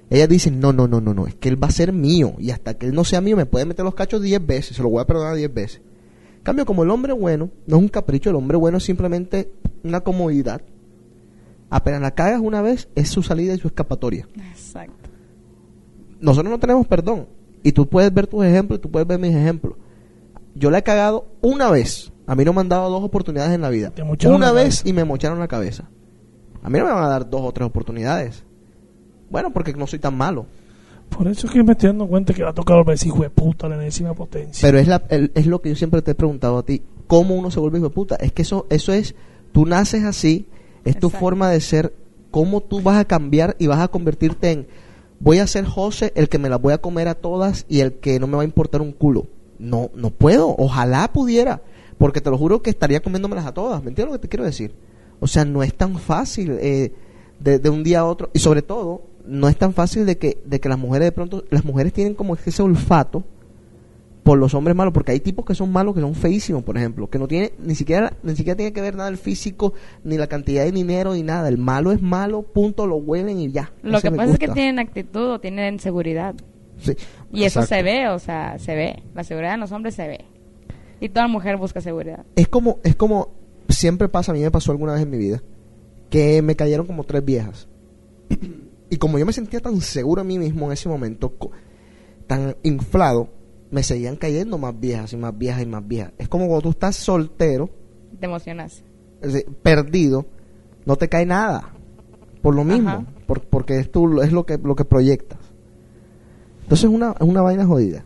Ellas 0.09 0.30
dicen, 0.30 0.59
no, 0.59 0.74
no, 0.74 0.88
no, 0.88 1.01
no, 1.01 1.14
no, 1.14 1.28
es 1.28 1.36
que 1.36 1.49
él 1.49 1.62
va 1.62 1.68
a 1.68 1.72
ser 1.72 1.91
mío. 1.91 2.34
Y 2.39 2.51
hasta 2.51 2.76
que 2.76 2.86
él 2.86 2.95
no 2.95 3.03
sea 3.03 3.22
mío 3.22 3.36
me 3.36 3.45
puede 3.45 3.66
meter 3.66 3.84
los 3.84 3.93
cachos 3.93 4.22
10 4.22 4.45
veces, 4.47 4.78
se 4.78 4.82
lo 4.82 4.89
voy 4.89 5.01
a 5.01 5.05
perdonar 5.05 5.36
10 5.36 5.53
veces. 5.53 5.82
Cambio, 6.43 6.66
como 6.66 6.84
el 6.84 6.89
hombre 6.89 7.14
bueno 7.14 7.51
no 7.68 7.76
es 7.76 7.82
un 7.82 7.89
capricho, 7.89 8.30
el 8.30 8.38
hombre 8.38 8.57
bueno 8.57 8.78
es 8.78 8.84
simplemente 8.84 9.51
una 9.84 10.01
comodidad. 10.01 10.62
Apenas 11.70 12.01
la 12.01 12.12
cagas 12.12 12.41
una 12.41 12.62
vez, 12.62 12.88
es 12.95 13.09
su 13.09 13.22
salida 13.22 13.53
y 13.53 13.59
su 13.59 13.68
escapatoria. 13.68 14.28
Exacto. 14.49 15.01
Nosotros 16.22 16.49
no 16.51 16.59
tenemos 16.59 16.88
perdón. 16.88 17.28
Y 17.63 17.74
tú 17.74 17.88
puedes 17.88 18.13
ver 18.13 18.28
tus 18.28 18.43
ejemplos 18.45 18.80
y 18.80 18.82
tú 18.82 18.89
puedes 18.89 19.07
ver 19.07 19.19
mis 19.19 19.36
ejemplos. 19.36 19.74
Yo 20.55 20.72
la 20.72 20.80
he 20.80 20.84
cagado 20.84 21.28
una 21.41 21.69
vez. 21.69 22.11
A 22.28 22.36
mí 22.36 22.45
no 22.45 22.53
me 22.53 22.61
han 22.61 22.69
dado 22.69 22.89
dos 22.89 23.03
oportunidades 23.03 23.53
en 23.53 23.61
la 23.61 23.69
vida. 23.69 23.91
Una 24.30 24.47
la 24.47 24.51
vez 24.51 24.78
cabeza. 24.78 24.89
y 24.89 24.93
me 24.93 25.03
mocharon 25.03 25.39
la 25.39 25.47
cabeza. 25.47 25.89
A 26.63 26.69
mí 26.69 26.80
no 26.80 26.86
me 26.86 26.91
van 26.91 27.03
a 27.03 27.07
dar 27.09 27.30
dos 27.30 27.41
o 27.43 27.51
tres 27.51 27.67
oportunidades. 27.67 28.43
Bueno, 29.30 29.51
porque 29.51 29.74
no 29.74 29.88
soy 29.88 29.99
tan 29.99 30.15
malo. 30.15 30.45
Por 31.09 31.28
eso 31.28 31.47
es 31.47 31.53
que 31.53 31.63
me 31.63 31.74
estoy 31.74 31.88
dando 31.88 32.07
cuenta 32.07 32.34
que 32.34 32.43
va 32.43 32.51
a 32.51 32.53
tocar 32.53 32.78
volver 32.78 32.95
ese 32.95 33.07
hijo 33.07 33.22
de 33.24 33.30
puta 33.30 33.67
la 33.67 33.76
enésima 33.76 34.13
potencia. 34.13 34.65
Pero 34.65 34.80
es, 34.80 34.88
la, 34.88 35.03
el- 35.09 35.32
es 35.36 35.45
lo 35.45 35.61
que 35.61 35.69
yo 35.69 35.76
siempre 35.76 36.01
te 36.01 36.11
he 36.11 36.15
preguntado 36.15 36.57
a 36.57 36.63
ti. 36.63 36.82
¿Cómo 37.07 37.36
uno 37.36 37.51
se 37.51 37.59
vuelve 37.59 37.80
hijo 37.80 37.89
de 37.89 37.93
puta? 37.95 38.15
Es 38.15 38.32
que 38.32 38.43
eso, 38.43 38.65
eso 38.69 38.93
es, 38.93 39.15
tú 39.51 39.65
naces 39.65 40.03
así, 40.03 40.47
es 40.86 40.97
tu 40.97 41.09
forma 41.09 41.49
de 41.49 41.59
ser. 41.59 41.93
¿Cómo 42.32 42.61
tú 42.61 42.82
vas 42.82 42.97
a 42.97 43.03
cambiar 43.05 43.57
y 43.59 43.67
vas 43.67 43.80
a 43.80 43.89
convertirte 43.89 44.51
en, 44.51 44.67
voy 45.22 45.39
a 45.39 45.47
ser 45.47 45.65
José, 45.65 46.11
el 46.15 46.30
que 46.30 46.39
me 46.39 46.49
las 46.49 46.61
voy 46.61 46.74
a 46.74 46.80
comer 46.80 47.07
a 47.07 47.15
todas 47.15 47.65
y 47.69 47.80
el 47.80 47.93
que 47.93 48.19
no 48.19 48.28
me 48.28 48.36
va 48.36 48.41
a 48.41 48.45
importar 48.45 48.82
un 48.82 48.91
culo? 48.91 49.28
No, 49.59 49.91
no 49.93 50.09
puedo. 50.09 50.55
Ojalá 50.57 51.11
pudiera. 51.13 51.61
Porque 51.97 52.19
te 52.19 52.32
lo 52.32 52.38
juro 52.38 52.63
que 52.63 52.72
estaría 52.72 53.01
comiéndomelas 53.01 53.45
a 53.45 53.53
todas. 53.53 53.84
¿Me 53.84 53.89
entiendes 53.89 54.13
lo 54.13 54.19
que 54.19 54.28
te 54.28 54.30
quiero 54.30 54.43
decir? 54.43 54.74
O 55.19 55.28
sea, 55.28 55.45
no 55.45 55.61
es 55.61 55.76
tan 55.76 55.99
fácil 55.99 56.57
eh, 56.59 56.91
de, 57.39 57.59
de 57.59 57.69
un 57.69 57.84
día 57.84 57.99
a 57.99 58.05
otro. 58.05 58.32
Y 58.34 58.39
sobre 58.39 58.63
todo, 58.63 59.03
no 59.26 59.47
es 59.47 59.57
tan 59.57 59.74
fácil 59.74 60.05
de 60.05 60.17
que, 60.17 60.41
de 60.45 60.59
que 60.59 60.69
las 60.69 60.80
mujeres 60.80 61.07
de 61.07 61.11
pronto, 61.11 61.43
las 61.51 61.63
mujeres 61.63 61.93
tienen 61.93 62.15
como 62.15 62.36
ese 62.36 62.63
olfato 62.63 63.24
por 64.32 64.39
los 64.39 64.53
hombres 64.53 64.77
malos, 64.77 64.93
porque 64.93 65.11
hay 65.11 65.19
tipos 65.19 65.43
que 65.43 65.53
son 65.53 65.73
malos 65.73 65.93
que 65.93 65.99
son 65.99 66.15
feísimos, 66.15 66.63
por 66.63 66.77
ejemplo, 66.77 67.09
que 67.09 67.19
no 67.19 67.27
tiene 67.27 67.51
ni 67.59 67.75
siquiera 67.75 68.13
ni 68.23 68.34
siquiera 68.34 68.55
tiene 68.55 68.71
que 68.71 68.79
ver 68.79 68.95
nada 68.95 69.09
el 69.09 69.17
físico, 69.17 69.73
ni 70.05 70.15
la 70.15 70.27
cantidad 70.27 70.63
de 70.63 70.71
dinero, 70.71 71.13
ni 71.13 71.21
nada. 71.21 71.49
El 71.49 71.57
malo 71.57 71.91
es 71.91 72.01
malo, 72.01 72.41
punto, 72.41 72.88
lo 72.88 72.95
huelen 72.95 73.41
y 73.41 73.51
ya. 73.51 73.73
Lo 73.84 73.97
Ese 73.97 74.09
que 74.09 74.15
pasa 74.15 74.32
es 74.32 74.39
que 74.39 74.47
tienen 74.47 74.79
actitud 74.79 75.32
o 75.32 75.39
tienen 75.41 75.82
seguridad. 75.82 76.34
Sí, 76.77 76.95
Y 77.34 77.43
eso 77.43 77.63
se 77.63 77.84
ve, 77.84 78.07
o 78.07 78.19
sea, 78.19 78.57
se 78.57 78.73
ve. 78.73 79.03
La 79.13 79.25
seguridad 79.25 79.55
en 79.55 79.59
los 79.59 79.73
hombres 79.73 79.95
se 79.95 80.07
ve. 80.07 80.23
Y 81.01 81.09
toda 81.09 81.27
mujer 81.27 81.57
busca 81.57 81.82
seguridad. 81.82 82.25
Es 82.38 82.47
como, 82.47 82.79
es 82.86 82.95
como 82.95 83.34
siempre 83.67 84.07
pasa, 84.07 84.32
a 84.32 84.36
mí 84.36 84.39
me 84.39 84.49
pasó 84.49 84.71
alguna 84.71 84.93
vez 84.93 85.01
en 85.01 85.09
mi 85.09 85.17
vida, 85.17 85.43
que 86.09 86.41
me 86.41 86.55
cayeron 86.55 86.88
como 86.88 87.03
tres 87.03 87.25
viejas. 87.25 87.67
Y 88.89 88.95
como 88.95 89.19
yo 89.19 89.25
me 89.25 89.34
sentía 89.34 89.59
tan 89.59 89.82
seguro 89.82 90.21
a 90.21 90.23
mí 90.23 90.38
mismo 90.38 90.67
en 90.67 90.71
ese 90.71 90.88
momento, 90.88 91.34
tan 92.27 92.55
inflado, 92.63 93.29
me 93.72 93.84
seguían 93.84 94.15
cayendo 94.17 94.57
más 94.57 94.78
viejas 94.80 95.11
y 95.13 95.17
más 95.17 95.38
viejas 95.38 95.63
y 95.63 95.65
más 95.65 95.88
viejas. 95.88 96.11
Es 96.17 96.28
como 96.28 96.45
cuando 96.47 96.61
tú 96.63 96.69
estás 96.72 96.95
soltero, 96.95 97.69
Te 98.19 98.26
emocionas. 98.28 98.84
es 99.22 99.34
decir, 99.34 99.51
perdido, 99.63 100.26
no 100.86 100.95
te 100.97 101.07
cae 101.09 101.26
nada. 101.26 101.74
Por 102.41 102.55
lo 102.55 102.63
mismo, 102.63 103.05
por- 103.28 103.41
porque 103.41 103.80
es, 103.80 103.91
tú, 103.91 104.22
es 104.22 104.32
lo 104.32 104.45
que, 104.45 104.57
lo 104.57 104.76
que 104.76 104.84
proyectas. 104.86 105.39
Entonces 106.63 106.89
es 106.89 106.95
una, 106.95 107.11
es 107.11 107.22
una 107.28 107.41
vaina 107.41 107.65
jodida. 107.65 108.03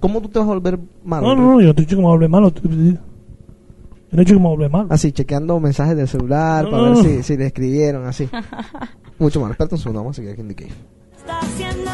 ¿Cómo 0.00 0.20
tú 0.20 0.28
te 0.28 0.38
vas 0.38 0.46
a 0.46 0.52
volver 0.52 0.78
malo? 1.04 1.26
No, 1.28 1.34
no, 1.36 1.52
no, 1.54 1.60
yo 1.60 1.68
no 1.68 1.74
te 1.74 1.82
he 1.82 1.84
dicho 1.84 1.96
que 1.96 2.02
me 2.02 2.08
hable 2.10 2.28
malo. 2.28 2.52
Yo 2.52 2.60
no 2.70 4.22
he 4.22 4.24
dicho 4.24 4.34
que 4.34 4.40
me 4.40 4.48
hable 4.48 4.68
mal. 4.68 4.86
Así, 4.90 5.10
chequeando 5.12 5.58
mensajes 5.60 5.96
del 5.96 6.06
celular 6.08 6.70
para 6.70 6.88
No. 6.90 6.94
ver 7.02 7.04
si, 7.04 7.22
si 7.22 7.36
le 7.36 7.46
escribieron, 7.46 8.06
así. 8.06 8.28
Mucho 9.18 9.40
más. 9.40 9.50
Espérate 9.52 9.74
un 9.74 9.80
segundo, 9.80 10.00
vamos 10.00 10.14
a 10.14 10.16
seguir 10.16 10.32
aquí 10.32 10.40
en 10.42 10.48
The 10.48 10.54
Cave. 10.54 10.70
Está 11.16 11.40
haciendo 11.40 11.90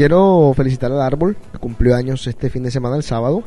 Quiero 0.00 0.54
felicitar 0.56 0.90
al 0.90 1.02
árbol 1.02 1.36
que 1.52 1.58
cumplió 1.58 1.94
años 1.94 2.26
este 2.26 2.48
fin 2.48 2.62
de 2.62 2.70
semana, 2.70 2.96
el 2.96 3.02
sábado. 3.02 3.44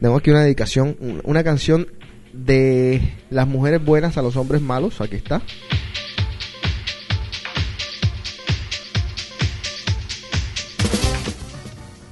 Tengo 0.00 0.16
aquí 0.16 0.30
una 0.30 0.42
dedicación, 0.42 0.96
un- 1.00 1.20
una 1.24 1.44
canción 1.44 1.86
de 2.32 3.12
las 3.28 3.46
mujeres 3.46 3.84
buenas 3.84 4.16
a 4.16 4.22
los 4.22 4.36
hombres 4.36 4.62
malos. 4.62 5.00
Aquí 5.00 5.16
está. 5.16 5.42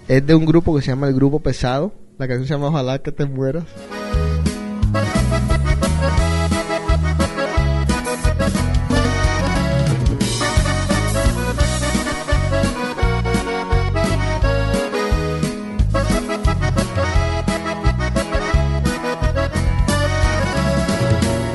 Es 0.08 0.26
de 0.26 0.34
un 0.34 0.46
grupo 0.46 0.74
que 0.74 0.80
se 0.80 0.88
llama 0.88 1.06
El 1.06 1.14
Grupo 1.14 1.38
Pesado. 1.40 1.92
La 2.16 2.26
canción 2.26 2.46
se 2.46 2.54
llama 2.54 2.68
Ojalá 2.68 2.98
que 2.98 3.12
te 3.12 3.26
mueras. 3.26 3.64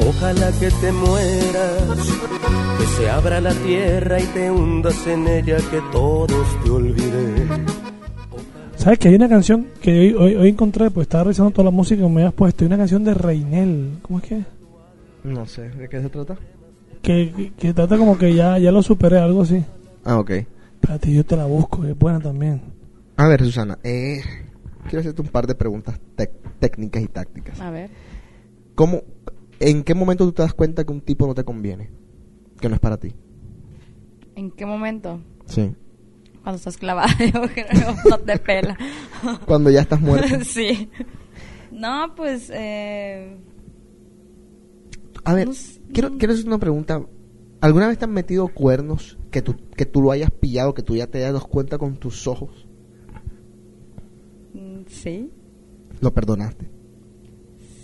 Ojalá 0.07 0.51
que 0.59 0.69
te 0.69 0.91
mueras, 0.91 1.97
que 2.77 2.85
se 2.97 3.09
abra 3.09 3.41
la 3.41 3.53
tierra 3.55 4.19
y 4.19 4.25
te 4.27 4.51
hundas 4.51 5.07
en 5.07 5.27
ella, 5.27 5.57
que 5.71 5.81
todos 5.91 6.63
te 6.63 6.69
olviden. 6.69 7.72
¿Sabes 8.83 8.99
que 8.99 9.07
hay 9.07 9.15
una 9.15 9.29
canción 9.29 9.67
que 9.81 9.91
hoy, 9.97 10.13
hoy, 10.13 10.35
hoy 10.35 10.49
encontré? 10.49 10.91
Pues 10.91 11.05
estaba 11.05 11.23
revisando 11.23 11.51
toda 11.51 11.63
la 11.63 11.71
música 11.71 12.01
que 12.01 12.09
me 12.09 12.19
habías 12.19 12.33
puesto. 12.33 12.65
Hay 12.65 12.67
una 12.67 12.75
canción 12.75 13.05
de 13.05 13.13
Reinel. 13.13 13.99
¿Cómo 14.01 14.19
es 14.19 14.25
que? 14.25 14.39
es? 14.39 14.45
No 15.23 15.45
sé, 15.45 15.69
¿de 15.69 15.87
qué 15.87 16.01
se 16.01 16.09
trata? 16.09 16.37
Que, 17.01 17.31
que, 17.31 17.53
que 17.53 17.73
trata 17.73 17.97
como 17.97 18.17
que 18.17 18.35
ya, 18.35 18.57
ya 18.57 18.73
lo 18.73 18.83
superé, 18.83 19.19
algo 19.19 19.43
así. 19.43 19.63
Ah, 20.03 20.19
ok. 20.19 20.31
Espérate, 20.31 21.13
yo 21.13 21.23
te 21.23 21.37
la 21.37 21.45
busco, 21.45 21.85
es 21.85 21.97
buena 21.97 22.19
también. 22.19 22.61
A 23.15 23.25
ver, 23.29 23.45
Susana, 23.45 23.79
eh, 23.83 24.21
quiero 24.89 24.99
hacerte 24.99 25.21
un 25.21 25.29
par 25.29 25.47
de 25.47 25.55
preguntas 25.55 25.97
técnicas 26.59 27.03
y 27.03 27.07
tácticas. 27.07 27.61
A 27.61 27.71
ver. 27.71 27.89
¿Cómo, 28.75 29.03
¿En 29.61 29.83
qué 29.83 29.95
momento 29.95 30.25
tú 30.25 30.33
te 30.33 30.41
das 30.41 30.53
cuenta 30.53 30.83
que 30.83 30.91
un 30.91 30.99
tipo 30.99 31.25
no 31.25 31.33
te 31.33 31.45
conviene? 31.45 31.89
Que 32.59 32.67
no 32.67 32.75
es 32.75 32.81
para 32.81 32.97
ti. 32.97 33.13
¿En 34.35 34.51
qué 34.51 34.65
momento? 34.65 35.21
Sí. 35.45 35.73
Cuando 36.43 36.57
estás 36.57 36.77
clavada, 36.77 37.07
yo 37.33 37.41
creo, 37.53 37.95
no 38.09 38.17
te 38.19 38.37
pela. 38.37 38.77
Cuando 39.45 39.71
ya 39.71 39.81
estás 39.81 39.99
muerto. 40.01 40.43
sí. 40.43 40.89
No, 41.71 42.13
pues, 42.15 42.51
eh, 42.53 43.37
A 45.23 45.33
ver, 45.33 45.47
No 45.47 45.53
quiero, 45.93 46.17
quiero 46.17 46.33
hacer 46.33 46.45
una 46.45 46.59
pregunta. 46.59 47.01
¿Alguna 47.61 47.87
vez 47.87 47.97
te 47.97 48.05
han 48.05 48.11
metido 48.11 48.49
cuernos 48.49 49.17
que 49.31 49.41
tú, 49.41 49.55
que 49.75 49.85
tú 49.85 50.01
lo 50.01 50.11
hayas 50.11 50.29
pillado, 50.31 50.73
que 50.73 50.83
tú 50.83 50.95
ya 50.95 51.07
te 51.07 51.19
hayas 51.19 51.33
dado 51.33 51.47
cuenta 51.47 51.77
con 51.77 51.95
tus 51.97 52.27
ojos? 52.27 52.67
mm, 54.53 54.81
sí, 54.87 55.31
¿Lo 56.01 56.13
perdonaste? 56.13 56.69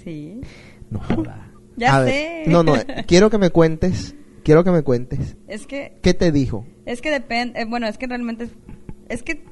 sí. 0.04 0.42
No 0.90 1.00
joda. 1.00 1.52
Ya 1.78 1.96
A 1.96 2.00
ver, 2.02 2.12
sé. 2.14 2.44
no, 2.48 2.64
no, 2.64 2.74
quiero 3.08 3.30
que 3.30 3.38
me 3.38 3.52
cuentes, 3.52 4.16
quiero 4.50 4.64
que 4.64 4.72
me 4.72 4.82
cuentes. 4.82 5.38
Es 5.48 5.68
que, 5.68 6.00
¿Qué 6.02 6.16
te 6.16 6.32
dijo? 6.32 6.66
es 6.88 7.02
que 7.04 7.12
depende, 7.12 7.62
eh, 7.62 7.66
bueno, 7.66 7.86
es 7.86 8.00
que 8.00 8.08
realmente, 8.08 8.46
es, 8.46 8.52
es 9.08 9.22
que, 9.22 9.44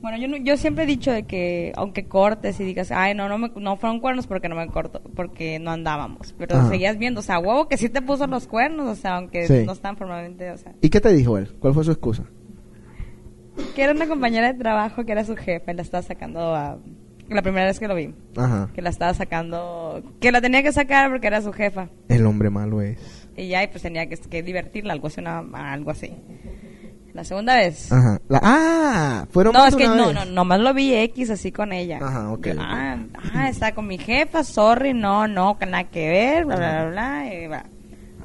bueno, 0.00 0.16
yo, 0.16 0.28
no- 0.28 0.36
yo 0.36 0.56
siempre 0.56 0.84
he 0.84 0.86
dicho 0.86 1.10
de 1.10 1.24
que, 1.24 1.72
aunque 1.74 2.04
cortes 2.06 2.60
y 2.60 2.64
digas, 2.64 2.92
ay, 2.92 3.16
no, 3.16 3.28
no, 3.28 3.36
me, 3.36 3.50
no 3.56 3.76
fueron 3.76 3.98
cuernos 3.98 4.28
porque 4.28 4.48
no 4.48 4.54
me 4.54 4.68
corto, 4.68 5.02
porque 5.16 5.58
no 5.58 5.72
andábamos, 5.72 6.36
pero 6.38 6.54
Ajá. 6.56 6.68
seguías 6.68 6.98
viendo, 6.98 7.18
o 7.18 7.22
sea, 7.24 7.40
huevo 7.40 7.66
que 7.66 7.76
sí 7.76 7.88
te 7.88 8.00
puso 8.00 8.28
los 8.28 8.46
cuernos, 8.46 8.86
o 8.86 8.94
sea, 8.94 9.16
aunque 9.16 9.48
Sí. 9.48 9.64
no 9.66 9.72
están 9.72 9.96
formalmente, 9.96 10.52
o 10.52 10.56
sea, 10.56 10.72
¿Y 10.80 10.88
qué 10.90 11.00
te 11.00 11.12
dijo 11.12 11.36
él? 11.36 11.48
¿Cuál 11.58 11.74
fue 11.74 11.82
su 11.82 11.90
excusa? 11.90 12.22
que 13.74 13.82
era 13.82 13.92
una 13.92 14.06
compañera 14.06 14.52
de 14.52 14.58
trabajo 14.58 15.04
que 15.04 15.10
era 15.10 15.24
su 15.24 15.34
jefe, 15.34 15.74
la 15.74 15.82
estaba 15.82 16.02
sacando 16.02 16.54
a, 16.54 16.78
la 17.28 17.42
primera 17.42 17.66
vez 17.66 17.80
que 17.80 17.88
lo 17.88 17.96
vi, 17.96 18.14
Ajá. 18.36 18.70
que 18.72 18.82
la 18.82 18.90
estaba 18.90 19.14
sacando, 19.14 20.00
que 20.20 20.30
la 20.30 20.40
tenía 20.40 20.62
que 20.62 20.70
sacar 20.70 21.10
porque 21.10 21.26
era 21.26 21.40
su 21.42 21.52
jefa. 21.52 21.88
El 22.08 22.24
hombre 22.26 22.50
malo 22.50 22.82
es. 22.82 23.23
Y 23.36 23.48
ya, 23.48 23.62
y 23.62 23.66
pues 23.68 23.82
tenía 23.82 24.06
que, 24.08 24.16
que 24.16 24.42
divertirla, 24.42 24.92
algo 24.92 25.08
así, 25.08 25.20
una- 25.20 25.72
algo 25.72 25.90
así. 25.90 26.12
La 27.12 27.22
segunda 27.24 27.56
vez. 27.56 27.92
Ajá. 27.92 28.20
La- 28.28 28.40
ah, 28.42 29.26
fueron 29.30 29.52
No, 29.52 29.60
más 29.60 29.68
es 29.70 29.76
que 29.76 29.86
una 29.86 29.96
no, 29.96 30.06
vez. 30.08 30.14
no, 30.14 30.24
nomás 30.26 30.58
lo 30.60 30.74
vi 30.74 30.94
X 30.94 31.30
así 31.30 31.52
con 31.52 31.72
ella. 31.72 31.98
Ajá, 32.02 32.32
ok. 32.32 32.48
Ah, 32.58 32.96
ah, 33.34 33.48
está 33.48 33.72
con 33.74 33.86
mi 33.86 33.98
jefa, 33.98 34.42
sorry, 34.42 34.94
no, 34.94 35.28
no, 35.28 35.56
nada 35.60 35.84
que 35.84 36.08
ver, 36.08 36.44
bla, 36.44 36.56
bla, 36.56 36.82
bla, 36.86 36.90
bla, 36.90 37.34
y 37.34 37.46
va. 37.46 37.64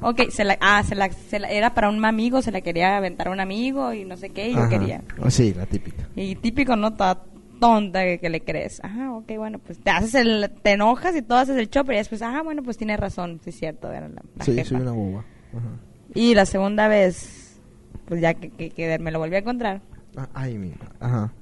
Ok, 0.02 0.30
se 0.30 0.44
la, 0.44 0.56
ah, 0.60 0.82
se 0.82 0.94
la, 0.94 1.10
se 1.12 1.38
la- 1.38 1.50
era 1.50 1.74
para 1.74 1.88
un 1.88 2.04
amigo, 2.04 2.40
se 2.42 2.50
la 2.50 2.62
quería 2.62 2.96
aventar 2.96 3.28
a 3.28 3.30
un 3.30 3.38
amigo 3.38 3.92
y 3.92 4.04
no 4.04 4.16
sé 4.16 4.30
qué, 4.30 4.48
y 4.48 4.54
yo 4.54 4.68
quería. 4.68 5.02
Ah, 5.22 5.30
Sí, 5.30 5.54
la 5.54 5.66
típica. 5.66 6.08
Y 6.16 6.34
típico, 6.36 6.74
¿no? 6.74 6.94
Toda 6.94 7.22
tonta 7.60 8.02
que, 8.02 8.18
que 8.18 8.28
le 8.30 8.40
crees. 8.40 8.82
Ajá, 8.82 9.12
ok, 9.12 9.30
bueno, 9.36 9.58
pues 9.60 9.78
te 9.78 9.90
haces 9.90 10.14
el, 10.16 10.50
te 10.62 10.72
enojas 10.72 11.14
y 11.14 11.22
todo 11.22 11.38
haces 11.38 11.56
el 11.56 11.70
show, 11.70 11.84
pero 11.84 11.94
ya 11.94 12.00
después, 12.00 12.22
ah, 12.22 12.40
bueno, 12.42 12.62
pues 12.64 12.76
tiene 12.76 12.96
razón, 12.96 13.40
sí 13.44 13.50
es 13.50 13.56
cierto, 13.58 13.92
era 13.92 14.08
la, 14.08 14.22
la 14.36 14.44
Sí, 14.44 14.54
jefa. 14.54 14.70
soy 14.70 14.80
una 14.80 14.92
boba. 14.92 15.24
Ajá. 15.56 15.68
Y 16.14 16.34
la 16.34 16.46
segunda 16.46 16.88
vez, 16.88 17.60
pues 18.06 18.20
ya 18.20 18.34
que, 18.34 18.50
que, 18.50 18.70
que 18.70 18.98
me 18.98 19.12
lo 19.12 19.20
volví 19.20 19.36
a 19.36 19.38
encontrar. 19.38 19.80
Ah, 20.16 20.28
ay, 20.34 20.58
mi. 20.58 20.72
Ajá. 20.98 21.32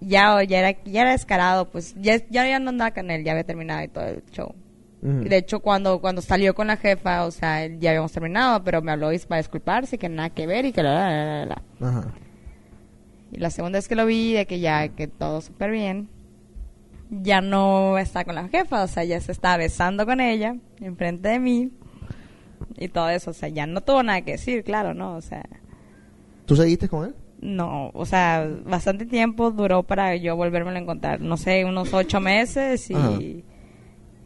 Ya, 0.00 0.42
ya 0.42 0.58
era, 0.58 0.82
ya 0.84 1.02
era 1.02 1.12
descarado, 1.12 1.70
pues 1.70 1.94
ya, 1.98 2.16
ya, 2.28 2.46
ya 2.48 2.58
no 2.58 2.70
andaba 2.70 2.90
con 2.92 3.10
él, 3.10 3.22
ya 3.24 3.32
había 3.32 3.44
terminado 3.44 3.84
y 3.84 3.88
todo 3.88 4.04
el 4.04 4.24
show. 4.32 4.54
Ujú. 5.02 5.20
De 5.28 5.36
hecho, 5.36 5.60
cuando, 5.60 6.00
cuando 6.00 6.20
salió 6.22 6.54
con 6.54 6.66
la 6.66 6.76
jefa, 6.76 7.24
o 7.24 7.30
sea, 7.30 7.66
ya 7.66 7.90
habíamos 7.90 8.12
terminado, 8.12 8.62
pero 8.64 8.82
me 8.82 8.92
habló 8.92 9.12
y 9.12 9.18
para 9.20 9.38
disculparse, 9.40 9.96
que 9.98 10.08
nada 10.08 10.30
que 10.30 10.46
ver 10.46 10.64
y 10.64 10.72
que 10.72 10.82
la, 10.82 10.92
la, 10.94 11.24
la, 11.24 11.46
la. 11.46 11.88
Ajá. 11.88 12.14
Y 13.32 13.38
la 13.38 13.50
segunda 13.50 13.78
vez 13.78 13.88
que 13.88 13.96
lo 13.96 14.06
vi, 14.06 14.32
de 14.32 14.46
que 14.46 14.60
ya, 14.60 14.88
que 14.88 15.08
todo 15.08 15.40
súper 15.40 15.70
bien, 15.70 16.08
ya 17.10 17.40
no 17.40 17.98
está 17.98 18.24
con 18.24 18.34
la 18.34 18.48
jefa, 18.48 18.82
o 18.84 18.86
sea, 18.88 19.04
ya 19.04 19.20
se 19.20 19.32
está 19.32 19.56
besando 19.56 20.06
con 20.06 20.20
ella, 20.20 20.56
enfrente 20.80 21.28
de 21.28 21.38
mí, 21.38 21.70
y 22.78 22.88
todo 22.88 23.08
eso, 23.10 23.30
o 23.30 23.34
sea, 23.34 23.48
ya 23.48 23.66
no 23.66 23.80
tuvo 23.80 24.02
nada 24.02 24.22
que 24.22 24.32
decir, 24.32 24.64
claro, 24.64 24.94
¿no? 24.94 25.14
O 25.16 25.20
sea, 25.20 25.44
¿Tú 26.46 26.56
seguiste 26.56 26.88
con 26.88 27.06
él? 27.06 27.14
no, 27.40 27.90
o 27.94 28.06
sea, 28.06 28.48
bastante 28.64 29.04
tiempo 29.06 29.50
duró 29.50 29.82
para 29.82 30.16
yo 30.16 30.36
volvérmelo 30.36 30.76
a 30.76 30.80
encontrar, 30.80 31.20
no 31.20 31.36
sé, 31.36 31.64
unos 31.64 31.92
ocho 31.94 32.20
meses 32.20 32.90
Ajá. 32.92 33.12
y, 33.20 33.44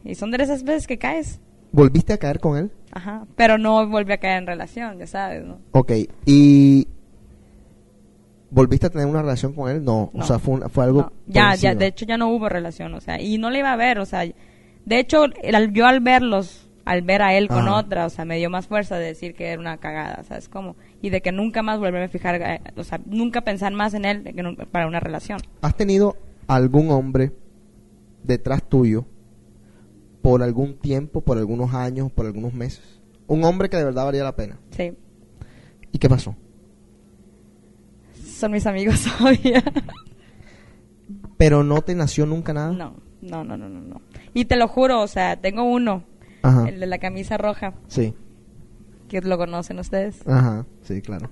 y 0.05 0.14
son 0.14 0.30
de 0.30 0.42
esas 0.42 0.62
veces 0.62 0.86
que 0.86 0.98
caes, 0.98 1.40
¿Volviste 1.72 2.12
a 2.12 2.18
caer 2.18 2.40
con 2.40 2.57
él? 2.57 2.70
ajá, 2.92 3.26
pero 3.36 3.57
no 3.59 3.86
volví 3.88 4.12
a 4.12 4.18
caer 4.18 4.38
en 4.38 4.46
relación, 4.46 4.98
ya 4.98 5.07
sabes, 5.07 5.44
¿no? 5.44 5.59
Ok. 5.72 5.92
¿Y 6.26 6.88
volviste 8.51 8.86
a 8.86 8.90
tener 8.90 9.07
una 9.07 9.22
relación 9.22 9.53
con 9.53 9.70
él? 9.70 9.84
No. 9.84 10.11
No. 10.12 10.22
O 10.22 10.26
sea, 10.26 10.38
fue, 10.38 10.55
un- 10.55 10.70
fue 10.70 10.84
algo... 10.84 11.03
No, 11.03 11.12
ya, 11.26 11.55
ya, 11.55 11.74
de 11.74 11.86
hecho 11.86 12.05
ya 12.05 12.16
no 12.16 12.28
hubo 12.28 12.48
relación, 12.48 12.94
o 12.94 13.01
sea, 13.01 13.20
y 13.20 13.38
no 13.38 13.51
le 13.51 13.61
iba 13.61 13.72
a 13.72 13.76
ver, 13.76 13.98
o 13.98 14.07
sea, 14.07 14.20
de 14.22 14.98
hecho, 14.98 15.24
el- 15.42 15.72
yo 15.72 15.86
al 15.86 16.01
verlos, 16.01 16.66
al 16.84 17.03
ver 17.03 17.22
a 17.22 17.34
él 17.34 17.46
con 17.48 17.68
Ajá. 17.68 17.76
otra, 17.76 18.07
o 18.07 18.11
sea, 18.11 18.24
me 18.24 18.38
dio 18.38 18.51
más 18.51 18.66
fuerza 18.66 18.96
de 18.96 19.07
decir 19.07 19.34
que 19.34 19.46
era 19.48 19.61
una 19.61 19.76
cagada, 19.76 20.24
¿sabes 20.24 20.48
cómo? 20.48 20.74
Y 21.03 21.11
de 21.11 21.20
que 21.20 21.30
nunca 21.30 21.62
más 21.62 21.78
volverme 21.78 22.05
a 22.05 22.09
fijar, 22.09 22.36
eh, 22.42 22.61
o 22.76 22.82
sea, 22.84 23.01
nunca 23.07 23.42
pensar 23.42 23.72
más 23.72 23.94
en 23.94 24.05
él 24.05 24.24
que 24.24 24.66
para 24.72 24.86
una 24.86 24.98
relación. 25.01 25.40
¿Has 25.61 25.76
tenido 25.76 26.16
algún 26.48 26.90
hombre 26.90 27.32
detrás 28.24 28.62
tuyo 28.68 29.05
por 30.22 30.42
algún 30.42 30.74
tiempo, 30.78 31.20
por 31.20 31.38
algunos 31.38 31.72
años, 31.74 32.11
por 32.11 32.26
algunos 32.26 32.53
meses? 32.55 32.82
Un 33.28 33.44
hombre 33.44 33.68
que 33.68 33.76
de 33.76 33.84
verdad 33.84 34.07
valía 34.07 34.24
la 34.24 34.34
pena. 34.34 34.59
Sí, 34.70 34.92
¿Y 35.92 35.98
qué 35.98 36.09
pasó? 36.09 36.34
Son 38.41 38.53
mis 38.53 38.66
amigos 38.66 39.05
todavía. 39.18 39.62
Pero 41.36 41.62
no 41.64 41.82
te 41.82 41.95
nació 41.95 42.26
nunca 42.26 42.53
nada. 42.53 42.72
no, 42.72 42.97
no, 43.22 43.45
no, 43.45 43.57
no, 43.57 43.68
no, 43.68 43.80
no. 43.80 44.01
Y 44.34 44.45
te 44.45 44.57
lo 44.57 44.68
juro, 44.68 45.01
o 45.01 45.07
sea, 45.09 45.36
tengo 45.36 45.64
uno, 45.64 46.05
Ajá. 46.43 46.68
el 46.68 46.80
de 46.80 46.86
la 46.86 46.99
camisa 46.99 47.36
roja, 47.36 47.74
Sí. 47.88 48.14
que 49.09 49.20
lo 49.20 49.36
conocen 49.38 49.78
ustedes. 49.78 50.26
Ajá. 50.26 50.66
Sí, 50.82 51.01
claro. 51.03 51.30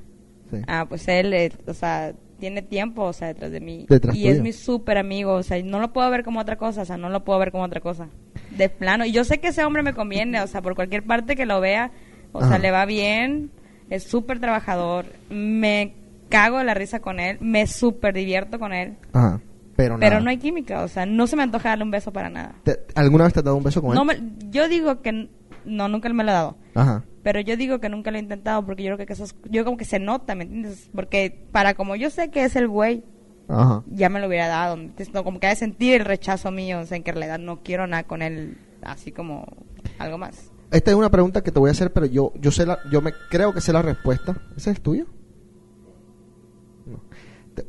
Sí. 0.50 0.58
Ah, 0.66 0.86
pues 0.88 1.06
él, 1.08 1.32
eh, 1.34 1.52
o 1.66 1.74
sea, 1.74 2.14
tiene 2.40 2.62
tiempo, 2.62 3.02
o 3.04 3.12
sea, 3.12 3.28
detrás 3.28 3.50
de 3.52 3.60
mí. 3.60 3.86
Detrás 3.88 4.16
y 4.16 4.28
es 4.28 4.40
mi 4.40 4.52
súper 4.52 4.96
amigo, 4.98 5.34
o 5.34 5.42
sea, 5.42 5.62
no 5.62 5.78
lo 5.78 5.92
puedo 5.92 6.10
ver 6.10 6.24
como 6.24 6.40
otra 6.40 6.56
cosa, 6.56 6.82
o 6.82 6.84
sea, 6.84 6.96
no 6.96 7.10
lo 7.10 7.24
puedo 7.24 7.38
ver 7.38 7.52
como 7.52 7.64
otra 7.64 7.80
cosa. 7.80 8.08
De 8.56 8.68
plano. 8.70 9.04
Y 9.04 9.12
yo 9.12 9.24
sé 9.24 9.38
que 9.38 9.48
ese 9.48 9.62
hombre 9.64 9.82
me 9.82 9.92
conviene, 9.94 10.40
o 10.40 10.46
sea, 10.46 10.62
por 10.62 10.74
cualquier 10.74 11.04
parte 11.04 11.36
que 11.36 11.44
lo 11.46 11.60
vea, 11.60 11.92
o 12.32 12.38
Ajá. 12.40 12.48
sea, 12.50 12.58
le 12.58 12.70
va 12.70 12.86
bien, 12.86 13.50
es 13.90 14.04
súper 14.04 14.40
trabajador, 14.40 15.06
me 15.30 15.94
cago 16.28 16.58
de 16.58 16.64
la 16.64 16.74
risa 16.74 17.00
con 17.00 17.20
él, 17.20 17.38
me 17.40 17.66
súper 17.66 18.14
divierto 18.14 18.58
con 18.58 18.72
él, 18.72 18.96
Ajá. 19.12 19.40
Pero 19.76 19.96
nada. 19.96 20.10
pero 20.10 20.20
no 20.22 20.30
hay 20.30 20.38
química, 20.38 20.82
o 20.82 20.88
sea, 20.88 21.06
no 21.06 21.26
se 21.26 21.36
me 21.36 21.44
antoja 21.44 21.68
darle 21.70 21.84
un 21.84 21.90
beso 21.92 22.12
para 22.12 22.28
nada. 22.28 22.54
¿Te- 22.64 22.80
¿Alguna 22.96 23.24
vez 23.24 23.32
te 23.32 23.40
has 23.40 23.44
dado 23.44 23.56
un 23.56 23.62
beso 23.62 23.80
con 23.80 23.90
él? 23.92 23.96
No 23.96 24.04
me- 24.04 24.20
yo 24.50 24.68
digo 24.68 25.00
que 25.02 25.10
n- 25.10 25.30
no, 25.64 25.88
nunca 25.88 26.08
me 26.08 26.24
lo 26.24 26.30
he 26.30 26.34
dado. 26.34 26.56
Ajá. 26.74 27.04
Pero 27.22 27.40
yo 27.40 27.56
digo 27.56 27.78
que 27.78 27.88
nunca 27.88 28.10
lo 28.10 28.16
he 28.16 28.20
intentado 28.20 28.64
porque 28.64 28.82
yo 28.82 28.94
creo 28.96 29.06
que 29.06 29.12
eso 29.12 29.24
es- 29.24 29.36
yo 29.50 29.64
como 29.64 29.76
que 29.76 29.84
se 29.84 29.98
nota, 30.00 30.34
¿me 30.34 30.44
entiendes? 30.44 30.90
Porque 30.94 31.46
para 31.52 31.74
como 31.74 31.94
yo 31.94 32.10
sé 32.10 32.30
que 32.30 32.44
es 32.44 32.56
el 32.56 32.66
güey, 32.68 33.04
Ajá. 33.48 33.82
ya 33.86 34.08
me 34.08 34.18
lo 34.20 34.26
hubiera 34.26 34.48
dado. 34.48 34.76
No, 35.12 35.24
como 35.24 35.38
que 35.38 35.46
ha 35.46 35.50
de 35.50 35.56
sentir 35.56 35.94
el 35.94 36.04
rechazo 36.06 36.50
mío, 36.50 36.80
o 36.80 36.86
sea, 36.86 36.96
en 36.96 37.02
que 37.04 37.10
en 37.10 37.16
realidad 37.16 37.38
no 37.38 37.62
quiero 37.62 37.86
nada 37.86 38.02
con 38.04 38.22
él, 38.22 38.58
así 38.82 39.12
como 39.12 39.46
algo 39.98 40.18
más. 40.18 40.50
Esta 40.72 40.90
es 40.90 40.96
una 40.96 41.10
pregunta 41.10 41.42
que 41.42 41.50
te 41.52 41.58
voy 41.60 41.68
a 41.68 41.72
hacer, 41.72 41.92
pero 41.92 42.06
yo 42.06 42.32
yo 42.40 42.50
sé 42.50 42.66
la, 42.66 42.78
yo 42.90 43.00
me 43.00 43.12
creo 43.30 43.52
que 43.54 43.60
sé 43.60 43.72
la 43.72 43.82
respuesta. 43.82 44.36
¿Esa 44.56 44.70
es 44.70 44.80
tuya? 44.80 45.04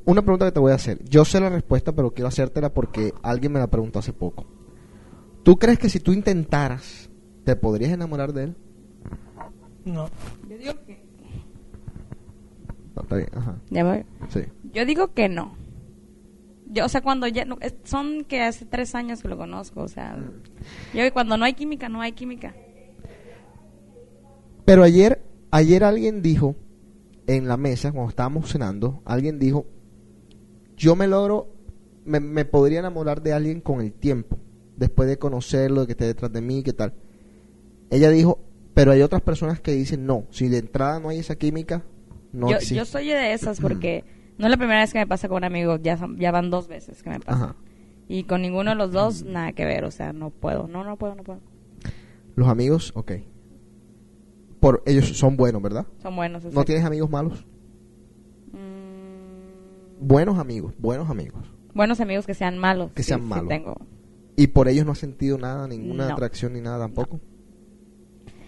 Una 0.05 0.21
pregunta 0.21 0.45
que 0.45 0.51
te 0.51 0.59
voy 0.59 0.71
a 0.71 0.75
hacer. 0.75 1.03
Yo 1.05 1.25
sé 1.25 1.39
la 1.39 1.49
respuesta, 1.49 1.93
pero 1.93 2.11
quiero 2.11 2.27
hacértela 2.27 2.73
porque 2.73 3.13
alguien 3.21 3.53
me 3.53 3.59
la 3.59 3.67
preguntó 3.67 3.99
hace 3.99 4.13
poco. 4.13 4.45
¿Tú 5.43 5.57
crees 5.57 5.79
que 5.79 5.89
si 5.89 5.99
tú 5.99 6.11
intentaras, 6.11 7.09
te 7.43 7.55
podrías 7.55 7.91
enamorar 7.91 8.33
de 8.33 8.43
él? 8.43 8.55
No. 9.85 10.09
Yo 10.49 10.57
digo 10.57 10.73
que... 10.85 11.03
No, 12.95 13.01
está 13.01 13.15
bien. 13.15 13.29
Ajá. 13.33 13.57
Ya 13.69 13.83
voy. 13.83 14.05
Sí. 14.29 14.41
Yo 14.73 14.85
digo 14.85 15.13
que 15.13 15.29
no. 15.29 15.55
Yo, 16.67 16.85
o 16.85 16.89
sea, 16.89 17.01
cuando 17.01 17.27
ya... 17.27 17.45
no, 17.45 17.57
son 17.83 18.25
que 18.25 18.41
hace 18.41 18.65
tres 18.65 18.93
años 18.95 19.21
que 19.21 19.27
lo 19.27 19.37
conozco, 19.37 19.81
o 19.81 19.87
sea... 19.87 20.17
Yo 20.93 21.01
que 21.01 21.11
cuando 21.11 21.37
no 21.37 21.45
hay 21.45 21.53
química, 21.53 21.89
no 21.89 22.01
hay 22.01 22.11
química. 22.11 22.53
Pero 24.65 24.83
ayer, 24.83 25.23
ayer 25.51 25.83
alguien 25.83 26.21
dijo 26.21 26.55
en 27.25 27.47
la 27.47 27.57
mesa, 27.57 27.91
cuando 27.91 28.09
estábamos 28.09 28.51
cenando, 28.51 29.01
alguien 29.05 29.39
dijo, 29.39 29.65
yo 30.79 30.95
me 30.95 31.07
logro, 31.07 31.47
me, 32.05 32.19
me 32.19 32.45
podría 32.45 32.79
enamorar 32.79 33.21
de 33.21 33.33
alguien 33.33 33.59
con 33.61 33.81
el 33.81 33.91
tiempo, 33.93 34.37
después 34.77 35.07
de 35.09 35.17
conocerlo, 35.19 35.81
de 35.81 35.87
que 35.87 35.91
esté 35.91 36.05
detrás 36.05 36.31
de 36.31 36.41
mí, 36.41 36.63
qué 36.63 36.73
tal. 36.73 36.93
Ella 37.91 38.09
dijo, 38.09 38.39
pero 38.73 38.91
hay 38.91 39.01
otras 39.01 39.21
personas 39.21 39.59
que 39.59 39.73
dicen, 39.73 40.05
no, 40.05 40.25
si 40.31 40.47
de 40.47 40.59
entrada 40.59 40.99
no 40.99 41.09
hay 41.09 41.19
esa 41.19 41.35
química, 41.35 41.83
no 42.31 42.49
yo, 42.49 42.55
existe. 42.55 42.75
yo 42.75 42.85
soy 42.85 43.07
de 43.07 43.33
esas 43.33 43.59
porque 43.61 44.05
no 44.37 44.45
es 44.45 44.51
la 44.51 44.57
primera 44.57 44.79
vez 44.79 44.93
que 44.93 44.99
me 44.99 45.07
pasa 45.07 45.27
con 45.27 45.37
un 45.37 45.43
amigo, 45.43 45.77
ya, 45.77 45.97
son- 45.97 46.17
ya 46.17 46.31
van 46.31 46.49
dos 46.49 46.67
veces 46.67 47.03
que 47.03 47.09
me 47.09 47.19
pasa. 47.19 47.43
Ajá. 47.45 47.55
Y 48.07 48.23
con 48.23 48.41
ninguno 48.41 48.71
de 48.71 48.75
los 48.75 48.91
dos, 48.91 49.23
nada 49.23 49.51
que 49.53 49.65
ver, 49.65 49.83
o 49.83 49.91
sea, 49.91 50.13
no 50.13 50.31
puedo, 50.31 50.67
no, 50.67 50.83
no 50.83 50.95
puedo, 50.97 51.13
no 51.13 51.23
puedo. 51.23 51.41
Los 52.35 52.47
amigos, 52.47 52.91
ok. 52.95 53.11
Por, 54.59 54.81
ellos 54.85 55.17
son 55.17 55.37
buenos, 55.37 55.61
¿verdad? 55.61 55.85
Son 56.01 56.15
buenos. 56.15 56.43
¿No 56.45 56.63
tienes 56.63 56.83
amigos 56.85 57.09
malos? 57.09 57.45
Buenos 59.99 60.37
amigos, 60.39 60.73
buenos 60.77 61.09
amigos. 61.09 61.43
buenos 61.73 61.99
amigos 61.99 62.25
que 62.25 62.33
sean 62.33 62.57
malos. 62.57 62.91
Que 62.93 63.03
sean 63.03 63.21
sí 63.21 63.25
malos. 63.27 63.47
tengo. 63.49 63.75
¿Y 64.35 64.47
por 64.47 64.67
ellos 64.69 64.85
no 64.85 64.93
has 64.93 64.97
sentido 64.99 65.37
nada, 65.37 65.67
ninguna 65.67 66.07
No. 66.07 66.13
atracción 66.13 66.53
ni 66.53 66.61
nada 66.61 66.79
tampoco? 66.79 67.19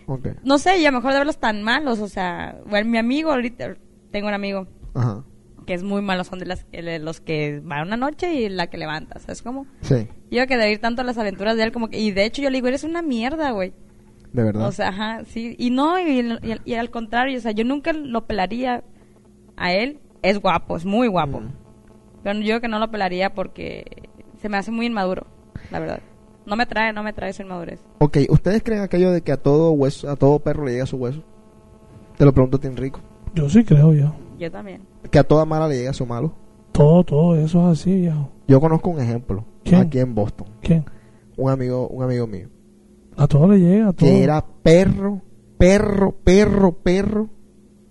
Ok. 0.07 0.27
No 0.43 0.57
sé, 0.57 0.79
y 0.79 0.85
a 0.85 0.91
lo 0.91 0.97
mejor 0.97 1.11
de 1.13 1.19
verlos 1.19 1.37
tan 1.37 1.61
malos, 1.63 1.99
o 1.99 2.07
sea, 2.07 2.59
bueno, 2.67 2.89
mi 2.89 2.97
amigo 2.97 3.31
ahorita, 3.31 3.75
tengo 4.11 4.27
un 4.27 4.33
amigo 4.33 4.67
Ajá. 4.93 5.23
que 5.65 5.73
es 5.73 5.83
muy 5.83 6.01
malo, 6.01 6.23
son 6.23 6.39
de 6.39 6.45
las, 6.45 6.65
de 6.71 6.99
los 6.99 7.21
que 7.21 7.61
van 7.63 7.87
una 7.87 7.97
noche 7.97 8.33
y 8.33 8.49
la 8.49 8.67
que 8.67 8.77
levanta, 8.77 9.19
¿sabes 9.19 9.41
cómo? 9.41 9.65
Sí, 9.81 10.07
Yo 10.31 10.47
que 10.47 10.57
de 10.57 10.71
ir 10.71 10.79
tanto 10.79 11.01
a 11.01 11.05
las 11.05 11.17
aventuras 11.17 11.55
de 11.57 11.63
él, 11.63 11.71
como 11.71 11.89
que, 11.89 11.99
y 11.99 12.11
de 12.11 12.25
hecho 12.25 12.41
yo 12.41 12.49
le 12.49 12.57
digo, 12.57 12.67
eres 12.67 12.83
una 12.83 13.01
mierda, 13.01 13.51
güey. 13.51 13.73
de 14.33 14.43
verdad. 14.43 14.67
O 14.67 14.71
sea, 14.71 14.89
ajá, 14.89 15.23
sí. 15.25 15.55
Y 15.59 15.69
no, 15.71 15.99
y, 15.99 16.19
y- 16.21 16.61
y 16.63 16.73
al 16.75 16.89
contrario, 16.89 17.37
o 17.37 17.41
sea, 17.41 17.51
yo 17.51 17.65
nunca 17.65 17.91
lo 17.93 18.25
pelaría 18.27 18.83
a 19.57 19.73
él. 19.73 19.99
Es 20.21 20.39
guapo, 20.39 20.75
es 20.77 20.85
muy 20.85 21.07
guapo. 21.07 21.41
Mm. 21.41 21.51
Pero 22.23 22.39
yo 22.41 22.61
que 22.61 22.67
no 22.67 22.79
lo 22.79 22.91
pelaría 22.91 23.33
porque 23.33 23.85
se 24.41 24.49
me 24.49 24.57
hace 24.57 24.71
muy 24.71 24.85
inmaduro, 24.85 25.25
la 25.71 25.79
verdad. 25.79 25.99
No 26.45 26.55
me 26.55 26.65
trae, 26.65 26.91
no 26.93 27.03
me 27.03 27.13
trae 27.13 27.33
su 27.33 27.41
inmadurez. 27.43 27.79
ok, 27.99 28.17
¿ustedes 28.29 28.63
creen 28.63 28.81
aquello 28.81 29.11
de 29.11 29.21
que 29.21 29.31
a 29.31 29.37
todo 29.37 29.71
hueso, 29.71 30.09
a 30.09 30.15
todo 30.15 30.39
perro 30.39 30.65
le 30.65 30.73
llega 30.73 30.85
su 30.85 30.97
hueso? 30.97 31.23
Te 32.17 32.25
lo 32.25 32.33
pregunto 32.33 32.57
a 32.57 32.59
ti, 32.59 32.67
Enrico. 32.67 32.99
Yo 33.33 33.49
sí 33.49 33.63
creo, 33.63 33.93
ya. 33.93 34.13
Yo 34.37 34.51
también. 34.51 34.81
Que 35.09 35.19
a 35.19 35.23
toda 35.23 35.45
mala 35.45 35.67
le 35.67 35.77
llega 35.77 35.93
su 35.93 36.05
malo. 36.05 36.33
Todo, 36.71 37.03
todo 37.03 37.35
eso 37.35 37.71
es 37.71 37.79
así, 37.79 38.03
ya. 38.03 38.27
Yo 38.47 38.59
conozco 38.59 38.89
un 38.89 38.99
ejemplo 38.99 39.45
¿Quién? 39.63 39.81
aquí 39.81 39.99
en 39.99 40.13
Boston. 40.15 40.47
¿Quién? 40.61 40.85
Un 41.37 41.49
amigo, 41.49 41.87
un 41.87 42.03
amigo 42.03 42.27
mío. 42.27 42.49
A 43.17 43.27
todo 43.27 43.47
le 43.47 43.59
llega, 43.59 43.89
a 43.89 43.93
todo. 43.93 44.09
Que 44.09 44.23
era 44.23 44.43
perro, 44.63 45.21
perro, 45.57 46.11
perro, 46.23 46.73
perro. 46.73 47.29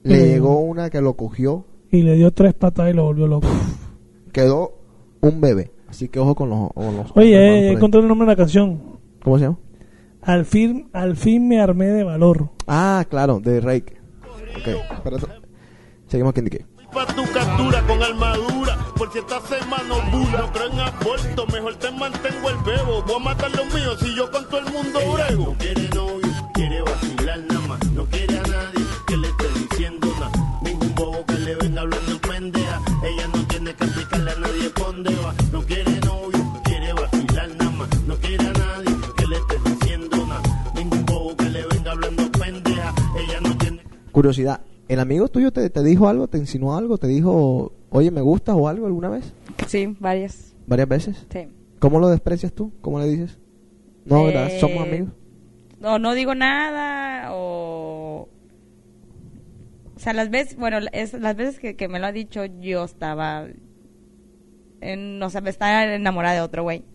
Le 0.02 0.16
Mm. 0.16 0.26
llegó 0.28 0.60
una 0.60 0.90
que 0.90 1.00
lo 1.00 1.14
cogió. 1.14 1.64
Y 1.90 2.02
le 2.02 2.14
dio 2.14 2.32
tres 2.32 2.54
patadas 2.54 2.92
y 2.92 2.96
lo 2.96 3.04
volvió 3.04 3.26
loco. 3.26 3.48
Quedó 4.32 4.72
un 5.20 5.40
bebé. 5.40 5.72
Así 5.88 6.08
que 6.08 6.20
ojo 6.20 6.34
con 6.34 6.50
los... 6.50 6.72
con 6.72 6.96
los 6.96 7.16
Oye, 7.16 7.34
eh, 7.34 7.72
encontré 7.72 8.00
el 8.00 8.06
nombre 8.06 8.26
de 8.26 8.32
la 8.32 8.36
canción. 8.36 8.80
¿Cómo 9.22 9.38
se 9.38 9.44
llama? 9.44 9.58
Al 10.22 10.44
fin, 10.44 10.88
al 10.92 11.16
fin 11.16 11.48
me 11.48 11.60
armé 11.60 11.86
de 11.86 12.04
valor. 12.04 12.50
Ah, 12.66 13.04
claro, 13.08 13.40
de 13.40 13.60
Rake. 13.60 14.00
Ok, 14.56 14.68
espérate. 14.92 15.26
Seguimos 16.06 16.30
aquí 16.30 16.40
en 16.40 16.46
DK. 16.46 16.66
Pa' 16.92 17.06
tu 17.06 17.22
captura 17.32 17.80
con 17.86 18.02
armadura, 18.02 18.76
por 18.96 19.12
si 19.12 19.18
esta 19.18 19.40
semana 19.42 19.94
ovula. 19.94 20.38
No 20.40 20.52
creo 20.52 20.70
en 20.72 20.80
aborto, 20.80 21.46
mejor 21.52 21.74
te 21.76 21.90
mantengo 21.92 22.50
el 22.50 22.56
bebo. 22.58 23.02
Voy 23.06 23.16
a 23.16 23.18
matar 23.20 23.50
los 23.56 23.74
míos 23.74 23.96
si 24.00 24.14
yo 24.14 24.30
con 24.30 24.44
todo 24.48 24.58
el 24.58 24.72
mundo 24.72 24.98
brego. 25.14 25.44
No 25.46 25.58
quiere 25.58 25.88
novio, 25.94 26.50
quiere 26.52 26.82
vacilar 26.82 27.38
nada 27.48 27.66
más. 27.68 27.92
No 27.92 28.04
quiere 28.06 28.38
a 28.38 28.42
nadie 28.42 28.84
que 29.06 29.16
le 29.16 29.28
esté 29.28 29.44
diciendo 29.60 30.08
nada. 30.18 30.60
Ningún 30.62 30.94
bobo 30.96 31.24
que 31.26 31.39
le 31.84 31.96
venga 31.96 32.10
hablando 32.10 32.20
pendeja. 32.20 32.80
Ella 33.04 33.28
no 33.34 33.46
tiene 33.48 33.74
que 33.74 33.84
explicarle 33.84 34.30
a 34.30 34.38
nadie 34.40 34.70
por 34.70 34.86
dónde 34.86 35.14
va. 35.16 35.34
No 35.52 35.60
quiere 35.62 36.00
novio, 36.00 36.60
quiere 36.64 36.92
vacilar 36.92 37.48
nada 37.56 37.70
más. 37.70 38.04
No 38.06 38.14
quiere 38.16 38.46
a 38.46 38.52
nadie 38.52 38.96
que 39.16 39.26
le 39.26 39.36
esté 39.36 39.54
diciendo 39.70 40.16
nada. 40.26 40.72
Ningún 40.74 41.04
bobo 41.06 41.36
que 41.36 41.44
le 41.50 41.66
venga 41.66 41.92
hablando 41.92 42.30
pendeja. 42.32 42.94
Ella 43.18 43.40
no 43.42 43.56
tiene 43.58 43.80
Curiosidad, 44.12 44.60
¿el 44.88 44.98
amigo 45.00 45.28
tuyo 45.28 45.52
te, 45.52 45.70
te 45.70 45.82
dijo 45.82 46.08
algo, 46.08 46.26
te 46.28 46.38
insinuó 46.38 46.76
algo, 46.76 46.98
te 46.98 47.06
dijo, 47.06 47.72
oye, 47.90 48.10
me 48.10 48.20
gustas 48.20 48.56
o 48.58 48.68
algo 48.68 48.86
alguna 48.86 49.08
vez? 49.08 49.32
Sí, 49.66 49.96
varias. 50.00 50.54
¿Varias 50.66 50.88
veces? 50.88 51.26
Sí. 51.32 51.48
¿Cómo 51.78 51.98
lo 52.00 52.08
desprecias 52.08 52.52
tú? 52.52 52.72
¿Cómo 52.80 52.98
le 52.98 53.06
dices? 53.06 53.38
No, 54.04 54.24
¿verdad? 54.24 54.48
Eh, 54.50 54.58
Somos 54.60 54.82
amigos. 54.86 55.10
o 55.82 55.98
no 55.98 56.14
digo 56.14 56.34
nada 56.34 57.32
o 57.32 57.99
o 60.00 60.02
sea 60.02 60.14
las 60.14 60.30
veces 60.30 60.56
bueno 60.56 60.78
es, 60.92 61.12
las 61.12 61.36
veces 61.36 61.58
que, 61.60 61.76
que 61.76 61.86
me 61.86 61.98
lo 61.98 62.06
ha 62.06 62.12
dicho 62.12 62.46
yo 62.46 62.84
estaba 62.84 63.46
en, 64.80 65.18
no 65.18 65.28
sé 65.28 65.42
estaba 65.44 65.84
enamorada 65.84 66.36
de 66.36 66.40
otro 66.40 66.62
güey 66.62 66.86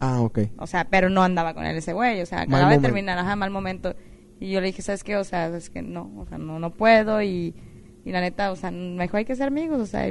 Ah, 0.00 0.22
ok. 0.22 0.38
o 0.58 0.66
sea 0.66 0.88
pero 0.88 1.10
no 1.10 1.22
andaba 1.22 1.52
con 1.52 1.66
él 1.66 1.76
ese 1.76 1.92
güey 1.92 2.22
o 2.22 2.26
sea 2.26 2.38
Mal 2.38 2.46
acababa 2.46 2.70
de 2.70 2.76
momento. 2.76 2.86
terminar 2.88 3.18
ajá 3.18 3.36
mal 3.36 3.50
momento 3.50 3.94
y 4.40 4.50
yo 4.52 4.62
le 4.62 4.68
dije 4.68 4.80
sabes 4.80 5.04
qué 5.04 5.18
o 5.18 5.24
sea 5.24 5.48
es 5.48 5.68
que 5.68 5.82
no 5.82 6.10
o 6.16 6.24
sea 6.24 6.38
no 6.38 6.58
no 6.58 6.70
puedo 6.72 7.20
y, 7.20 7.54
y 8.06 8.10
la 8.10 8.22
neta 8.22 8.52
o 8.52 8.56
sea 8.56 8.70
mejor 8.70 9.18
hay 9.18 9.24
que 9.26 9.36
ser 9.36 9.48
amigos 9.48 9.78
o 9.78 9.86
sea 9.86 10.10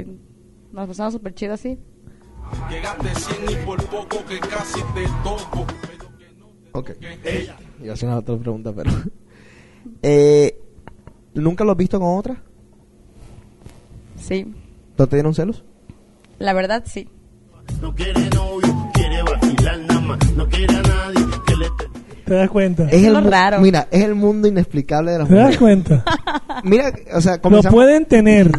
nos 0.70 0.86
pasamos 0.86 1.14
súper 1.14 1.34
chido 1.34 1.54
así 1.54 1.78
Llegaste 2.70 3.08
sin 3.16 3.50
y 3.50 3.64
por 3.66 3.84
poco 3.86 4.24
que 4.28 4.38
casi 4.38 4.78
te 4.94 5.02
toco. 5.24 5.66
Ok. 6.74 6.90
Iba 7.82 7.90
a 7.90 7.94
hacer 7.94 8.08
una 8.08 8.18
otra 8.18 8.36
pregunta, 8.36 8.72
pero... 8.72 8.92
eh, 10.02 10.56
¿Nunca 11.36 11.64
lo 11.64 11.72
has 11.72 11.76
visto 11.78 11.98
con 12.00 12.18
otra? 12.18 12.36
sí 14.18 14.46
¿No 14.98 15.06
te 15.06 15.16
dieron 15.16 15.34
celos? 15.34 15.62
la 16.38 16.52
verdad 16.52 16.82
sí 16.86 17.08
No 17.80 17.94
quiere 17.94 18.28
novio, 18.30 18.90
quiere 18.94 19.22
vacilar 19.22 19.78
nada 19.80 20.00
más. 20.00 20.32
No 20.36 20.48
quiere 20.48 20.74
a 20.76 20.82
nadie 20.82 21.24
que 21.46 21.56
le... 21.56 21.66
¿Te 22.24 22.34
das 22.34 22.50
cuenta? 22.50 22.88
Es 22.90 23.04
el 23.04 23.12
lo 23.12 23.20
mu- 23.22 23.30
raro. 23.30 23.60
Mira, 23.60 23.88
es 23.90 24.02
el 24.04 24.14
mundo 24.14 24.48
inexplicable 24.48 25.12
de 25.12 25.18
las 25.18 25.28
¿Te 25.28 25.34
das 25.34 25.42
mujeres. 25.44 25.58
cuenta? 25.58 26.04
Mira, 26.64 26.92
o 27.14 27.20
sea, 27.20 27.36
Lo 27.36 27.42
comenzamos... 27.42 27.74
pueden 27.74 28.04
tener. 28.06 28.50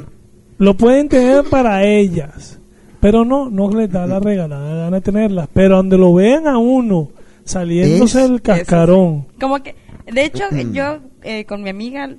Lo 0.57 0.75
pueden 0.77 1.07
tener 1.09 1.43
para 1.45 1.83
ellas. 1.85 2.59
Pero 2.99 3.23
no, 3.25 3.49
no 3.49 3.69
les 3.71 3.91
da 3.91 4.07
la 4.07 4.19
regalada 4.19 4.75
gana 4.75 4.97
de 4.97 5.01
tenerlas. 5.01 5.47
Pero 5.53 5.77
donde 5.77 5.97
lo 5.97 6.13
vean 6.13 6.47
a 6.47 6.57
uno 6.57 7.09
saliéndose 7.43 8.23
Es- 8.23 8.29
el 8.29 8.41
cascarón. 8.41 9.27
Como 9.39 9.61
que, 9.63 9.75
de 10.11 10.25
hecho, 10.25 10.43
yo 10.73 10.99
eh, 11.23 11.45
con 11.45 11.61
mi 11.63 11.69
amiga, 11.69 12.09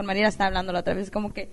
con 0.00 0.06
María 0.06 0.28
estaba 0.28 0.48
hablando 0.48 0.72
la 0.72 0.80
otra 0.80 0.94
vez, 0.94 1.10
como 1.10 1.34
que, 1.34 1.50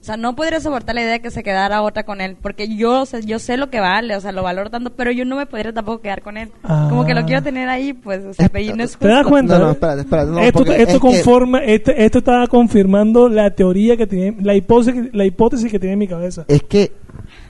o 0.00 0.04
sea, 0.04 0.16
no 0.16 0.36
podría 0.36 0.60
soportar 0.60 0.94
la 0.94 1.00
idea 1.02 1.12
de 1.14 1.20
que 1.20 1.32
se 1.32 1.42
quedara 1.42 1.82
otra 1.82 2.04
con 2.04 2.20
él, 2.20 2.36
porque 2.40 2.68
yo, 2.76 3.02
o 3.02 3.04
sea, 3.06 3.18
yo 3.18 3.40
sé 3.40 3.56
lo 3.56 3.68
que 3.68 3.80
vale, 3.80 4.14
o 4.14 4.20
sea, 4.20 4.30
lo 4.30 4.44
valoro 4.44 4.70
tanto, 4.70 4.90
pero 4.94 5.10
yo 5.10 5.24
no 5.24 5.34
me 5.34 5.44
podría 5.46 5.72
tampoco 5.72 6.00
quedar 6.00 6.22
con 6.22 6.36
él. 6.36 6.50
Como 6.62 7.04
que 7.04 7.14
lo 7.14 7.20
Ah. 7.22 7.26
quiero 7.26 7.42
tener 7.42 7.68
ahí, 7.68 7.94
pues, 7.94 8.24
o 8.24 8.32
sea, 8.32 8.48
pero 8.48 8.76
no 8.76 8.84
es 8.84 8.96
¿Te 8.96 9.08
das 9.08 9.26
cuenta? 9.26 9.58
No, 9.58 9.64
no, 9.66 9.70
espérate, 9.72 10.02
espérate. 10.02 10.30
no, 10.30 10.38
esto 10.38 10.60
esto 10.60 10.72
es 10.72 10.92
que- 10.92 10.98
conforma, 11.00 11.58
este- 11.64 12.04
esto 12.04 12.18
estaba 12.18 12.46
confirmando 12.46 13.28
la 13.28 13.50
teoría 13.50 13.96
que 13.96 14.06
tiene, 14.06 14.36
la 14.40 14.54
hipótesis, 14.54 15.10
la 15.12 15.24
hipótesis 15.24 15.68
que 15.68 15.80
tiene 15.80 15.94
en 15.94 15.98
mi 15.98 16.06
cabeza. 16.06 16.44
Es 16.46 16.62
que 16.62 16.92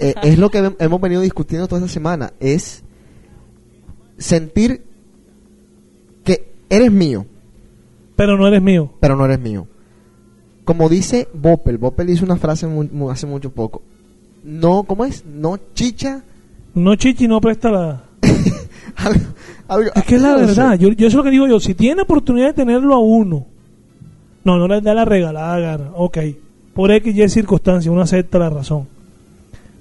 eh, 0.00 0.14
es 0.22 0.38
lo 0.38 0.48
que 0.48 0.62
hem- 0.62 0.76
hemos 0.78 1.00
venido 1.02 1.20
discutiendo 1.20 1.68
toda 1.68 1.80
esta 1.82 1.92
semana. 1.92 2.32
Es 2.40 2.82
sentir 4.16 4.82
que 6.24 6.50
eres 6.70 6.90
mío, 6.90 7.26
Pero 8.16 8.36
no 8.38 8.46
eres 8.48 8.62
mío. 8.62 8.90
pero 9.00 9.16
no 9.16 9.24
eres 9.26 9.38
mío. 9.38 9.66
Como 10.68 10.90
dice 10.90 11.28
Boppel, 11.32 11.78
Boppel 11.78 12.10
hizo 12.10 12.26
una 12.26 12.36
frase 12.36 12.68
hace 13.10 13.26
mucho 13.26 13.50
poco. 13.50 13.80
No, 14.44 14.82
¿cómo 14.82 15.06
es? 15.06 15.24
No 15.24 15.58
chicha. 15.72 16.22
No 16.74 16.94
chichi, 16.94 17.26
no 17.26 17.40
presta 17.40 17.70
la... 17.70 18.02
algo- 18.96 19.20
algo- 19.66 19.90
Es 19.94 20.04
que 20.04 20.16
es 20.16 20.20
la 20.20 20.32
no 20.32 20.36
verdad. 20.40 20.78
Yo, 20.78 20.88
yo 20.90 21.06
eso 21.06 21.08
es 21.08 21.14
lo 21.14 21.22
que 21.22 21.30
digo 21.30 21.46
yo. 21.46 21.58
Si 21.58 21.72
tiene 21.72 22.02
oportunidad 22.02 22.48
de 22.48 22.52
tenerlo 22.52 22.94
a 22.94 22.98
uno, 22.98 23.46
no, 24.44 24.58
no 24.58 24.68
le 24.68 24.82
da 24.82 24.92
la 24.92 25.06
regalada 25.06 25.58
gana. 25.58 25.90
Ok. 25.94 26.18
Por 26.74 26.90
X 26.92 27.16
y 27.16 27.22
Y 27.22 27.28
circunstancia, 27.30 27.90
uno 27.90 28.02
acepta 28.02 28.38
la 28.38 28.50
razón. 28.50 28.86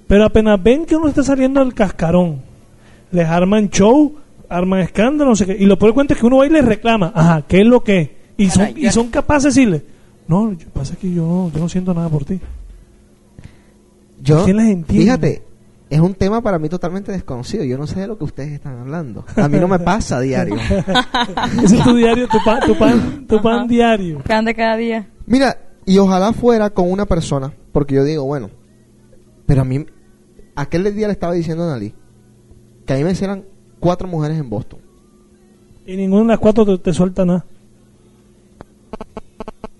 Pero 0.06 0.24
apenas 0.24 0.62
ven 0.62 0.86
que 0.86 0.96
uno 0.96 1.08
está 1.08 1.22
saliendo 1.22 1.60
del 1.60 1.74
cascarón, 1.74 2.36
les 3.12 3.26
arman 3.28 3.68
show, 3.68 4.14
arman 4.48 4.80
escándalo, 4.80 5.32
no 5.32 5.36
sé 5.36 5.44
qué. 5.44 5.54
Y 5.60 5.66
lo 5.66 5.78
peor 5.78 5.92
cuenta 5.92 6.14
es 6.14 6.20
que 6.20 6.24
uno 6.26 6.38
va 6.38 6.46
y 6.46 6.50
les 6.50 6.64
reclama. 6.64 7.12
Ajá, 7.14 7.42
¿qué 7.46 7.60
es 7.60 7.66
lo 7.66 7.84
que? 7.84 8.00
es? 8.00 8.10
Y 8.38 8.48
son, 8.48 8.66
Caray, 8.68 8.86
y 8.86 8.90
son 8.90 9.08
capaces 9.08 9.54
de 9.54 9.60
decirle, 9.60 9.97
no, 10.28 10.52
yo, 10.52 10.68
pasa 10.70 10.94
que 10.96 11.12
yo, 11.12 11.22
no- 11.26 11.50
yo 11.52 11.58
no 11.58 11.68
siento 11.68 11.92
nada 11.94 12.08
por 12.08 12.24
ti. 12.24 12.40
Yo, 14.22 14.44
¿Quién 14.44 14.56
las 14.56 14.66
entiende? 14.66 15.04
fíjate, 15.04 15.42
es 15.90 16.00
un 16.00 16.14
tema 16.14 16.40
para 16.42 16.58
mí 16.58 16.68
totalmente 16.68 17.12
desconocido. 17.12 17.64
Yo 17.64 17.78
no 17.78 17.86
sé 17.86 18.00
de 18.00 18.06
lo 18.08 18.18
que 18.18 18.24
ustedes 18.24 18.52
están 18.52 18.78
hablando. 18.78 19.24
A 19.36 19.48
mí 19.48 19.58
no 19.58 19.68
me 19.68 19.78
pasa 19.78 20.18
a 20.18 20.20
diario. 20.20 20.56
Ese 21.62 21.76
es 21.78 21.84
tu 21.84 21.94
diario, 21.94 22.26
tu 22.28 22.38
pan, 22.44 22.60
tu 22.66 22.76
pan, 22.76 23.26
tu 23.26 23.40
pan 23.40 23.68
diario. 23.68 24.18
Pan 24.20 24.44
de 24.44 24.54
cada 24.54 24.76
día. 24.76 25.08
Mira, 25.26 25.56
y 25.86 25.98
ojalá 25.98 26.32
fuera 26.32 26.70
con 26.70 26.90
una 26.90 27.06
persona, 27.06 27.52
porque 27.72 27.94
yo 27.94 28.04
digo, 28.04 28.24
bueno, 28.24 28.50
pero 29.46 29.62
a 29.62 29.64
mí, 29.64 29.86
aquel 30.56 30.94
día 30.94 31.06
le 31.06 31.12
estaba 31.12 31.32
diciendo 31.32 31.64
a 31.64 31.68
Nali 31.68 31.94
que 32.84 32.92
a 32.92 32.96
mí 32.96 33.04
me 33.04 33.12
hicieran 33.12 33.44
cuatro 33.80 34.08
mujeres 34.08 34.38
en 34.38 34.50
Boston. 34.50 34.80
Y 35.86 35.96
ninguna 35.96 36.22
de 36.22 36.28
las 36.28 36.38
cuatro 36.38 36.66
te, 36.66 36.76
te 36.78 36.92
suelta 36.92 37.24
nada. 37.24 37.44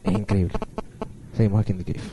Es 0.08 0.14
increíble. 0.14 0.54
Seguimos 1.36 1.60
aquí 1.60 1.72
en 1.72 1.84
The 1.84 1.92
Cave. 1.92 2.06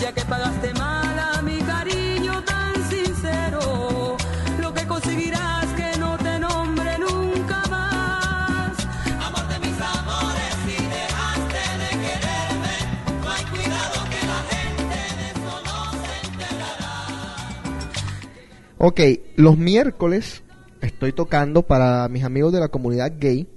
Ya 0.00 0.12
que 0.14 0.24
pagaste 0.24 0.72
mal 0.74 1.18
a 1.18 1.42
mi 1.42 1.58
cariño 1.58 2.42
tan 2.44 2.74
sincero, 2.88 4.16
lo 4.60 4.72
que 4.72 4.86
conseguirás 4.86 5.66
que 5.74 5.98
no 5.98 6.16
te 6.16 6.38
nombre 6.38 6.96
nunca 6.98 7.62
más. 7.68 8.72
Amor 9.20 9.48
de 9.48 9.58
mis 9.58 9.80
amores, 9.80 10.54
si 10.64 10.76
dejaste 10.86 11.62
de 11.82 11.90
quererme, 12.04 12.76
no 13.22 13.30
hay 13.30 13.44
cuidado 13.44 14.04
que 14.10 14.26
la 14.26 14.40
gente 14.52 14.98
de 15.18 15.30
eso 15.32 15.52
no 15.66 15.78
se 16.02 16.14
enterará. 16.28 16.94
Ok, 18.78 19.00
los 19.36 19.58
miércoles 19.58 20.42
estoy 20.80 21.12
tocando 21.12 21.62
para 21.62 22.08
mis 22.08 22.24
amigos 22.24 22.52
de 22.52 22.60
la 22.60 22.68
comunidad 22.68 23.12
gay. 23.18 23.48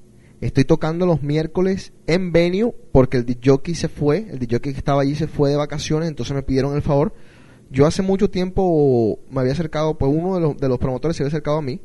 Estoy 0.41 0.65
tocando 0.65 1.05
los 1.05 1.21
miércoles 1.21 1.93
en 2.05 2.31
venue 2.31 2.73
porque 2.91 3.17
el 3.17 3.25
DJ 3.25 3.75
se 3.75 3.87
fue, 3.87 4.27
el 4.29 4.39
DJ 4.39 4.59
que 4.59 4.69
estaba 4.71 5.01
allí 5.01 5.15
se 5.15 5.27
fue 5.27 5.49
de 5.49 5.55
vacaciones, 5.55 6.09
entonces 6.09 6.35
me 6.35 6.43
pidieron 6.43 6.75
el 6.75 6.81
favor. 6.81 7.13
Yo 7.71 7.85
hace 7.85 8.01
mucho 8.01 8.29
tiempo 8.29 9.19
me 9.31 9.39
había 9.39 9.53
acercado, 9.53 9.97
pues 9.97 10.11
uno 10.13 10.35
de 10.35 10.41
los, 10.41 10.57
de 10.57 10.67
los 10.67 10.77
promotores 10.79 11.15
se 11.15 11.23
había 11.23 11.29
acercado 11.29 11.57
a 11.57 11.61
mí 11.61 11.81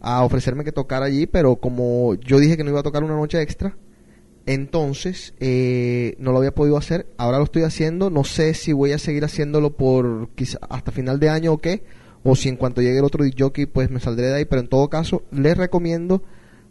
a 0.00 0.22
ofrecerme 0.22 0.64
que 0.64 0.72
tocara 0.72 1.06
allí, 1.06 1.26
pero 1.26 1.56
como 1.56 2.14
yo 2.14 2.38
dije 2.38 2.56
que 2.56 2.62
no 2.62 2.70
iba 2.70 2.80
a 2.80 2.84
tocar 2.84 3.02
una 3.02 3.16
noche 3.16 3.42
extra, 3.42 3.76
entonces 4.46 5.34
eh, 5.40 6.14
no 6.18 6.30
lo 6.30 6.38
había 6.38 6.54
podido 6.54 6.76
hacer. 6.76 7.06
Ahora 7.16 7.38
lo 7.38 7.44
estoy 7.44 7.62
haciendo, 7.62 8.10
no 8.10 8.22
sé 8.22 8.54
si 8.54 8.72
voy 8.72 8.92
a 8.92 8.98
seguir 8.98 9.24
haciéndolo 9.24 9.76
por 9.76 10.30
quizá 10.36 10.58
hasta 10.70 10.92
final 10.92 11.18
de 11.18 11.28
año 11.28 11.52
o 11.54 11.58
qué, 11.58 11.82
o 12.28 12.34
si 12.34 12.48
en 12.48 12.56
cuanto 12.56 12.82
llegue 12.82 12.98
el 12.98 13.04
otro 13.04 13.24
jockey 13.38 13.66
pues 13.66 13.88
me 13.88 14.00
saldré 14.00 14.26
de 14.26 14.34
ahí, 14.34 14.44
pero 14.44 14.60
en 14.60 14.68
todo 14.68 14.88
caso 14.88 15.22
les 15.30 15.56
recomiendo 15.56 16.24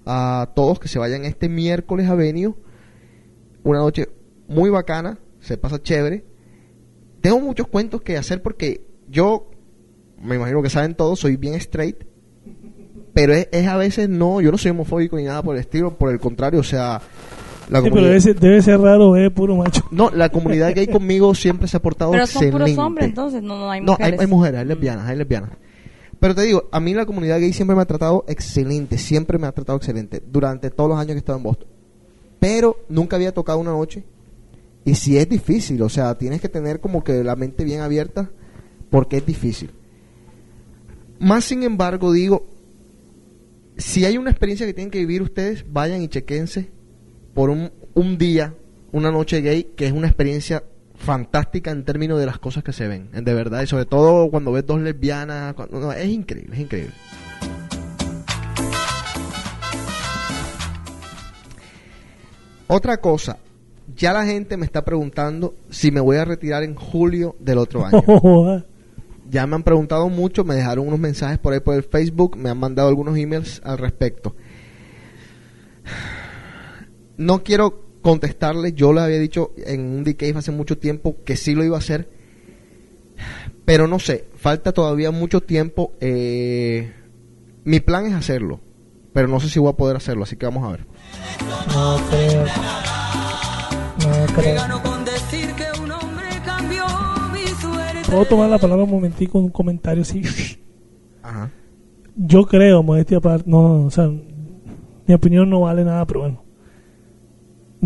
a 0.06 0.52
todos 0.54 0.80
que 0.80 0.90
se 0.90 1.00
vayan 1.00 1.24
este 1.24 1.48
miércoles 1.48 2.10
a 2.10 2.16
Venue, 2.16 2.56
una 3.64 3.80
noche 3.80 4.10
muy 4.48 4.70
bacana, 4.70 5.18
se 5.40 5.58
pasa 5.58 5.82
chévere. 5.82 6.26
Tengo 7.22 7.40
muchos 7.40 7.68
cuentos 7.68 8.02
que 8.02 8.18
hacer 8.18 8.42
porque 8.42 8.86
yo, 9.08 9.50
me 10.22 10.36
imagino 10.36 10.62
que 10.62 10.70
saben 10.70 10.94
todos, 10.94 11.22
soy 11.22 11.38
bien 11.38 11.56
straight, 11.56 12.04
pero 13.14 13.34
es, 13.34 13.48
es 13.54 13.66
a 13.68 13.78
veces 13.78 14.10
no, 14.10 14.42
yo 14.42 14.52
no 14.52 14.58
soy 14.58 14.72
homofóbico 14.72 15.16
ni 15.16 15.24
nada 15.24 15.42
por 15.42 15.56
el 15.56 15.62
estilo, 15.62 15.98
por 15.98 16.12
el 16.12 16.20
contrario, 16.20 16.60
o 16.60 16.64
sea, 16.64 17.02
la 17.70 17.80
Sí, 17.80 17.84
pero 17.84 17.90
comunidad- 17.90 18.08
debe 18.10 18.22
ser, 18.22 18.40
debe 18.40 18.62
ser 18.62 18.80
raro, 18.80 19.16
eh, 19.18 19.30
puro 19.32 19.56
macho. 19.56 19.84
no, 19.92 20.10
la 20.12 20.30
comunidad 20.30 20.74
gay 20.76 20.88
conmigo 20.88 21.34
siempre 21.36 21.68
se 21.68 21.78
ha 21.78 21.82
portado 21.82 22.12
Pero 22.12 22.28
son 22.28 22.44
excelente. 22.44 22.74
puros 22.74 22.86
hombres, 22.86 23.08
entonces, 23.10 23.42
no, 23.44 23.58
no 23.58 23.70
hay 23.72 23.82
No, 23.82 23.94
hay, 23.94 23.98
mujeres. 23.98 24.20
hay 24.20 24.28
mujeres, 24.28 24.60
hay 24.62 24.66
lesbianas, 24.66 25.08
hay 25.10 25.18
lesbianas. 25.18 25.50
Pero 26.20 26.34
te 26.36 26.42
digo, 26.44 26.70
a 26.72 26.80
mí 26.80 26.94
la 26.94 27.06
comunidad 27.06 27.40
gay 27.40 27.52
siempre 27.54 27.76
me 27.76 27.82
ha 27.82 27.86
tratado 27.86 28.24
excelente, 28.28 28.98
siempre 28.98 29.38
me 29.38 29.48
ha 29.48 29.52
tratado 29.52 29.78
excelente, 29.78 30.22
durante 30.32 30.70
todos 30.72 30.90
los 30.90 30.98
años 31.00 31.10
que 31.10 31.16
he 31.16 31.18
estado 31.18 31.38
en 31.38 31.44
Boston. 31.44 31.68
Pero 32.40 32.78
nunca 32.90 33.16
había 33.16 33.34
tocado 33.34 33.60
una 33.60 33.72
noche. 33.72 34.04
Y 34.86 34.94
sí 34.96 35.18
es 35.18 35.28
difícil, 35.28 35.82
o 35.82 35.90
sea, 35.90 36.16
tienes 36.18 36.40
que 36.42 36.48
tener 36.50 36.80
como 36.80 37.04
que 37.04 37.24
la 37.24 37.36
mente 37.36 37.64
bien 37.64 37.82
abierta 37.82 38.30
porque 38.92 39.18
es 39.18 39.26
difícil. 39.26 39.72
Más 41.20 41.44
sin 41.46 41.64
embargo, 41.64 42.12
digo, 42.12 42.46
si 43.78 44.06
hay 44.06 44.18
una 44.18 44.30
experiencia 44.30 44.66
que 44.68 44.74
tienen 44.74 44.92
que 44.92 45.00
vivir 45.00 45.22
ustedes, 45.22 45.66
vayan 45.72 46.02
y 46.02 46.08
chequense 46.08 46.70
por 47.36 47.52
un, 47.52 47.72
un 47.94 48.18
día, 48.18 48.56
una 48.92 49.12
noche 49.12 49.42
gay, 49.42 49.68
que 49.76 49.86
es 49.86 49.92
una 49.92 50.08
experiencia 50.08 50.64
fantástica 50.96 51.70
en 51.70 51.84
términos 51.84 52.18
de 52.20 52.26
las 52.26 52.40
cosas 52.40 52.64
que 52.64 52.72
se 52.74 52.88
ven, 52.88 53.10
de 53.12 53.34
verdad, 53.34 53.62
y 53.62 53.68
sobre 53.68 53.86
todo 53.86 54.32
cuando 54.32 54.52
ves 54.54 54.66
dos 54.66 54.80
lesbianas, 54.82 55.54
cuando- 55.54 55.80
no, 55.80 55.92
es 55.92 56.08
increíble, 56.08 56.56
es 56.56 56.62
increíble. 56.62 56.94
Otra 62.68 62.98
cosa, 62.98 63.38
ya 63.96 64.12
la 64.14 64.26
gente 64.26 64.58
me 64.58 64.66
está 64.66 64.84
preguntando 64.84 65.54
si 65.70 65.92
me 65.92 66.00
voy 66.00 66.18
a 66.18 66.26
retirar 66.26 66.64
en 66.64 66.76
julio 66.76 67.36
del 67.40 67.58
otro 67.60 67.86
año. 67.86 68.02
Ya 69.28 69.48
me 69.48 69.56
han 69.56 69.64
preguntado 69.64 70.08
mucho, 70.08 70.44
me 70.44 70.54
dejaron 70.54 70.86
unos 70.88 71.00
mensajes 71.00 71.40
por 71.40 71.52
ahí 71.52 71.60
por 71.60 71.74
el 71.74 71.82
Facebook, 71.82 72.38
me 72.38 72.52
han 72.52 72.60
mandado 72.60 72.90
algunos 72.90 73.18
emails 73.18 73.60
al 73.66 73.80
respecto. 73.80 74.36
No 77.18 77.44
quiero 77.44 77.82
contestarles, 78.02 78.76
yo 78.76 78.94
les 78.94 79.04
había 79.04 79.20
dicho 79.20 79.52
en 79.58 79.82
un 79.82 80.04
DK 80.04 80.36
hace 80.36 80.52
mucho 80.52 80.78
tiempo 80.78 81.18
que 81.26 81.36
sí 81.38 81.56
lo 81.56 81.64
iba 81.64 81.76
a 81.76 81.80
hacer, 81.80 82.08
pero 83.66 83.88
no 83.88 84.00
sé, 84.00 84.26
falta 84.36 84.72
todavía 84.74 85.12
mucho 85.12 85.42
tiempo. 85.42 85.94
eh, 86.02 86.94
Mi 87.64 87.80
plan 87.80 88.06
es 88.06 88.14
hacerlo, 88.14 88.60
pero 89.14 89.28
no 89.28 89.40
sé 89.40 89.50
si 89.50 89.60
voy 89.60 89.70
a 89.72 89.78
poder 89.78 89.98
hacerlo, 89.98 90.24
así 90.24 90.36
que 90.36 90.46
vamos 90.46 90.64
a 90.66 90.72
ver. 90.72 90.86
No 91.74 91.98
creo. 92.10 92.46
No 94.04 94.34
creo. 94.36 94.62
Puedo 98.08 98.26
tomar 98.26 98.50
la 98.50 98.60
palabra 98.60 98.84
un 98.84 98.92
momentico, 98.92 99.40
un 99.40 99.50
comentario 99.50 100.04
así. 100.04 100.22
Ajá. 101.24 101.52
Yo 102.16 102.46
creo, 102.46 102.84
modestia 102.84 103.18
aparte, 103.18 103.50
no, 103.50 103.62
no, 103.62 103.86
o 103.88 103.92
sea, 103.92 104.08
mi 104.08 105.14
opinión 105.14 105.50
no 105.50 105.62
vale 105.62 105.84
nada, 105.84 106.06
pero 106.06 106.22
bueno. 106.22 106.45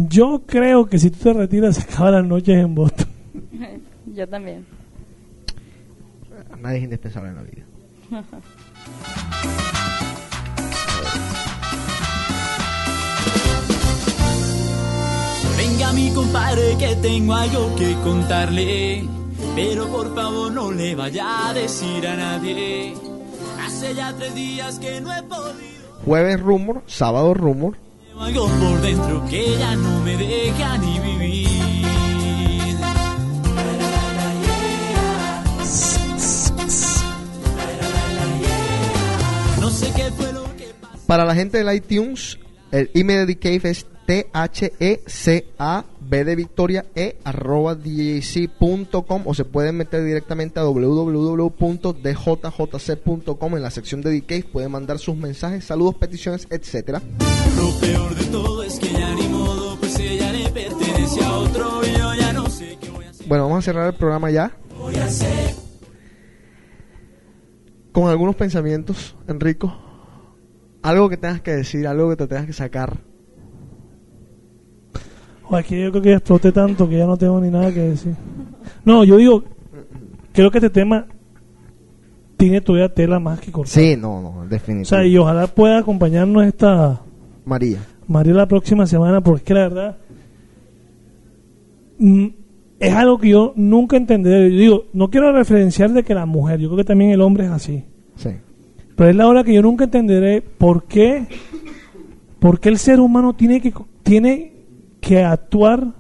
Yo 0.08 0.43
creo 0.45 0.86
que 0.86 0.97
si 0.97 1.10
tú 1.10 1.18
te 1.20 1.34
retiras 1.34 1.76
se 1.78 1.82
acaban 1.82 2.14
las 2.14 2.26
noches 2.26 2.56
en 2.56 2.76
Boston. 2.76 3.08
Yo 4.16 4.28
también. 4.28 4.66
Nadie 6.62 6.78
es 6.78 6.84
indispensable 6.84 7.30
en 7.30 7.36
la 7.36 7.41
vida. 7.43 7.66
Venga 15.58 15.93
mi 15.93 16.10
compadre 16.12 16.76
que 16.78 16.95
tengo 17.02 17.34
algo 17.34 17.76
que 17.76 17.93
contarle, 18.04 19.04
pero 19.56 19.88
por 19.88 20.14
favor 20.16 20.52
no 20.52 20.72
le 20.72 20.95
vaya 20.95 21.50
a 21.50 21.54
decir 21.54 22.06
a 22.08 22.16
nadie. 22.16 22.93
Hace 23.66 23.95
ya 23.95 24.14
tres 24.14 24.36
días 24.36 24.80
que 24.80 25.00
no 25.00 25.16
he 25.16 25.24
podido. 25.24 25.70
Jueves 26.06 26.39
rumor, 26.41 26.84
sábado 26.88 27.34
rumor, 27.34 27.78
algo 28.20 28.48
por 28.48 28.82
dentro 28.82 29.26
que 29.30 29.58
ya 29.58 29.76
no 29.76 30.02
me 30.02 30.18
deja 30.18 30.78
ni 30.78 31.00
vivir. 31.00 31.50
No 39.60 39.70
sé 39.70 39.92
qué 39.96 40.12
fue 40.12 40.34
lo 40.34 40.44
que 40.58 40.74
Para 41.08 41.26
la 41.26 41.34
gente 41.34 41.64
del 41.64 41.76
iTunes, 41.76 42.38
el 42.72 42.90
email 42.94 43.38
Cave 43.40 43.70
es 43.70 43.86
T-H-E-C-A-B 44.10 45.43
de 46.26 46.36
Victoria 46.36 46.84
E 46.95 47.20
arroba 47.24 47.76
DJC.com 47.76 49.22
o 49.24 49.36
se 49.36 49.45
pueden 49.45 49.78
meter 49.78 50.03
directamente 50.03 50.60
a 50.60 50.64
www.djjc.com 50.64 51.95
en 53.55 53.62
la 53.62 53.70
sección 53.70 54.01
de 54.01 54.20
Cave. 54.24 54.45
Pueden 54.51 54.72
mandar 54.72 54.97
sus 54.97 55.16
mensajes, 55.16 55.64
saludos, 55.64 55.93
peticiones, 55.97 56.47
etcétera. 56.49 57.03
Lo 57.55 57.70
peor 57.80 58.16
de 58.16 58.26
todo 58.26 58.64
es 58.64 58.80
que 58.80 58.91
ya 58.91 59.14
ni 59.14 59.28
modo, 59.28 59.78
pues 59.80 59.99
ella 59.99 60.32
le 60.32 60.49
pertenece 60.49 61.24
a 61.24 61.32
otro 61.32 61.82
y 61.86 61.91
yo 61.95 62.16
ya 62.16 62.34
no 62.34 62.49
sé 62.49 62.80
qué 62.82 62.89
voy 62.89 63.05
a 63.05 63.12
hacer. 63.12 63.28
Bueno, 63.28 63.43
vamos 63.43 63.60
a 63.60 63.62
cerrar 63.62 63.86
el 63.89 63.95
programa 63.95 64.32
ya 64.32 64.57
Voy 64.76 64.95
a 64.95 65.05
hacer. 65.05 65.53
con 67.91 68.10
algunos 68.10 68.36
pensamientos, 68.36 69.16
Enrico. 69.28 69.78
Algo 70.82 71.10
que 71.10 71.18
tengas 71.18 71.41
que 71.41 71.51
decir, 71.51 71.86
algo 71.86 72.10
que 72.10 72.16
te 72.16 72.26
tengas 72.26 72.47
que 72.47 72.53
sacar. 72.53 73.07
O 75.50 75.56
aquí 75.56 75.80
yo 75.82 75.89
creo 75.91 76.02
que 76.04 76.14
exploté 76.14 76.52
tanto 76.52 76.88
que 76.88 76.97
ya 76.97 77.06
no 77.08 77.18
tengo 77.18 77.39
ni 77.41 77.50
nada 77.50 77.74
que 77.74 77.80
decir. 77.82 78.14
No, 78.86 79.04
yo 79.04 79.18
digo, 79.18 79.43
creo 80.32 80.52
que 80.52 80.60
este 80.60 80.70
tema 80.70 81.08
tiene 82.38 82.62
todavía 82.62 82.93
tela 82.93 83.20
más 83.20 83.39
que 83.39 83.52
cortar. 83.52 83.72
Sí, 83.74 83.95
no, 83.97 84.22
no, 84.22 84.30
O 84.30 84.45
definitivamente. 84.45 84.86
sea, 84.86 85.06
y 85.06 85.18
ojalá 85.18 85.47
pueda 85.47 85.80
acompañarnos 85.80 86.45
esta 86.45 87.02
María. 87.45 87.80
María 88.08 88.34
la 88.34 88.47
próxima 88.47 88.86
semana, 88.86 89.22
porque 89.22 89.39
es 89.39 89.43
que 89.43 89.54
la 89.56 89.68
verdad 89.68 89.97
mm, 91.97 92.28
es 92.80 92.93
algo 92.93 93.18
que 93.18 93.30
yo 93.30 93.54
nunca 93.56 93.97
entenderé. 93.97 94.52
Yo 94.52 94.60
digo, 94.60 94.84
no 94.93 95.10
quiero 95.10 95.32
referenciar 95.34 95.91
de 95.91 96.04
que 96.04 96.14
la 96.14 96.26
mujer, 96.26 96.60
yo 96.60 96.70
creo 96.70 96.78
que 96.78 96.84
también 96.86 97.12
el 97.12 97.22
hombre 97.22 97.45
es 97.45 97.52
así. 97.52 97.84
Sí. 98.16 98.30
Pero 98.95 99.10
es 99.10 99.16
la 99.16 99.28
hora 99.28 99.43
que 99.43 99.54
yo 99.54 99.62
nunca 99.62 99.86
entenderé 99.86 100.41
por 100.41 100.84
qué, 100.84 101.26
por 102.39 102.60
qué 102.60 102.70
el 102.70 102.78
ser 102.78 103.00
humano 103.00 103.34
tiene 103.36 103.62
que, 103.62 103.74
tiene 104.04 104.54
que 105.00 105.24
actuar 105.24 105.95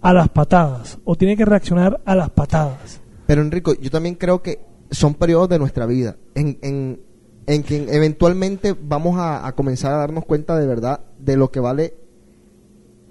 a 0.00 0.12
las 0.12 0.28
patadas 0.28 0.98
o 1.04 1.16
tiene 1.16 1.36
que 1.36 1.44
reaccionar 1.44 2.00
a 2.04 2.14
las 2.14 2.30
patadas. 2.30 3.00
Pero 3.26 3.42
Enrico, 3.42 3.74
yo 3.74 3.90
también 3.90 4.14
creo 4.14 4.42
que 4.42 4.60
son 4.90 5.14
periodos 5.14 5.48
de 5.48 5.58
nuestra 5.58 5.86
vida 5.86 6.16
en, 6.34 6.58
en, 6.62 7.00
en 7.46 7.62
que 7.62 7.86
eventualmente 7.90 8.74
vamos 8.80 9.16
a, 9.18 9.52
comenzar 9.52 9.92
a 9.92 9.98
darnos 9.98 10.24
cuenta 10.24 10.58
de 10.58 10.66
verdad 10.66 11.00
de 11.18 11.36
lo 11.36 11.50
que 11.50 11.60
vale 11.60 11.94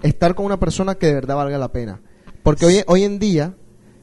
estar 0.02 0.34
con 0.34 0.46
una 0.46 0.58
persona 0.58 0.96
que 0.96 1.06
de 1.06 1.14
verdad 1.14 1.36
valga 1.36 1.58
la 1.58 1.72
pena. 1.72 2.00
Porque 2.42 2.66
hoy, 2.66 2.82
hoy 2.86 3.04
en 3.04 3.18
día 3.18 3.54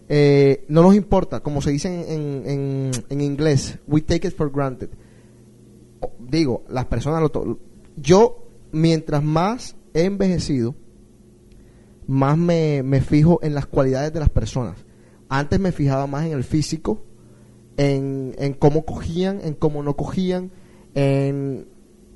eh, 0.09 0.65
no 0.69 0.81
nos 0.81 0.95
importa, 0.95 1.41
como 1.41 1.61
se 1.61 1.71
dice 1.71 2.13
en, 2.13 2.43
en, 2.45 2.91
en 3.09 3.21
inglés, 3.21 3.79
we 3.87 4.01
take 4.01 4.27
it 4.27 4.35
for 4.35 4.51
granted. 4.51 4.89
Digo, 6.19 6.63
las 6.69 6.85
personas 6.85 7.21
lo 7.21 7.59
Yo, 7.95 8.47
mientras 8.71 9.23
más 9.23 9.75
he 9.93 10.05
envejecido, 10.05 10.75
más 12.07 12.37
me, 12.37 12.81
me 12.83 13.01
fijo 13.01 13.39
en 13.43 13.53
las 13.53 13.65
cualidades 13.67 14.13
de 14.13 14.19
las 14.19 14.29
personas. 14.29 14.85
Antes 15.29 15.59
me 15.59 15.71
fijaba 15.71 16.07
más 16.07 16.25
en 16.25 16.31
el 16.31 16.43
físico, 16.43 17.03
en, 17.75 18.33
en 18.39 18.53
cómo 18.53 18.85
cogían, 18.85 19.39
en 19.41 19.53
cómo 19.53 19.83
no 19.83 19.95
cogían, 19.95 20.51
en, 20.95 21.67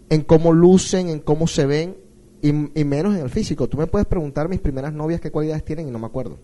en 0.10 0.22
cómo 0.22 0.54
lucen, 0.54 1.10
en 1.10 1.20
cómo 1.20 1.46
se 1.46 1.66
ven, 1.66 1.98
y, 2.42 2.54
menos 2.84 3.16
en 3.16 3.22
el 3.22 3.30
físico. 3.30 3.70
Tú 3.70 3.78
me 3.78 3.86
puedes 3.86 4.08
preguntar 4.08 4.50
mis 4.50 4.60
primeras 4.60 4.94
novias 4.94 5.22
qué 5.22 5.30
cualidades 5.30 5.64
tienen 5.64 5.88
y 5.88 5.92
no 5.92 6.00
me 6.00 6.08
acuerdo. 6.08 6.40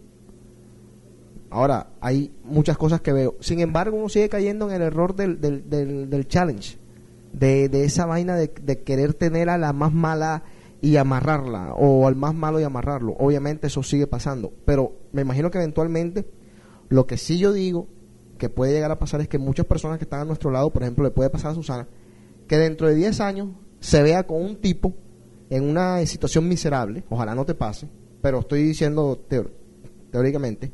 Ahora, 1.50 1.92
hay 2.02 2.32
muchas 2.44 2.78
cosas 2.78 3.02
que 3.02 3.14
veo. 3.14 3.36
Sin 3.40 3.62
embargo, 3.62 3.98
uno 3.98 4.10
sigue 4.10 4.30
cayendo 4.30 4.70
en 4.70 4.76
el 4.76 4.82
error 4.84 5.16
del, 5.16 5.42
del, 5.42 5.70
del, 5.70 6.10
del 6.10 6.28
challenge, 6.28 6.78
de, 7.34 7.70
de 7.70 7.86
esa 7.86 8.06
vaina 8.06 8.36
de, 8.36 8.52
de 8.62 8.84
querer 8.84 9.14
tener 9.14 9.50
a 9.50 9.58
la 9.58 9.74
más 9.74 9.94
mala 9.94 10.44
y 10.82 10.98
amarrarla, 10.98 11.74
o 11.74 12.08
al 12.08 12.16
más 12.16 12.36
malo 12.36 12.60
y 12.60 12.64
amarrarlo. 12.64 13.16
Obviamente 13.20 13.68
eso 13.68 13.84
sigue 13.84 14.08
pasando, 14.08 14.54
pero 14.66 14.94
me 15.12 15.22
imagino 15.22 15.50
que 15.50 15.58
eventualmente 15.58 16.30
lo 16.90 17.08
que 17.08 17.18
sí 17.18 17.38
yo 17.38 17.52
digo 17.52 17.88
que 18.38 18.50
puede 18.50 18.74
llegar 18.74 18.92
a 18.92 19.00
pasar 19.00 19.22
es 19.22 19.28
que 19.28 19.40
muchas 19.40 19.66
personas 19.66 19.98
que 19.98 20.04
están 20.04 20.22
a 20.22 20.26
nuestro 20.26 20.52
lado, 20.52 20.72
por 20.72 20.84
ejemplo, 20.84 21.04
le 21.04 21.12
puede 21.12 21.30
pasar 21.30 21.52
a 21.52 21.56
Susana, 21.56 21.88
que 22.48 22.58
dentro 22.58 22.88
de 22.88 22.96
10 22.96 23.20
años 23.22 23.50
se 23.80 24.04
vea 24.04 24.26
con 24.26 24.42
un 24.42 24.58
tipo 24.58 24.94
en 25.50 25.64
una 25.64 26.06
situación 26.06 26.48
miserable, 26.48 27.04
ojalá 27.10 27.34
no 27.34 27.46
te 27.46 27.56
pase, 27.56 27.88
pero 28.22 28.40
estoy 28.40 28.64
diciendo 28.64 29.20
teóricamente, 30.12 30.72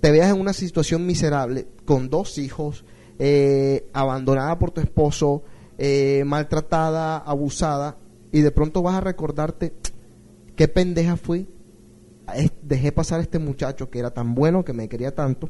te 0.00 0.10
veas 0.10 0.34
en 0.34 0.40
una 0.40 0.52
situación 0.52 1.04
miserable 1.06 1.66
con 1.84 2.08
dos 2.08 2.38
hijos, 2.38 2.84
eh, 3.18 3.88
abandonada 3.92 4.58
por 4.58 4.70
tu 4.70 4.80
esposo, 4.80 5.42
eh, 5.76 6.22
maltratada, 6.24 7.18
abusada, 7.18 7.98
y 8.32 8.40
de 8.42 8.50
pronto 8.50 8.82
vas 8.82 8.96
a 8.96 9.00
recordarte 9.00 9.74
qué 10.56 10.68
pendeja 10.68 11.16
fui, 11.16 11.48
dejé 12.62 12.92
pasar 12.92 13.20
a 13.20 13.22
este 13.22 13.38
muchacho 13.38 13.90
que 13.90 13.98
era 13.98 14.10
tan 14.10 14.34
bueno, 14.34 14.64
que 14.64 14.72
me 14.72 14.88
quería 14.88 15.14
tanto, 15.14 15.48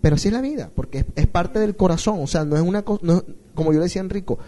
pero 0.00 0.16
así 0.16 0.28
es 0.28 0.34
la 0.34 0.40
vida, 0.40 0.70
porque 0.74 1.04
es, 1.14 1.26
parte 1.26 1.58
del 1.58 1.76
corazón, 1.76 2.18
o 2.20 2.26
sea, 2.26 2.44
no 2.44 2.56
es 2.56 2.62
una 2.62 2.82
cosa, 2.82 3.24
como 3.54 3.72
yo 3.72 3.78
le 3.78 3.84
decía 3.84 4.02
a 4.02 4.04
Enrico, 4.04 4.38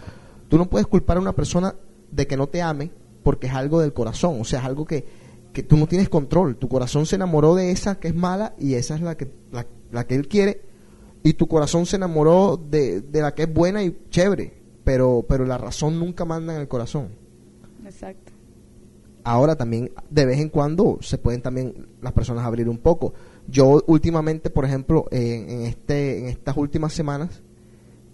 tú 0.47 0.57
no 0.57 0.69
puedes 0.69 0.87
culpar 0.87 1.17
a 1.17 1.21
una 1.21 1.35
persona 1.35 1.75
de 2.11 2.27
que 2.27 2.37
no 2.37 2.47
te 2.47 2.61
ame 2.61 2.91
porque 3.23 3.47
es 3.47 3.53
algo 3.53 3.81
del 3.81 3.93
corazón, 3.93 4.39
o 4.39 4.45
sea, 4.45 4.59
es 4.59 4.65
algo 4.65 4.85
que, 4.85 5.05
que 5.51 5.63
tú 5.63 5.77
no 5.77 5.87
tienes 5.87 6.09
control, 6.09 6.55
tu 6.57 6.69
corazón 6.69 7.05
se 7.05 7.15
enamoró 7.15 7.55
de 7.55 7.71
esa 7.71 7.99
que 7.99 8.09
es 8.09 8.15
mala 8.15 8.55
y 8.57 8.75
esa 8.75 8.95
es 8.95 9.01
la 9.01 9.17
que, 9.17 9.31
la, 9.51 9.65
la 9.91 10.05
que 10.05 10.15
él 10.15 10.27
quiere, 10.27 10.61
y 11.23 11.33
tu 11.33 11.47
corazón 11.47 11.85
se 11.85 11.97
enamoró 11.97 12.55
de, 12.57 13.01
de 13.01 13.21
la 13.21 13.33
que 13.33 13.43
es 13.43 13.53
buena 13.53 13.83
y 13.83 13.97
chévere, 14.09 14.58
pero, 14.89 15.23
pero 15.29 15.45
la 15.45 15.59
razón 15.59 15.99
nunca 15.99 16.25
manda 16.25 16.55
en 16.55 16.61
el 16.61 16.67
corazón. 16.67 17.09
Exacto. 17.85 18.31
Ahora 19.23 19.55
también, 19.55 19.91
de 20.09 20.25
vez 20.25 20.39
en 20.39 20.49
cuando, 20.49 20.97
se 21.01 21.19
pueden 21.19 21.43
también 21.43 21.85
las 22.01 22.11
personas 22.13 22.43
abrir 22.43 22.67
un 22.67 22.79
poco. 22.79 23.13
Yo 23.47 23.83
últimamente, 23.85 24.49
por 24.49 24.65
ejemplo, 24.65 25.05
eh, 25.11 25.45
en, 25.47 25.61
este, 25.67 26.17
en 26.21 26.25
estas 26.25 26.57
últimas 26.57 26.91
semanas, 26.93 27.43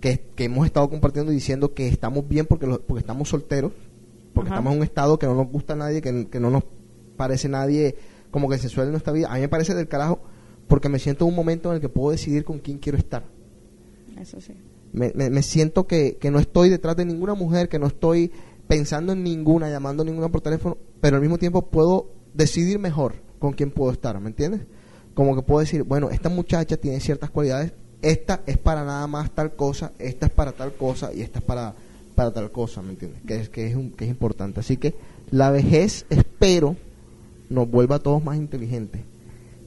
que, 0.02 0.20
que 0.36 0.44
hemos 0.44 0.66
estado 0.66 0.90
compartiendo 0.90 1.32
y 1.32 1.36
diciendo 1.36 1.74
que 1.74 1.88
estamos 1.88 2.28
bien 2.28 2.46
porque, 2.46 2.68
lo- 2.68 2.82
porque 2.82 3.00
estamos 3.00 3.30
solteros, 3.30 3.72
porque 4.34 4.50
Ajá. 4.50 4.56
estamos 4.58 4.74
en 4.74 4.80
un 4.80 4.84
estado 4.84 5.18
que 5.18 5.28
no 5.28 5.36
nos 5.36 5.48
gusta 5.48 5.74
a 5.74 5.78
nadie, 5.78 6.02
que, 6.02 6.28
que 6.28 6.40
no 6.42 6.50
nos 6.50 6.64
parece 7.16 7.48
nadie 7.48 7.96
como 8.32 8.50
que 8.50 8.58
sensual 8.58 8.88
en 8.88 8.92
nuestra 8.92 9.14
vida. 9.14 9.32
A 9.32 9.36
mí 9.36 9.40
me 9.40 9.48
parece 9.48 9.74
del 9.76 9.88
carajo 9.88 10.20
porque 10.68 10.90
me 10.90 11.00
siento 11.00 11.24
en 11.24 11.30
un 11.30 11.36
momento 11.38 11.70
en 11.70 11.76
el 11.76 11.82
que 11.82 11.88
puedo 11.88 12.12
decidir 12.12 12.44
con 12.44 12.60
quién 12.60 12.80
quiero 12.80 12.98
estar. 12.98 13.24
Eso 14.20 14.42
sí. 14.42 14.54
Me, 14.96 15.30
me- 15.30 15.42
siento 15.44 15.88
que, 15.88 16.18
que 16.18 16.32
no 16.32 16.40
estoy 16.40 16.70
detrás 16.70 16.96
de 16.96 17.06
ninguna 17.06 17.34
mujer, 17.34 17.70
que 17.70 17.80
no 17.80 17.88
estoy 17.88 18.32
pensando 18.68 19.14
en 19.14 19.24
ninguna, 19.24 19.70
llamando 19.70 20.04
a 20.04 20.06
ninguna 20.06 20.30
por 20.30 20.42
teléfono, 20.42 20.78
pero 21.02 21.18
al 21.18 21.22
mismo 21.22 21.38
tiempo 21.38 21.64
puedo 21.64 22.10
decidir 22.34 22.80
mejor 22.80 23.14
con 23.40 23.54
quién 23.54 23.72
puedo 23.72 23.92
estar, 23.92 24.20
¿me 24.20 24.30
entiendes? 24.30 24.62
Como 25.14 25.36
que 25.36 25.42
puedo 25.44 25.60
decir, 25.60 25.84
bueno, 25.84 26.10
esta 26.10 26.30
muchacha 26.30 26.78
tiene 26.78 27.00
ciertas 27.00 27.30
cualidades, 27.30 27.74
esta 28.02 28.42
es 28.46 28.58
para 28.58 28.84
nada 28.84 29.06
más 29.08 29.32
tal 29.32 29.56
cosa, 29.56 29.92
esta 30.00 30.26
es 30.28 30.32
para 30.32 30.52
tal 30.54 30.74
cosa 30.74 31.14
y 31.14 31.22
esta 31.22 31.40
es 31.40 31.46
para, 31.46 31.74
para 32.16 32.32
tal 32.32 32.52
cosa, 32.52 32.82
¿me 32.82 32.92
entiendes? 32.92 33.22
Que 33.28 33.36
es, 33.36 33.50
que, 33.50 33.68
es 33.68 33.76
un- 33.76 33.92
que 33.92 34.06
es 34.06 34.10
importante. 34.10 34.60
Así 34.62 34.78
que 34.78 34.96
la 35.32 35.52
vejez, 35.52 36.06
espero, 36.10 36.76
nos 37.50 37.70
vuelva 37.70 37.98
a 37.98 38.00
todos 38.00 38.24
más 38.24 38.38
inteligentes. 38.38 39.02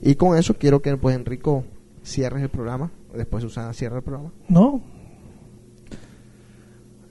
Y 0.02 0.14
con 0.16 0.36
eso 0.36 0.54
quiero 0.54 0.80
que, 0.82 0.96
pues, 0.96 1.14
Enrico 1.16 1.64
cierres 2.04 2.42
el 2.42 2.48
programa, 2.48 2.90
después 3.14 3.42
Susana 3.42 3.72
cierra 3.72 3.98
el 3.98 4.02
programa. 4.02 4.32
No. 4.48 4.80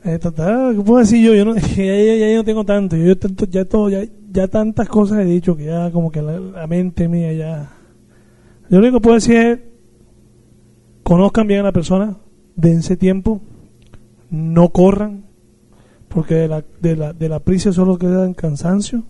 Eh, 0.08 0.20
¿qué 0.22 0.82
puedo 0.86 1.00
decir 1.00 1.22
yo? 1.26 1.36
Yo 1.36 1.44
no, 1.46 1.56
ya, 1.56 1.62
ya- 1.76 2.16
ya 2.16 2.30
yo 2.32 2.38
no 2.38 2.44
tengo 2.44 2.64
tanto. 2.66 2.96
Yo 2.96 3.18
tanto- 3.18 3.46
ya, 3.46 3.66
todo, 3.66 3.90
ya, 3.90 4.04
ya 4.32 4.48
tantas 4.48 4.88
cosas 4.88 5.20
he 5.20 5.26
dicho 5.26 5.56
que 5.58 5.66
ya 5.66 5.92
como 5.92 6.12
que 6.12 6.22
la, 6.22 6.66
mente 6.68 7.08
mía 7.08 7.34
ya... 7.34 7.72
Lo 8.70 8.80
único 8.80 8.98
que 8.98 9.02
puedo 9.02 9.16
decir 9.16 9.36
es, 9.36 9.60
conozcan 11.04 11.48
bien 11.48 11.62
a 11.62 11.64
la 11.64 11.72
persona, 11.72 12.18
dense 12.56 12.98
tiempo, 12.98 13.42
no 14.30 14.70
corran, 14.70 15.26
porque 16.10 16.36
de 16.36 16.48
la, 16.48 16.66
de 16.82 16.96
la, 16.96 17.14
de 17.14 17.30
la 17.30 17.40
prisa 17.40 17.72
solo 17.72 17.98
queda 17.98 18.34
cansancio. 18.34 19.04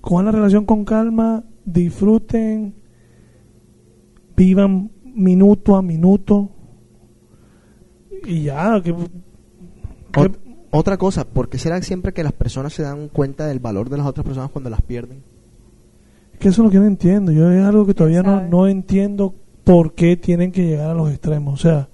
Cojan 0.00 0.26
la 0.26 0.32
relación 0.32 0.64
con 0.64 0.84
calma, 0.84 1.44
disfruten, 1.64 2.74
vivan 4.36 4.90
minuto 5.04 5.76
a 5.76 5.82
minuto 5.82 6.50
y 8.26 8.42
ya, 8.44 8.80
que, 8.82 8.94
Ot- 10.22 10.38
otra 10.70 10.96
cosa, 10.96 11.24
¿por 11.24 11.48
qué 11.48 11.58
será 11.58 11.80
siempre 11.82 12.12
que 12.12 12.24
las 12.24 12.32
personas 12.32 12.72
se 12.72 12.82
dan 12.82 13.08
cuenta 13.08 13.46
del 13.46 13.60
valor 13.60 13.88
de 13.90 13.96
las 13.98 14.06
otras 14.06 14.24
personas 14.26 14.50
cuando 14.50 14.70
las 14.70 14.82
pierden? 14.82 15.22
que 16.38 16.48
eso 16.48 16.62
es 16.62 16.64
lo 16.66 16.70
que 16.70 16.78
no 16.80 16.86
entiendo. 16.86 17.30
Yo 17.32 17.50
es 17.50 17.64
algo 17.64 17.86
que 17.86 17.94
todavía 17.94 18.22
no, 18.22 18.42
no 18.48 18.66
entiendo 18.66 19.34
por 19.62 19.94
qué 19.94 20.16
tienen 20.16 20.50
que 20.52 20.66
llegar 20.66 20.90
a 20.90 20.94
los 20.94 21.08
extremos. 21.10 21.54
O 21.54 21.56
sea, 21.62 21.88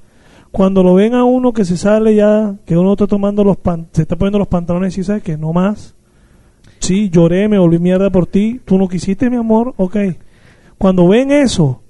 cuando 0.50 0.82
lo 0.82 0.94
ven 0.94 1.14
a 1.14 1.24
uno 1.24 1.52
que 1.52 1.64
se 1.64 1.76
sale 1.76 2.14
ya, 2.16 2.56
que 2.64 2.76
uno 2.76 2.92
está 2.92 3.06
tomando 3.06 3.44
los 3.44 3.58
pan, 3.58 3.86
se 3.92 4.02
está 4.02 4.16
poniendo 4.16 4.38
los 4.38 4.48
pantalones 4.48 4.96
y 4.98 5.04
sabes 5.04 5.22
que 5.22 5.36
no 5.36 5.52
más. 5.52 5.94
Sí, 6.80 7.10
lloré, 7.10 7.48
me 7.48 7.58
volví 7.58 7.78
mierda 7.78 8.10
por 8.10 8.26
ti, 8.26 8.60
tú 8.64 8.78
no 8.78 8.88
quisiste 8.88 9.28
mi 9.28 9.36
amor, 9.36 9.74
ok. 9.76 9.96
Cuando 10.78 11.06
ven 11.06 11.30
eso, 11.30 11.82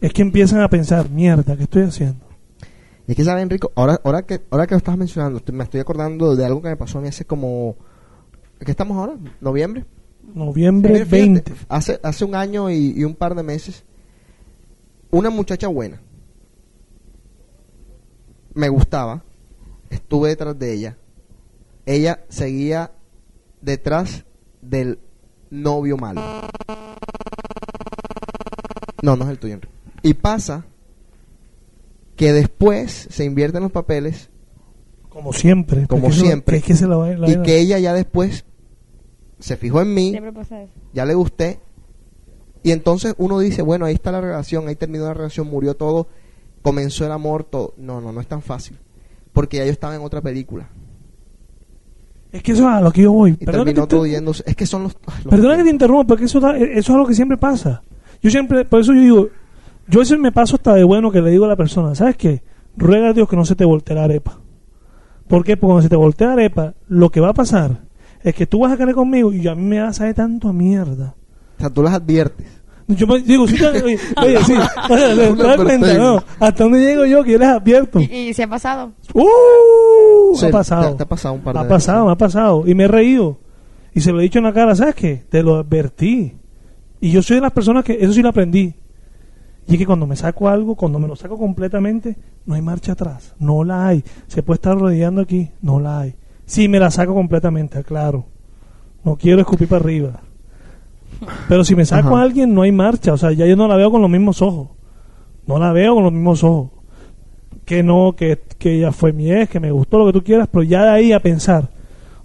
es 0.00 0.12
que 0.12 0.22
empiezan 0.22 0.60
a 0.60 0.68
pensar, 0.68 1.10
mierda, 1.10 1.56
¿qué 1.56 1.64
estoy 1.64 1.82
haciendo? 1.82 2.24
Y 3.08 3.12
es 3.12 3.16
que 3.16 3.24
saben, 3.24 3.48
Rico, 3.48 3.72
ahora, 3.74 3.98
ahora 4.04 4.22
que 4.26 4.42
ahora 4.50 4.66
que 4.66 4.74
lo 4.74 4.78
estás 4.78 4.98
mencionando, 4.98 5.40
me 5.50 5.64
estoy 5.64 5.80
acordando 5.80 6.36
de 6.36 6.44
algo 6.44 6.60
que 6.60 6.68
me 6.68 6.76
pasó 6.76 6.98
a 6.98 7.00
mí 7.00 7.08
hace 7.08 7.24
como 7.24 7.76
¿qué 8.60 8.70
estamos 8.70 8.98
ahora? 8.98 9.16
¿Noviembre? 9.40 9.86
Noviembre 10.34 11.06
fíjate, 11.06 11.10
20. 11.10 11.54
hace, 11.70 11.98
hace 12.02 12.24
un 12.26 12.34
año 12.34 12.68
y, 12.68 12.92
y 12.94 13.04
un 13.04 13.14
par 13.14 13.34
de 13.34 13.42
meses, 13.42 13.82
una 15.10 15.30
muchacha 15.30 15.68
buena, 15.68 16.02
me 18.52 18.68
gustaba, 18.68 19.24
estuve 19.88 20.28
detrás 20.28 20.58
de 20.58 20.74
ella, 20.74 20.98
ella 21.86 22.26
seguía 22.28 22.92
detrás 23.62 24.26
del 24.60 24.98
novio 25.48 25.96
malo. 25.96 26.20
No, 29.00 29.16
no 29.16 29.24
es 29.24 29.30
el 29.30 29.38
tuyo. 29.38 29.54
Enrique. 29.54 29.74
Y 30.02 30.12
pasa 30.12 30.66
que 32.18 32.32
después 32.34 33.06
se 33.10 33.24
invierten 33.24 33.62
los 33.62 33.72
papeles 33.72 34.28
Como 35.08 35.32
siempre. 35.32 35.86
Como 35.86 36.12
siempre. 36.12 36.58
es 36.58 36.64
que 36.64 36.74
se 36.74 36.86
la 36.86 36.96
va- 36.98 37.08
la 37.10 37.30
y 37.30 37.40
que 37.42 37.58
ella 37.58 37.78
ya 37.78 37.94
después 37.94 38.44
se 39.38 39.56
fijó 39.56 39.80
en 39.80 39.94
mí, 39.94 40.10
Siempre 40.10 40.32
pasa 40.32 40.62
eso. 40.64 40.72
ya 40.92 41.04
le 41.06 41.14
gusté. 41.14 41.60
Y 42.64 42.72
entonces 42.72 43.14
uno 43.18 43.38
dice, 43.38 43.62
bueno, 43.62 43.86
ahí 43.86 43.94
está 43.94 44.10
la 44.12 44.20
relación, 44.20 44.66
ahí 44.68 44.74
terminó 44.74 45.04
la 45.04 45.14
relación, 45.14 45.46
murió 45.48 45.74
todo, 45.76 46.08
comenzó 46.60 47.06
el 47.06 47.12
amor, 47.12 47.44
todo. 47.44 47.72
No, 47.78 48.00
no, 48.00 48.12
no 48.12 48.20
es 48.20 48.26
tan 48.26 48.42
fácil. 48.42 48.76
Porque 49.32 49.58
ya 49.58 49.64
yo 49.64 49.70
estaba 49.70 49.94
en 49.94 50.02
otra 50.02 50.20
película. 50.20 50.68
Es 52.32 52.42
que 52.42 52.52
eso 52.52 52.62
es 52.68 52.74
a 52.74 52.80
lo 52.80 52.90
que 52.92 53.02
yo 53.02 53.12
voy. 53.12 53.30
Y 53.30 53.36
que 53.36 53.46
terminó 53.46 53.86
te- 53.86 53.94
todo 53.96 54.06
yéndose. 54.06 54.42
Es 54.44 54.56
que 54.56 54.66
son 54.66 54.82
los... 54.82 54.96
los- 55.24 55.30
Perdona 55.30 55.56
que 55.56 55.62
te 55.64 55.70
interrumpa, 55.70 56.04
porque 56.08 56.24
eso, 56.24 56.40
da- 56.40 56.56
eso 56.58 56.78
es 56.78 56.90
algo 56.90 57.06
que 57.06 57.14
siempre 57.14 57.38
pasa. 57.38 57.82
Yo 58.20 58.30
siempre, 58.30 58.64
por 58.64 58.80
eso 58.80 58.92
yo 58.92 59.00
digo, 59.00 59.28
yo 59.88 60.00
veces 60.00 60.18
me 60.18 60.32
paso 60.32 60.56
hasta 60.56 60.74
de 60.74 60.84
bueno 60.84 61.10
que 61.10 61.20
le 61.20 61.30
digo 61.30 61.44
a 61.44 61.48
la 61.48 61.56
persona, 61.56 61.94
¿sabes 61.94 62.16
qué? 62.16 62.42
Ruega 62.76 63.08
a 63.08 63.12
Dios 63.12 63.28
que 63.28 63.36
no 63.36 63.44
se 63.44 63.54
te 63.56 63.64
voltee 63.64 63.94
la 63.96 64.04
arepa. 64.04 64.38
¿Por 65.26 65.44
qué? 65.44 65.56
Porque 65.56 65.66
cuando 65.66 65.82
se 65.82 65.88
te 65.88 65.96
voltea 65.96 66.28
la 66.28 66.32
arepa, 66.34 66.74
lo 66.88 67.10
que 67.10 67.20
va 67.20 67.30
a 67.30 67.34
pasar 67.34 67.82
es 68.22 68.34
que 68.34 68.46
tú 68.46 68.60
vas 68.60 68.72
a 68.72 68.76
caer 68.76 68.94
conmigo 68.94 69.32
y 69.32 69.46
a 69.48 69.54
mí 69.54 69.62
me 69.62 69.80
vas 69.80 69.90
a 69.90 69.92
saber 69.94 70.14
tanto 70.14 70.48
a 70.48 70.52
mierda. 70.52 71.14
O 71.56 71.60
sea, 71.60 71.70
tú 71.70 71.82
las 71.82 71.94
adviertes. 71.94 72.46
Yo 72.88 73.06
me- 73.06 73.20
digo, 73.20 73.46
sí, 73.46 73.56
te- 73.58 73.66
oye, 73.66 73.98
oye, 74.22 74.38
sí, 74.44 74.54
o 74.54 74.96
sea, 75.36 75.56
cuenta. 75.56 75.94
¿no? 75.98 76.22
¿Hasta 76.40 76.64
dónde 76.64 76.80
llego 76.80 77.04
yo 77.04 77.22
que 77.22 77.32
yo 77.32 77.38
les 77.38 77.48
advierto? 77.48 78.00
¿Y, 78.00 78.04
y 78.04 78.32
si 78.34 78.40
ha 78.42 78.48
pasado? 78.48 78.92
¡Uh! 79.12 80.34
Sí, 80.36 80.46
ha 80.46 80.50
pasado. 80.50 80.90
te- 80.92 80.96
te 80.98 81.02
ha 81.02 81.06
pasado 81.08 81.34
un 81.34 81.40
par 81.42 81.54
de 81.54 81.60
Ha 81.60 81.62
veces. 81.64 81.74
pasado, 81.76 82.06
me 82.06 82.12
ha 82.12 82.16
pasado. 82.16 82.64
Y 82.66 82.74
me 82.74 82.84
he 82.84 82.88
reído. 82.88 83.38
Y 83.94 84.00
se 84.00 84.12
lo 84.12 84.20
he 84.20 84.22
dicho 84.22 84.38
en 84.38 84.44
la 84.44 84.52
cara, 84.52 84.74
¿sabes 84.74 84.94
qué? 84.94 85.24
Te 85.28 85.42
lo 85.42 85.56
advertí. 85.56 86.36
Y 87.00 87.10
yo 87.10 87.22
soy 87.22 87.36
de 87.36 87.42
las 87.42 87.52
personas 87.52 87.84
que, 87.84 87.98
eso 88.00 88.12
sí 88.12 88.22
lo 88.22 88.28
aprendí. 88.30 88.74
Y 89.68 89.74
es 89.74 89.78
que 89.78 89.86
cuando 89.86 90.06
me 90.06 90.16
saco 90.16 90.48
algo, 90.48 90.74
cuando 90.74 90.98
me 90.98 91.06
lo 91.06 91.14
saco 91.14 91.36
completamente, 91.36 92.16
no 92.46 92.54
hay 92.54 92.62
marcha 92.62 92.92
atrás. 92.92 93.34
No 93.38 93.64
la 93.64 93.86
hay. 93.86 94.02
Se 94.26 94.42
puede 94.42 94.56
estar 94.56 94.78
rodeando 94.78 95.20
aquí, 95.20 95.50
no 95.60 95.78
la 95.78 96.00
hay. 96.00 96.14
Sí, 96.46 96.68
me 96.68 96.80
la 96.80 96.90
saco 96.90 97.12
completamente, 97.12 97.84
claro. 97.84 98.24
No 99.04 99.16
quiero 99.16 99.40
escupir 99.42 99.68
para 99.68 99.84
arriba. 99.84 100.22
Pero 101.48 101.64
si 101.64 101.74
me 101.74 101.84
saco 101.84 102.08
Ajá. 102.08 102.20
a 102.20 102.22
alguien, 102.22 102.54
no 102.54 102.62
hay 102.62 102.72
marcha. 102.72 103.12
O 103.12 103.18
sea, 103.18 103.32
ya 103.32 103.44
yo 103.44 103.56
no 103.56 103.68
la 103.68 103.76
veo 103.76 103.90
con 103.90 104.00
los 104.00 104.10
mismos 104.10 104.40
ojos. 104.40 104.68
No 105.46 105.58
la 105.58 105.72
veo 105.72 105.94
con 105.94 106.04
los 106.04 106.12
mismos 106.12 106.42
ojos. 106.42 106.70
Que 107.66 107.82
no, 107.82 108.14
que, 108.16 108.40
que 108.58 108.76
ella 108.76 108.92
fue 108.92 109.12
mi 109.12 109.30
ex, 109.30 109.50
que 109.50 109.60
me 109.60 109.70
gustó 109.70 109.98
lo 109.98 110.06
que 110.06 110.12
tú 110.14 110.24
quieras, 110.24 110.48
pero 110.50 110.62
ya 110.62 110.84
de 110.84 110.90
ahí 110.90 111.12
a 111.12 111.20
pensar, 111.20 111.68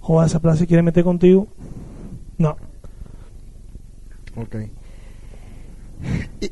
joder, 0.00 0.28
esa 0.28 0.40
plaza 0.40 0.60
se 0.60 0.66
quiere 0.66 0.82
meter 0.82 1.04
contigo. 1.04 1.48
No. 2.38 2.56
Ok. 4.36 4.56
Y, 6.40 6.50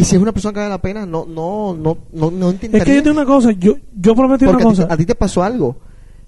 y 0.00 0.04
si 0.04 0.16
es 0.16 0.22
una 0.22 0.32
persona 0.32 0.52
que 0.52 0.58
vale 0.60 0.70
la 0.70 0.80
pena, 0.82 1.06
no, 1.06 1.26
no, 1.26 1.74
no, 1.74 1.96
no, 2.12 2.30
no 2.30 2.48
Es 2.48 2.54
intentarías. 2.54 2.84
que 2.86 2.94
yo 2.96 3.02
tengo 3.02 3.16
una 3.16 3.26
cosa, 3.26 3.52
yo, 3.52 3.74
yo 3.98 4.14
prometí 4.14 4.44
una 4.44 4.52
Porque 4.52 4.64
cosa. 4.64 4.86
a 4.90 4.96
ti 4.96 5.04
te 5.06 5.14
pasó 5.14 5.42
algo. 5.42 5.76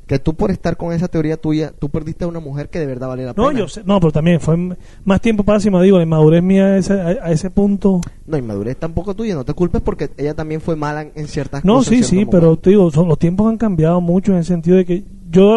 Que 0.07 0.19
tú 0.19 0.35
por 0.35 0.51
estar 0.51 0.77
con 0.77 0.93
esa 0.93 1.07
teoría 1.09 1.37
tuya, 1.37 1.73
tú 1.79 1.89
perdiste 1.89 2.25
a 2.25 2.29
una 2.29 2.41
mujer 2.41 2.69
que 2.69 2.81
de 2.81 2.87
verdad 2.87 3.07
vale 3.09 3.25
la 3.25 3.35
No, 3.37 3.47
pena. 3.49 3.61
yo 3.61 3.69
sé, 3.69 3.83
no, 3.87 4.01
pero 4.01 4.13
también 4.13 4.41
fue 4.41 4.57
más 5.05 5.21
tiempo 5.21 5.45
para 5.45 5.59
me 5.71 5.83
digo, 5.83 5.97
la 5.97 6.03
inmadurez 6.03 6.43
mía 6.43 6.65
a 6.67 6.77
ese, 6.77 6.93
a, 7.01 7.07
a 7.07 7.31
ese 7.31 7.51
punto. 7.51 8.01
No, 8.27 8.37
inmadurez 8.37 8.77
tampoco 8.77 9.15
tuya, 9.15 9.35
no 9.37 9.45
te 9.45 9.55
culpes 9.55 9.81
porque 9.81 10.11
ella 10.19 10.35
también 10.35 10.61
fue 10.61 10.75
mala 10.77 11.03
en, 11.03 11.13
en 11.15 11.29
ciertas 11.29 11.65
No, 11.65 11.77
cosas. 11.77 11.89
sí, 11.91 11.95
en 11.99 12.05
sí, 12.05 12.11
ciertos 12.17 12.33
pero 12.41 12.57
te 12.59 12.71
digo, 12.71 12.91
son, 12.91 13.09
los 13.09 13.19
tiempos 13.19 13.49
han 13.49 13.57
cambiado 13.57 14.01
mucho 14.01 14.33
en 14.33 14.39
el 14.39 14.45
sentido 14.45 14.77
de 14.77 14.85
que 14.85 15.05
yo, 15.31 15.55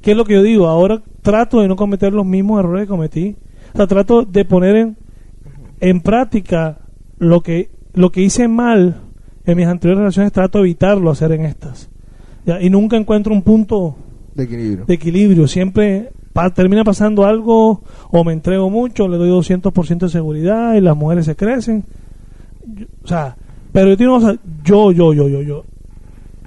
¿qué 0.00 0.12
es 0.12 0.16
lo 0.16 0.24
que 0.24 0.34
yo 0.34 0.42
digo? 0.42 0.66
Ahora 0.68 1.02
trato 1.22 1.60
de 1.60 1.68
no 1.68 1.76
cometer 1.76 2.12
los 2.14 2.24
mismos 2.24 2.60
errores 2.60 2.84
que 2.84 2.88
cometí. 2.88 3.36
O 3.74 3.76
sea, 3.76 3.86
trato 3.86 4.24
de 4.24 4.44
poner 4.46 4.74
en, 4.76 4.96
en 5.80 6.00
práctica 6.00 6.78
lo 7.18 7.40
que, 7.42 7.70
lo 7.94 8.10
que 8.12 8.22
hice 8.22 8.48
mal 8.48 8.96
en 9.44 9.56
mis 9.56 9.66
anteriores 9.66 10.00
relaciones, 10.00 10.32
trato 10.32 10.58
de 10.58 10.64
evitarlo 10.64 11.10
hacer 11.10 11.32
en 11.32 11.44
estas. 11.46 11.88
Ya, 12.44 12.60
y 12.60 12.70
nunca 12.70 12.96
encuentro 12.96 13.32
un 13.32 13.42
punto 13.42 13.96
De 14.34 14.44
equilibrio. 14.44 14.84
de 14.86 14.94
equilibrio. 14.94 15.48
Siempre 15.48 16.10
pa- 16.32 16.50
termina 16.52 16.84
pasando 16.84 17.24
algo, 17.24 17.82
o 18.10 18.24
me 18.24 18.32
entrego 18.32 18.70
mucho, 18.70 19.08
le 19.08 19.16
doy 19.16 19.30
200% 19.30 20.06
de 20.06 20.08
seguridad 20.12 20.74
y 20.74 20.80
las 20.80 20.96
mujeres 20.96 21.24
se 21.26 21.36
crecen. 21.36 21.84
Yo- 22.74 22.86
o 23.02 23.06
sea, 23.06 23.36
pero 23.72 23.88
yo, 23.90 23.96
tengo 23.96 24.16
una 24.16 24.26
cosa, 24.26 24.40
yo, 24.64 24.92
yo, 24.92 25.12
yo, 25.12 25.28
yo, 25.28 25.42
yo. 25.42 25.64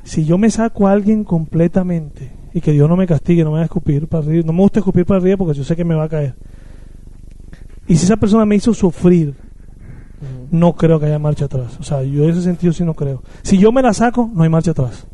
Si 0.04 0.26
yo 0.26 0.38
me 0.38 0.50
saco 0.50 0.88
a 0.88 0.92
alguien 0.94 1.24
completamente 1.24 2.32
y 2.54 2.62
que 2.62 2.72
Dios 2.72 2.90
no 2.90 2.96
me 2.96 3.06
castigue, 3.08 3.44
no 3.44 3.52
me 3.52 3.58
va 3.58 3.62
a 3.62 3.66
escupir 3.66 4.08
para 4.08 4.24
arriba, 4.26 4.44
no 4.46 4.54
me 4.54 4.62
gusta 4.62 4.80
escupir 4.80 5.06
para 5.06 5.20
arriba 5.20 5.38
porque 5.38 5.54
yo 5.58 5.64
sé 5.64 5.76
que 5.76 5.86
me 5.86 5.96
va 5.96 6.06
a 6.06 6.10
caer. 6.10 6.36
Y 7.88 7.96
si 7.96 8.06
esa 8.06 8.18
persona 8.18 8.46
me 8.46 8.56
hizo 8.56 8.74
sufrir, 8.74 9.34
no 10.52 10.74
creo 10.74 11.00
que 11.00 11.06
haya 11.08 11.20
marcha 11.20 11.46
atrás. 11.46 11.78
O 11.80 11.84
sea, 11.84 12.02
yo 12.04 12.24
en 12.24 12.32
ese 12.32 12.42
sentido 12.42 12.74
sí 12.74 12.84
no 12.84 12.94
creo. 12.94 13.24
Si 13.42 13.58
yo 13.58 13.72
me 13.72 13.82
la 13.82 13.94
saco, 13.94 14.30
no 14.34 14.44
hay 14.44 14.50
marcha 14.50 14.72
atrás. 14.72 15.06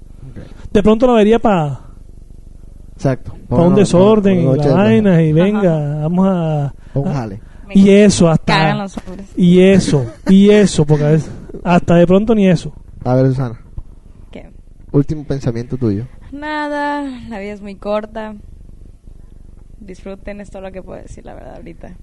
De 0.71 0.83
pronto 0.83 1.07
la 1.07 1.13
vería 1.13 1.39
para 1.39 1.81
Exacto. 2.95 3.33
para 3.49 3.63
un 3.63 3.73
Ponlo- 3.73 3.75
desorden 3.77 4.39
y 4.39 4.55
la 4.57 4.73
vaina 4.73 5.21
y 5.21 5.33
venga, 5.33 5.99
vamos 6.01 6.27
a... 6.29 6.73
Un 6.93 7.07
a- 7.07 7.13
jale. 7.13 7.41
y 7.73 7.89
eso 7.89 8.25
Cagan 8.45 8.81
hasta... 8.81 9.01
los. 9.11 9.27
Y 9.37 9.61
eso, 9.61 10.05
y 10.29 10.49
eso, 10.49 10.85
porque 10.85 11.03
a 11.05 11.09
veces- 11.11 11.31
hasta 11.63 11.95
de 11.95 12.05
pronto 12.07 12.33
ni 12.35 12.47
eso. 12.47 12.73
A 13.03 13.15
ver, 13.15 13.27
Susana. 13.27 13.59
¿Qué? 14.31 14.51
Último 14.91 15.23
pensamiento 15.25 15.77
tuyo. 15.77 16.05
Nada, 16.31 17.01
la 17.29 17.39
vida 17.39 17.53
es 17.53 17.61
muy 17.61 17.75
corta. 17.75 18.35
Disfruten, 19.79 20.41
es 20.41 20.49
todo 20.49 20.61
lo 20.63 20.71
que 20.71 20.81
puedo 20.81 21.01
decir, 21.01 21.25
la 21.25 21.33
verdad, 21.35 21.55
ahorita. 21.57 21.95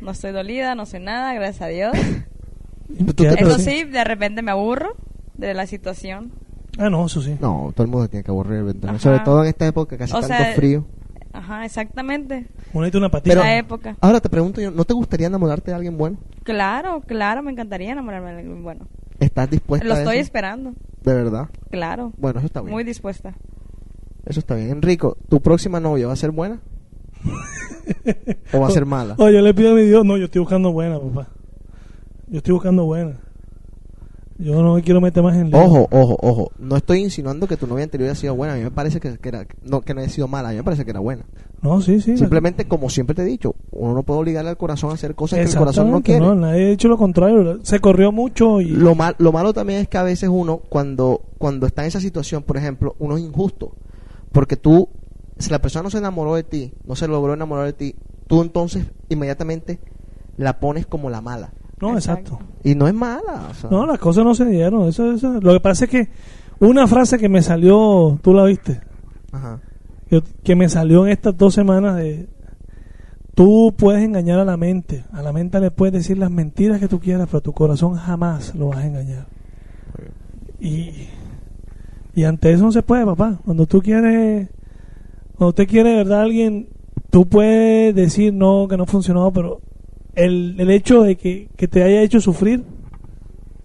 No 0.00 0.10
estoy 0.12 0.32
dolida, 0.32 0.74
no 0.74 0.86
soy 0.86 1.00
nada, 1.00 1.34
gracias 1.34 1.62
a 1.62 1.66
Dios. 1.68 1.92
Eso 3.38 3.58
sí, 3.58 3.84
de 3.84 4.04
repente 4.04 4.42
me 4.42 4.50
aburro 4.50 4.96
de 5.34 5.54
la 5.54 5.66
situación. 5.66 6.32
Ah, 6.78 6.90
no, 6.90 7.06
eso 7.06 7.22
sí. 7.22 7.36
No, 7.40 7.72
todo 7.74 7.84
el 7.84 7.90
mundo 7.90 8.04
se 8.04 8.10
tiene 8.10 8.24
que 8.24 8.30
aburrir 8.30 8.58
eventualmente. 8.58 9.02
Sobre 9.02 9.20
todo 9.20 9.42
en 9.42 9.48
esta 9.48 9.66
época 9.66 9.96
que 9.96 10.04
hace 10.04 10.14
O 10.14 10.20
tanto 10.20 10.36
sea, 10.36 10.52
frío. 10.54 10.84
Ajá, 11.32 11.64
exactamente. 11.64 12.46
Ponete 12.72 12.96
una 12.98 13.10
patita. 13.10 13.34
Esa 13.36 13.56
época. 13.56 13.96
Ahora 14.00 14.20
te 14.20 14.28
pregunto 14.28 14.60
yo, 14.60 14.70
¿no 14.70 14.84
te 14.84 14.94
gustaría 14.94 15.26
enamorarte 15.26 15.70
de 15.70 15.74
alguien 15.76 15.96
bueno? 15.98 16.18
Claro, 16.44 17.00
claro, 17.06 17.42
me 17.42 17.50
encantaría 17.52 17.92
enamorarme 17.92 18.32
de 18.32 18.38
alguien 18.38 18.62
bueno. 18.62 18.86
¿Estás 19.20 19.50
dispuesta 19.50 19.86
Lo 19.86 19.94
a 19.94 19.98
estoy 19.98 20.16
eso? 20.16 20.24
esperando, 20.24 20.74
De 21.02 21.14
verdad. 21.14 21.48
claro. 21.70 22.12
Bueno, 22.18 22.38
eso 22.40 22.46
está 22.46 22.60
bien. 22.60 22.72
Muy 22.72 22.84
dispuesta. 22.84 23.34
Eso 24.26 24.40
está 24.40 24.54
bien. 24.54 24.70
Enrico, 24.70 25.16
¿tu 25.28 25.40
próxima 25.40 25.80
novia 25.80 26.06
va 26.06 26.12
a 26.12 26.16
ser 26.16 26.30
buena? 26.30 26.60
¿O 28.52 28.60
va 28.60 28.68
a 28.68 28.70
ser 28.70 28.84
mala? 28.86 29.14
Oye, 29.18 29.34
yo 29.34 29.40
le 29.40 29.54
pido 29.54 29.72
a 29.72 29.74
mi 29.74 29.82
Dios, 29.82 30.04
no, 30.04 30.16
yo 30.16 30.26
estoy 30.26 30.40
buscando 30.40 30.72
buena, 30.72 30.98
papá. 30.98 31.28
Yo 32.28 32.38
estoy 32.38 32.54
buscando 32.54 32.84
buena. 32.84 33.20
Yo 34.38 34.62
no 34.62 34.74
me 34.74 34.82
quiero 34.82 35.00
meter 35.00 35.22
más 35.22 35.34
en 35.36 35.50
lío. 35.50 35.58
Ojo, 35.58 35.88
ojo, 35.90 36.18
ojo. 36.20 36.52
No 36.58 36.76
estoy 36.76 37.00
insinuando 37.00 37.46
que 37.46 37.56
tu 37.56 37.66
novia 37.66 37.84
anterior 37.84 38.10
haya 38.10 38.18
sido 38.18 38.34
buena. 38.34 38.54
A 38.54 38.56
mí 38.56 38.64
me 38.64 38.70
parece 38.70 39.00
que, 39.00 39.16
que 39.16 39.28
era, 39.28 39.46
no, 39.62 39.80
que 39.80 39.94
no 39.94 40.00
haya 40.00 40.10
sido 40.10 40.28
mala. 40.28 40.48
A 40.48 40.52
mí 40.52 40.58
me 40.58 40.64
parece 40.64 40.84
que 40.84 40.90
era 40.90 41.00
buena. 41.00 41.24
No, 41.62 41.80
sí, 41.80 42.00
sí. 42.00 42.18
Simplemente, 42.18 42.68
como 42.68 42.90
siempre 42.90 43.14
te 43.14 43.22
he 43.22 43.24
dicho, 43.24 43.54
uno 43.70 43.94
no 43.94 44.02
puede 44.02 44.20
obligarle 44.20 44.50
al 44.50 44.58
corazón 44.58 44.90
a 44.90 44.94
hacer 44.94 45.14
cosas 45.14 45.38
que 45.38 45.46
el 45.46 45.56
corazón 45.56 45.90
no 45.90 46.02
quiere. 46.02 46.20
No, 46.20 46.34
nadie 46.34 46.66
ha 46.66 46.70
dicho 46.70 46.88
lo 46.88 46.98
contrario. 46.98 47.60
Se 47.62 47.80
corrió 47.80 48.12
mucho 48.12 48.60
y... 48.60 48.66
Lo, 48.66 48.94
mal, 48.94 49.14
lo 49.18 49.32
malo 49.32 49.54
también 49.54 49.80
es 49.80 49.88
que 49.88 49.96
a 49.96 50.02
veces 50.02 50.28
uno, 50.30 50.58
cuando, 50.68 51.22
cuando 51.38 51.66
está 51.66 51.82
en 51.82 51.88
esa 51.88 52.00
situación, 52.00 52.42
por 52.42 52.58
ejemplo, 52.58 52.94
uno 52.98 53.16
es 53.16 53.22
injusto. 53.22 53.74
Porque 54.32 54.56
tú, 54.56 54.90
si 55.38 55.50
la 55.50 55.62
persona 55.62 55.84
no 55.84 55.90
se 55.90 55.98
enamoró 55.98 56.34
de 56.34 56.42
ti, 56.42 56.74
no 56.84 56.94
se 56.94 57.08
logró 57.08 57.32
enamorar 57.32 57.64
de 57.64 57.72
ti, 57.72 57.96
tú 58.26 58.42
entonces 58.42 58.84
inmediatamente 59.08 59.80
la 60.36 60.60
pones 60.60 60.86
como 60.86 61.08
la 61.08 61.22
mala. 61.22 61.52
No, 61.80 61.94
exacto. 61.94 62.38
Y 62.64 62.74
no 62.74 62.88
es 62.88 62.94
mala. 62.94 63.48
o 63.50 63.54
sea. 63.54 63.70
No, 63.70 63.86
las 63.86 63.98
cosas 63.98 64.24
no 64.24 64.34
se 64.34 64.46
dieron. 64.46 64.88
Eso, 64.88 65.12
eso. 65.12 65.40
Lo 65.40 65.52
que 65.52 65.60
pasa 65.60 65.84
es 65.84 65.90
que 65.90 66.08
una 66.58 66.86
frase 66.86 67.18
que 67.18 67.28
me 67.28 67.42
salió, 67.42 68.18
tú 68.22 68.32
la 68.32 68.44
viste, 68.44 68.80
Ajá. 69.32 69.60
que, 70.08 70.22
que 70.42 70.56
me 70.56 70.68
salió 70.68 71.04
en 71.06 71.12
estas 71.12 71.36
dos 71.36 71.54
semanas 71.54 71.96
de... 71.96 72.28
Tú 73.34 73.74
puedes 73.76 74.02
engañar 74.02 74.38
a 74.38 74.46
la 74.46 74.56
mente. 74.56 75.04
A 75.12 75.20
la 75.20 75.30
mente 75.30 75.60
le 75.60 75.70
puedes 75.70 75.92
decir 75.92 76.16
las 76.16 76.30
mentiras 76.30 76.80
que 76.80 76.88
tú 76.88 77.00
quieras, 77.00 77.26
pero 77.26 77.38
a 77.38 77.42
tu 77.42 77.52
corazón 77.52 77.94
jamás 77.94 78.54
lo 78.54 78.68
vas 78.68 78.78
a 78.78 78.86
engañar. 78.86 79.26
Y, 80.58 81.08
y 82.14 82.24
ante 82.24 82.50
eso 82.50 82.64
no 82.64 82.72
se 82.72 82.82
puede, 82.82 83.04
papá. 83.04 83.38
Cuando 83.44 83.66
tú 83.66 83.82
quieres, 83.82 84.48
cuando 85.36 85.50
usted 85.50 85.68
quiere 85.68 85.90
de 85.90 85.96
verdad 85.96 86.20
a 86.20 86.22
alguien, 86.22 86.70
tú 87.10 87.26
puedes 87.26 87.94
decir 87.94 88.32
no, 88.32 88.66
que 88.68 88.78
no 88.78 88.86
funcionó, 88.86 89.30
pero 89.30 89.60
el, 90.16 90.56
el 90.58 90.70
hecho 90.70 91.02
de 91.02 91.16
que, 91.16 91.48
que 91.56 91.68
te 91.68 91.82
haya 91.84 92.02
hecho 92.02 92.20
sufrir 92.20 92.64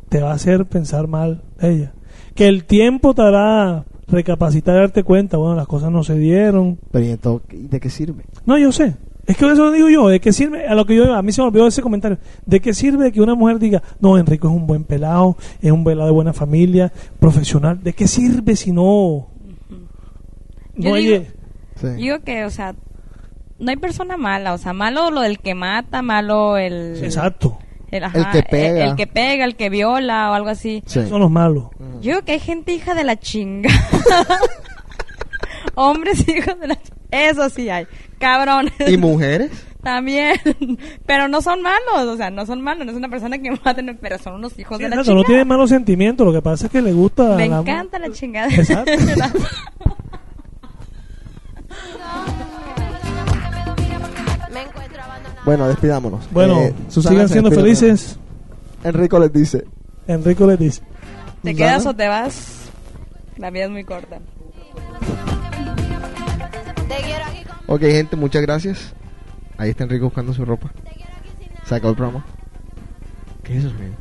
te 0.10 0.22
va 0.22 0.32
a 0.32 0.36
hacer 0.36 0.66
pensar 0.66 1.08
mal 1.08 1.42
de 1.60 1.74
ella. 1.74 1.94
Que 2.36 2.48
el 2.48 2.66
tiempo 2.66 3.14
te 3.14 3.22
hará 3.24 3.86
recapacitar 4.08 4.76
y 4.76 4.80
darte 4.80 5.04
cuenta, 5.04 5.38
bueno, 5.38 5.56
las 5.56 5.68
cosas 5.68 5.92
no 5.92 6.04
se 6.04 6.16
dieron. 6.18 6.78
Pero 6.92 7.06
¿y 7.06 7.10
entonces, 7.10 7.70
¿de 7.70 7.80
qué 7.80 7.90
sirve? 7.90 8.24
No, 8.46 8.58
yo 8.58 8.72
sé. 8.72 8.96
Es 9.26 9.38
que 9.38 9.46
eso 9.46 9.66
lo 9.66 9.72
digo 9.72 9.88
yo. 9.90 10.10
¿De 10.10 10.20
qué 10.20 10.34
sirve? 10.34 10.68
A 10.68 10.76
lo 10.76 10.86
que 10.86 10.96
yo, 10.96 11.14
a 11.14 11.22
mí 11.22 11.32
se 11.32 11.42
me 11.42 11.48
olvidó 11.48 11.68
ese 11.68 11.82
comentario. 11.82 12.18
¿De 12.46 12.60
qué 12.60 12.74
sirve 12.74 13.12
que 13.12 13.22
una 13.22 13.36
mujer 13.36 13.60
diga, 13.60 13.82
no, 14.02 14.18
Enrico 14.18 14.50
es 14.50 14.54
un 14.54 14.68
buen 14.68 14.84
pelado, 14.84 15.38
es 15.62 15.72
un 15.72 15.84
pelado 15.84 16.08
de 16.08 16.14
buena 16.14 16.34
familia, 16.34 16.92
profesional? 17.20 17.82
¿De 17.82 17.94
qué 17.94 18.08
sirve 18.08 18.56
si 18.56 18.72
no? 18.74 19.28
Yo 20.76 20.90
No 20.90 20.96
hay. 20.96 21.06
digo- 21.06 21.24
Sí. 21.80 21.88
Digo 21.98 22.20
que, 22.20 22.46
o 22.46 22.50
sea, 22.50 22.76
no 23.62 23.72
hay 23.72 23.78
persona 23.78 24.18
mala. 24.18 24.54
O 24.54 24.58
sea, 24.58 24.74
malo 24.74 25.12
lo 25.12 25.22
del 25.22 25.40
que 25.40 25.56
mata, 25.56 26.02
malo 26.02 26.58
el... 26.58 27.02
Exacto. 27.04 27.58
El, 27.92 28.04
El 28.04 28.30
que 28.32 28.44
pega. 28.44 28.84
El, 28.84 28.90
el 28.92 28.96
que 28.96 29.08
pega, 29.08 29.46
el 29.46 29.56
que 29.56 29.70
viola 29.70 30.32
o 30.32 30.34
algo 30.34 30.50
así. 30.50 30.82
Sí. 30.86 31.08
Son 31.08 31.20
los 31.22 31.30
malos. 31.32 31.66
Yo 32.02 32.12
digo 32.14 32.22
que 32.24 32.34
hay 32.34 32.40
gente 32.40 32.74
hija 32.74 32.94
de 32.96 33.04
la 33.04 33.18
chinga. 33.20 33.70
Hombres 35.76 36.28
hijos 36.28 36.60
de 36.60 36.68
la 36.68 36.76
chinga. 36.76 36.96
Eso 37.12 37.50
sí 37.50 37.70
hay. 37.70 37.86
Cabrones. 38.20 38.74
¿Y 38.88 38.98
mujeres? 38.98 39.52
También. 39.84 40.36
Pero 41.06 41.28
no 41.28 41.42
son 41.42 41.62
malos. 41.62 42.08
O 42.08 42.16
sea, 42.16 42.30
no 42.30 42.46
son 42.46 42.62
malos. 42.62 42.86
No 42.86 42.92
es 42.92 42.98
una 42.98 43.10
persona 43.10 43.38
que 43.40 43.52
maten, 43.66 43.98
pero 44.02 44.18
son 44.18 44.36
unos 44.36 44.58
hijos 44.58 44.78
Sí, 44.78 44.84
de 44.84 44.90
la 44.90 44.96
exacto, 44.96 45.12
chinga. 45.12 45.22
no 45.22 45.28
tienen 45.28 45.48
malos 45.48 45.70
sentimientos. 45.70 46.26
Lo 46.26 46.34
que 46.34 46.42
pasa 46.42 46.68
es 46.68 46.72
que 46.72 46.82
le 46.82 46.94
gusta. 46.94 47.36
Me 47.36 47.50
la- 47.50 47.60
encanta 47.60 48.00
la 48.00 48.12
chingada. 48.12 48.48
Exacto. 48.54 48.92
Bueno, 55.46 55.68
despidámonos. 55.68 56.30
Bueno, 56.32 56.62
eh, 56.62 56.74
sigan 56.90 57.30
siendo 57.30 57.52
felices. 57.52 58.18
Enrico 58.84 59.20
les 59.20 59.34
dice. 59.34 59.66
Enrico 60.08 60.48
les 60.48 60.60
dice. 60.60 60.82
¿Te 61.44 61.56
quedas 61.56 61.86
o 61.86 61.94
te 61.96 62.08
vas? 62.08 62.70
La 63.38 63.50
vida 63.50 63.66
es 63.66 63.72
muy 63.72 63.84
corta. 63.84 64.20
Ok, 67.68 67.82
gente, 67.82 68.16
muchas 68.16 68.42
gracias. 68.42 68.94
Ahí 69.58 69.70
está 69.70 69.84
Enrico 69.84 70.06
buscando 70.06 70.34
su 70.34 70.46
ropa. 70.46 70.72
Se 71.66 71.76
el 71.76 71.82
programa. 71.82 72.26
¿Qué 73.44 73.58
es 73.58 73.66
eso, 73.66 73.76
amigo? 73.76 73.96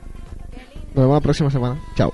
Nos 0.95 1.05
vemos 1.05 1.14
la 1.14 1.20
próxima 1.20 1.51
semana. 1.51 1.80
Chao. 1.95 2.12